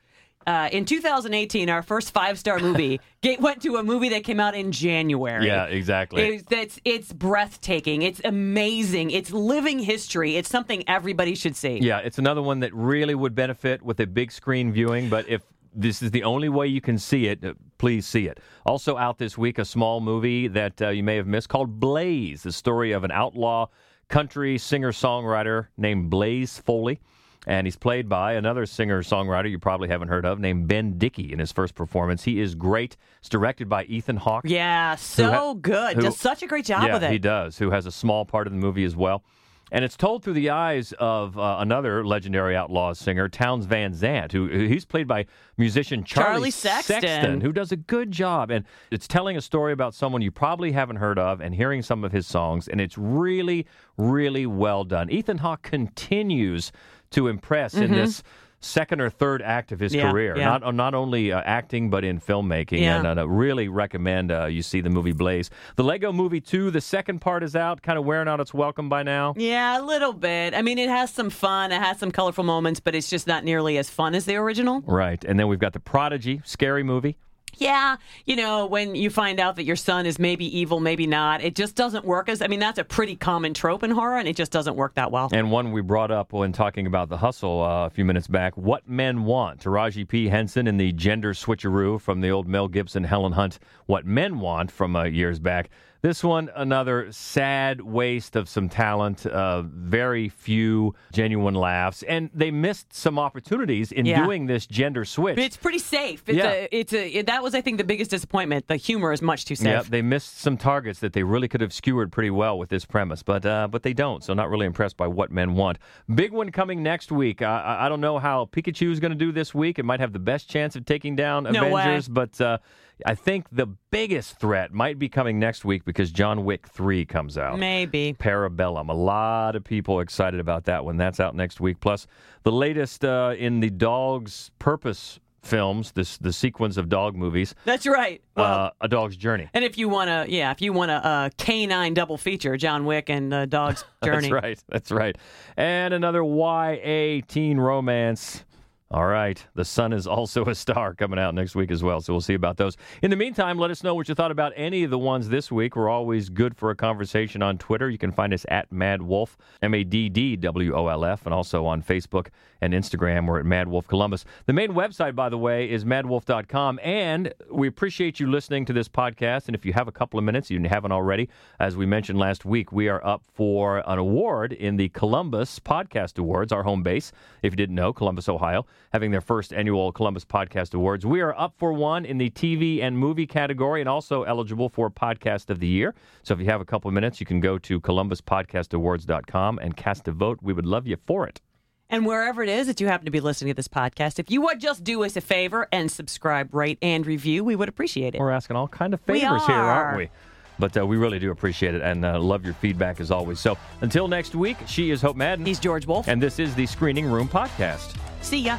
Uh, 0.46 0.68
in 0.70 0.84
2018, 0.84 1.68
our 1.68 1.82
first 1.82 2.12
five 2.12 2.38
star 2.38 2.60
movie 2.60 3.00
went 3.40 3.62
to 3.62 3.76
a 3.76 3.82
movie 3.82 4.10
that 4.10 4.22
came 4.22 4.38
out 4.38 4.54
in 4.54 4.70
January. 4.70 5.44
Yeah, 5.44 5.64
exactly. 5.64 6.22
It's, 6.22 6.44
it's, 6.52 6.80
it's 6.84 7.12
breathtaking. 7.12 8.02
It's 8.02 8.20
amazing. 8.24 9.10
It's 9.10 9.32
living 9.32 9.80
history. 9.80 10.36
It's 10.36 10.48
something 10.48 10.84
everybody 10.88 11.34
should 11.34 11.56
see. 11.56 11.78
Yeah, 11.78 11.98
it's 11.98 12.18
another 12.18 12.42
one 12.42 12.60
that 12.60 12.72
really 12.72 13.16
would 13.16 13.34
benefit 13.34 13.82
with 13.82 13.98
a 13.98 14.06
big 14.06 14.30
screen 14.30 14.70
viewing. 14.70 15.08
But 15.08 15.28
if 15.28 15.42
this 15.76 16.02
is 16.02 16.10
the 16.10 16.24
only 16.24 16.48
way 16.48 16.66
you 16.66 16.80
can 16.80 16.98
see 16.98 17.26
it, 17.26 17.44
uh, 17.44 17.54
please 17.78 18.06
see 18.06 18.26
it. 18.26 18.40
Also 18.64 18.96
out 18.96 19.18
this 19.18 19.36
week, 19.36 19.58
a 19.58 19.64
small 19.64 20.00
movie 20.00 20.48
that 20.48 20.80
uh, 20.82 20.88
you 20.88 21.02
may 21.02 21.16
have 21.16 21.26
missed 21.26 21.48
called 21.48 21.78
Blaze, 21.78 22.42
the 22.42 22.52
story 22.52 22.92
of 22.92 23.04
an 23.04 23.10
outlaw 23.10 23.66
country 24.08 24.56
singer 24.58 24.92
songwriter 24.92 25.68
named 25.76 26.10
Blaze 26.10 26.58
Foley. 26.58 27.00
And 27.48 27.64
he's 27.64 27.76
played 27.76 28.08
by 28.08 28.32
another 28.32 28.66
singer 28.66 29.04
songwriter 29.04 29.48
you 29.48 29.60
probably 29.60 29.86
haven't 29.86 30.08
heard 30.08 30.26
of 30.26 30.40
named 30.40 30.66
Ben 30.66 30.98
Dickey 30.98 31.32
in 31.32 31.38
his 31.38 31.52
first 31.52 31.76
performance. 31.76 32.24
He 32.24 32.40
is 32.40 32.56
great. 32.56 32.96
It's 33.20 33.28
directed 33.28 33.68
by 33.68 33.84
Ethan 33.84 34.16
Hawke. 34.16 34.42
Yeah, 34.46 34.96
so 34.96 35.30
ha- 35.30 35.52
good. 35.54 35.94
who- 35.96 36.02
Does 36.02 36.18
such 36.18 36.42
a 36.42 36.48
great 36.48 36.64
job 36.64 36.84
yeah, 36.88 36.94
with 36.94 37.04
it. 37.04 37.12
he 37.12 37.18
does. 37.20 37.56
Who 37.58 37.70
has 37.70 37.86
a 37.86 37.92
small 37.92 38.24
part 38.24 38.48
of 38.48 38.52
the 38.52 38.58
movie 38.58 38.82
as 38.82 38.96
well. 38.96 39.22
And 39.72 39.84
it's 39.84 39.96
told 39.96 40.22
through 40.22 40.34
the 40.34 40.50
eyes 40.50 40.92
of 41.00 41.36
uh, 41.36 41.56
another 41.58 42.06
legendary 42.06 42.54
outlaw 42.54 42.92
singer, 42.92 43.28
Townes 43.28 43.64
Van 43.66 43.92
Zandt, 43.94 44.30
who 44.30 44.46
he's 44.46 44.84
played 44.84 45.08
by 45.08 45.26
musician 45.56 46.04
Charlie, 46.04 46.28
Charlie 46.34 46.50
Sexton. 46.52 47.40
who 47.40 47.52
does 47.52 47.72
a 47.72 47.76
good 47.76 48.12
job. 48.12 48.52
And 48.52 48.64
it's 48.92 49.08
telling 49.08 49.36
a 49.36 49.40
story 49.40 49.72
about 49.72 49.92
someone 49.92 50.22
you 50.22 50.30
probably 50.30 50.70
haven't 50.70 50.96
heard 50.96 51.18
of 51.18 51.40
and 51.40 51.52
hearing 51.52 51.82
some 51.82 52.04
of 52.04 52.12
his 52.12 52.28
songs. 52.28 52.68
And 52.68 52.80
it's 52.80 52.96
really, 52.96 53.66
really 53.96 54.46
well 54.46 54.84
done. 54.84 55.10
Ethan 55.10 55.38
Hawke 55.38 55.62
continues 55.62 56.70
to 57.10 57.26
impress 57.26 57.74
in 57.74 57.90
Mhm. 57.90 57.94
this 57.94 58.22
second 58.66 59.00
or 59.00 59.08
third 59.10 59.40
act 59.42 59.72
of 59.72 59.80
his 59.80 59.94
Yeah, 59.94 60.10
career. 60.10 60.36
yeah. 60.36 60.58
Not 60.58 60.74
not 60.74 60.94
only 60.94 61.32
uh, 61.32 61.40
acting 61.44 61.90
but 61.90 62.04
in 62.04 62.20
filmmaking. 62.20 62.80
Yeah. 62.80 62.98
And 63.04 63.18
uh, 63.18 63.28
really 63.28 63.68
recommend 63.68 64.30
uh, 64.32 64.46
you 64.46 64.62
see 64.62 64.80
the 64.80 64.90
movie 64.90 65.12
Blaze. 65.12 65.50
The 65.76 65.84
Lego 65.84 66.12
Movie 66.12 66.40
2, 66.40 66.70
the 66.70 66.80
second 66.80 67.20
part 67.20 67.42
is 67.42 67.54
out, 67.56 67.82
kind 67.82 67.98
of 67.98 68.04
wearing 68.04 68.28
out 68.28 68.40
its 68.40 68.52
welcome 68.52 68.88
by 68.88 69.02
now. 69.02 69.34
Yeah, 69.36 69.80
a 69.80 69.82
little 69.82 70.12
bit. 70.12 70.54
I 70.54 70.62
mean, 70.62 70.78
it 70.78 70.88
has 70.88 71.10
some 71.12 71.30
fun. 71.30 71.72
It 71.72 71.80
has 71.80 71.98
some 71.98 72.10
colorful 72.10 72.44
moments, 72.44 72.80
but 72.80 72.94
it's 72.94 73.08
just 73.08 73.26
not 73.26 73.44
nearly 73.44 73.78
as 73.78 73.88
fun 73.88 74.14
as 74.14 74.24
the 74.24 74.36
original. 74.36 74.82
Right. 74.86 75.22
And 75.24 75.38
then 75.38 75.48
we've 75.48 75.58
got 75.58 75.72
The 75.72 75.80
Prodigy, 75.80 76.40
scary 76.44 76.82
movie. 76.82 77.16
Yeah, 77.58 77.96
you 78.26 78.36
know, 78.36 78.66
when 78.66 78.94
you 78.94 79.10
find 79.10 79.40
out 79.40 79.56
that 79.56 79.64
your 79.64 79.76
son 79.76 80.06
is 80.06 80.18
maybe 80.18 80.44
evil, 80.58 80.80
maybe 80.80 81.06
not, 81.06 81.42
it 81.42 81.54
just 81.54 81.74
doesn't 81.74 82.04
work 82.04 82.28
as 82.28 82.42
I 82.42 82.48
mean, 82.48 82.60
that's 82.60 82.78
a 82.78 82.84
pretty 82.84 83.16
common 83.16 83.54
trope 83.54 83.82
in 83.82 83.90
horror 83.90 84.18
and 84.18 84.28
it 84.28 84.36
just 84.36 84.52
doesn't 84.52 84.76
work 84.76 84.94
that 84.94 85.10
well. 85.10 85.28
And 85.32 85.50
one 85.50 85.72
we 85.72 85.80
brought 85.80 86.10
up 86.10 86.32
when 86.32 86.52
talking 86.52 86.86
about 86.86 87.08
The 87.08 87.16
Hustle 87.16 87.62
uh, 87.62 87.86
a 87.86 87.90
few 87.90 88.04
minutes 88.04 88.26
back, 88.28 88.56
What 88.56 88.88
Men 88.88 89.24
Want. 89.24 89.60
Taraji 89.60 90.06
P. 90.06 90.28
Henson 90.28 90.66
in 90.66 90.76
the 90.76 90.92
gender 90.92 91.32
switcheroo 91.32 92.00
from 92.00 92.20
the 92.20 92.30
old 92.30 92.46
Mel 92.46 92.68
Gibson, 92.68 93.04
Helen 93.04 93.32
Hunt, 93.32 93.58
What 93.86 94.04
Men 94.04 94.38
Want 94.38 94.70
from 94.70 94.94
uh, 94.94 95.04
years 95.04 95.38
back. 95.38 95.70
This 96.06 96.22
one, 96.22 96.52
another 96.54 97.10
sad 97.10 97.80
waste 97.80 98.36
of 98.36 98.48
some 98.48 98.68
talent, 98.68 99.26
uh, 99.26 99.62
very 99.62 100.28
few 100.28 100.94
genuine 101.12 101.54
laughs, 101.54 102.04
and 102.04 102.30
they 102.32 102.52
missed 102.52 102.94
some 102.94 103.18
opportunities 103.18 103.90
in 103.90 104.06
Yeah. 104.06 104.22
doing 104.24 104.46
this 104.46 104.68
gender 104.68 105.04
switch. 105.04 105.36
It's 105.36 105.56
pretty 105.56 105.80
safe. 105.80 106.22
It's 106.28 106.38
Yeah. 106.38 106.52
a, 106.52 106.68
it's 106.70 106.92
a, 106.92 107.22
that 107.22 107.42
was, 107.42 107.56
I 107.56 107.60
think, 107.60 107.78
the 107.78 107.84
biggest 107.84 108.12
disappointment. 108.12 108.68
The 108.68 108.76
humor 108.76 109.12
is 109.12 109.20
much 109.20 109.46
too 109.46 109.56
safe. 109.56 109.66
Yeah, 109.66 109.82
they 109.82 110.00
missed 110.00 110.38
some 110.38 110.56
targets 110.56 111.00
that 111.00 111.12
they 111.12 111.24
really 111.24 111.48
could 111.48 111.60
have 111.60 111.72
skewered 111.72 112.12
pretty 112.12 112.30
well 112.30 112.56
with 112.56 112.68
this 112.68 112.84
premise, 112.84 113.24
but 113.24 113.44
uh, 113.44 113.66
but 113.66 113.82
they 113.82 113.92
don't. 113.92 114.22
So 114.22 114.32
not 114.32 114.48
really 114.48 114.66
impressed 114.66 114.96
by 114.96 115.08
what 115.08 115.32
men 115.32 115.54
want. 115.54 115.78
Big 116.14 116.30
one 116.30 116.52
coming 116.52 116.84
next 116.84 117.10
week. 117.10 117.42
I, 117.42 117.88
don't 117.88 118.00
know 118.00 118.20
how 118.20 118.44
Pikachu 118.52 118.92
is 118.92 119.00
going 119.00 119.10
to 119.10 119.18
do 119.18 119.32
this 119.32 119.52
week. 119.52 119.80
It 119.80 119.84
might 119.84 119.98
have 119.98 120.12
the 120.12 120.20
best 120.20 120.48
chance 120.48 120.76
of 120.76 120.84
taking 120.84 121.16
down 121.16 121.48
No 121.50 121.64
way. 121.64 121.82
Avengers, 121.82 122.06
but 122.06 122.40
uh, 122.40 122.58
I 123.04 123.14
think 123.14 123.46
the 123.52 123.66
biggest 123.90 124.38
threat 124.38 124.72
might 124.72 124.98
be 124.98 125.08
coming 125.08 125.38
next 125.38 125.64
week 125.64 125.84
because 125.84 126.10
John 126.10 126.44
Wick 126.44 126.66
Three 126.68 127.04
comes 127.04 127.36
out. 127.36 127.58
Maybe. 127.58 128.14
Parabellum. 128.18 128.88
A 128.88 128.94
lot 128.94 129.54
of 129.56 129.64
people 129.64 130.00
excited 130.00 130.40
about 130.40 130.64
that 130.64 130.84
one. 130.84 130.96
That's 130.96 131.20
out 131.20 131.34
next 131.34 131.60
week. 131.60 131.80
Plus, 131.80 132.06
the 132.42 132.52
latest 132.52 133.04
uh, 133.04 133.34
in 133.36 133.60
the 133.60 133.68
Dog's 133.70 134.50
Purpose 134.58 135.20
films, 135.42 135.92
this 135.92 136.16
the 136.18 136.32
sequence 136.32 136.76
of 136.76 136.88
dog 136.88 137.14
movies. 137.14 137.54
That's 137.64 137.86
right. 137.86 138.20
Well, 138.36 138.46
uh, 138.52 138.70
A 138.80 138.88
Dog's 138.88 139.16
Journey. 139.16 139.48
and 139.54 139.64
if 139.64 139.78
you 139.78 139.88
want 139.88 140.08
to, 140.08 140.26
yeah, 140.28 140.50
if 140.50 140.60
you 140.60 140.72
want 140.72 140.90
a, 140.90 140.94
uh 140.94 141.30
canine 141.38 141.94
double 141.94 142.16
feature, 142.16 142.56
John 142.56 142.84
Wick 142.84 143.08
and 143.10 143.32
uh, 143.32 143.46
Dog's 143.46 143.84
Journey. 144.04 144.22
That's 144.22 144.32
right. 144.32 144.62
That's 144.68 144.90
right. 144.90 145.16
And 145.56 145.94
another 145.94 146.24
YA 146.24 147.20
teen 147.28 147.58
romance. 147.58 148.44
All 148.88 149.06
right. 149.06 149.44
The 149.56 149.64
Sun 149.64 149.92
is 149.92 150.06
also 150.06 150.44
a 150.44 150.54
star 150.54 150.94
coming 150.94 151.18
out 151.18 151.34
next 151.34 151.56
week 151.56 151.72
as 151.72 151.82
well. 151.82 152.00
So 152.00 152.12
we'll 152.12 152.20
see 152.20 152.34
about 152.34 152.56
those. 152.56 152.76
In 153.02 153.10
the 153.10 153.16
meantime, 153.16 153.58
let 153.58 153.72
us 153.72 153.82
know 153.82 153.96
what 153.96 154.08
you 154.08 154.14
thought 154.14 154.30
about 154.30 154.52
any 154.54 154.84
of 154.84 154.90
the 154.90 154.98
ones 154.98 155.28
this 155.28 155.50
week. 155.50 155.74
We're 155.74 155.88
always 155.88 156.28
good 156.28 156.56
for 156.56 156.70
a 156.70 156.76
conversation 156.76 157.42
on 157.42 157.58
Twitter. 157.58 157.90
You 157.90 157.98
can 157.98 158.12
find 158.12 158.32
us 158.32 158.46
at 158.48 158.70
Mad 158.70 159.02
Wolf, 159.02 159.36
M 159.60 159.74
A 159.74 159.82
D 159.82 160.08
D 160.08 160.36
W 160.36 160.72
O 160.72 160.86
L 160.86 161.04
F, 161.04 161.26
and 161.26 161.34
also 161.34 161.66
on 161.66 161.82
Facebook 161.82 162.28
and 162.60 162.72
Instagram. 162.72 163.26
We're 163.26 163.40
at 163.40 163.44
Mad 163.44 163.66
Wolf 163.66 163.88
Columbus. 163.88 164.24
The 164.46 164.52
main 164.52 164.70
website, 164.70 165.16
by 165.16 165.30
the 165.30 165.38
way, 165.38 165.68
is 165.68 165.84
maddwolf.com. 165.84 166.78
And 166.80 167.34
we 167.50 167.66
appreciate 167.66 168.20
you 168.20 168.28
listening 168.30 168.64
to 168.66 168.72
this 168.72 168.88
podcast. 168.88 169.46
And 169.46 169.56
if 169.56 169.66
you 169.66 169.72
have 169.72 169.88
a 169.88 169.92
couple 169.92 170.16
of 170.18 170.24
minutes, 170.24 170.48
you 170.48 170.62
haven't 170.68 170.92
already, 170.92 171.28
as 171.58 171.76
we 171.76 171.86
mentioned 171.86 172.20
last 172.20 172.44
week, 172.44 172.70
we 172.70 172.88
are 172.88 173.04
up 173.04 173.24
for 173.34 173.82
an 173.84 173.98
award 173.98 174.52
in 174.52 174.76
the 174.76 174.90
Columbus 174.90 175.58
Podcast 175.58 176.18
Awards, 176.18 176.52
our 176.52 176.62
home 176.62 176.84
base. 176.84 177.10
If 177.42 177.52
you 177.52 177.56
didn't 177.56 177.74
know, 177.74 177.92
Columbus, 177.92 178.28
Ohio. 178.28 178.64
Having 178.92 179.10
their 179.10 179.20
first 179.20 179.52
annual 179.52 179.92
Columbus 179.92 180.24
Podcast 180.24 180.74
Awards. 180.74 181.04
We 181.04 181.20
are 181.20 181.38
up 181.38 181.54
for 181.56 181.72
one 181.72 182.04
in 182.04 182.18
the 182.18 182.30
TV 182.30 182.82
and 182.82 182.98
movie 182.98 183.26
category 183.26 183.80
and 183.80 183.88
also 183.88 184.22
eligible 184.22 184.68
for 184.68 184.90
Podcast 184.90 185.50
of 185.50 185.60
the 185.60 185.66
Year. 185.66 185.94
So 186.22 186.34
if 186.34 186.40
you 186.40 186.46
have 186.46 186.60
a 186.60 186.64
couple 186.64 186.88
of 186.88 186.94
minutes, 186.94 187.20
you 187.20 187.26
can 187.26 187.40
go 187.40 187.58
to 187.58 187.80
columbuspodcastawards.com 187.80 189.58
and 189.58 189.76
cast 189.76 190.08
a 190.08 190.12
vote. 190.12 190.38
We 190.42 190.52
would 190.52 190.66
love 190.66 190.86
you 190.86 190.96
for 191.06 191.26
it. 191.26 191.40
And 191.88 192.04
wherever 192.04 192.42
it 192.42 192.48
is 192.48 192.66
that 192.66 192.80
you 192.80 192.88
happen 192.88 193.04
to 193.04 193.12
be 193.12 193.20
listening 193.20 193.52
to 193.52 193.54
this 193.54 193.68
podcast, 193.68 194.18
if 194.18 194.30
you 194.30 194.40
would 194.42 194.58
just 194.58 194.82
do 194.82 195.04
us 195.04 195.16
a 195.16 195.20
favor 195.20 195.68
and 195.70 195.90
subscribe, 195.90 196.52
rate, 196.52 196.78
and 196.82 197.06
review, 197.06 197.44
we 197.44 197.54
would 197.54 197.68
appreciate 197.68 198.14
it. 198.14 198.18
We're 198.18 198.32
asking 198.32 198.56
all 198.56 198.66
kind 198.66 198.92
of 198.92 199.00
favors 199.02 199.46
here, 199.46 199.54
aren't 199.54 199.98
we? 199.98 200.10
But 200.58 200.76
uh, 200.76 200.86
we 200.86 200.96
really 200.96 201.18
do 201.18 201.30
appreciate 201.30 201.74
it 201.74 201.82
and 201.82 202.04
uh, 202.04 202.18
love 202.18 202.44
your 202.44 202.54
feedback 202.54 203.00
as 203.00 203.10
always. 203.10 203.40
So 203.40 203.58
until 203.80 204.08
next 204.08 204.34
week, 204.34 204.56
she 204.66 204.90
is 204.90 205.02
Hope 205.02 205.16
Madden. 205.16 205.44
He's 205.44 205.58
George 205.58 205.86
Wolf. 205.86 206.08
And 206.08 206.22
this 206.22 206.38
is 206.38 206.54
the 206.54 206.66
Screening 206.66 207.06
Room 207.06 207.28
Podcast. 207.28 207.96
See 208.22 208.40
ya. 208.40 208.58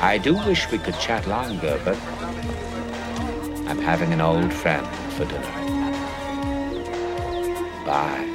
I 0.00 0.18
do 0.18 0.34
wish 0.34 0.70
we 0.70 0.78
could 0.78 0.98
chat 0.98 1.26
longer, 1.28 1.80
but 1.84 1.96
I'm 3.68 3.78
having 3.78 4.12
an 4.12 4.20
old 4.20 4.52
friend 4.52 4.86
for 5.12 5.24
dinner. 5.24 5.50
Bye. 7.84 8.33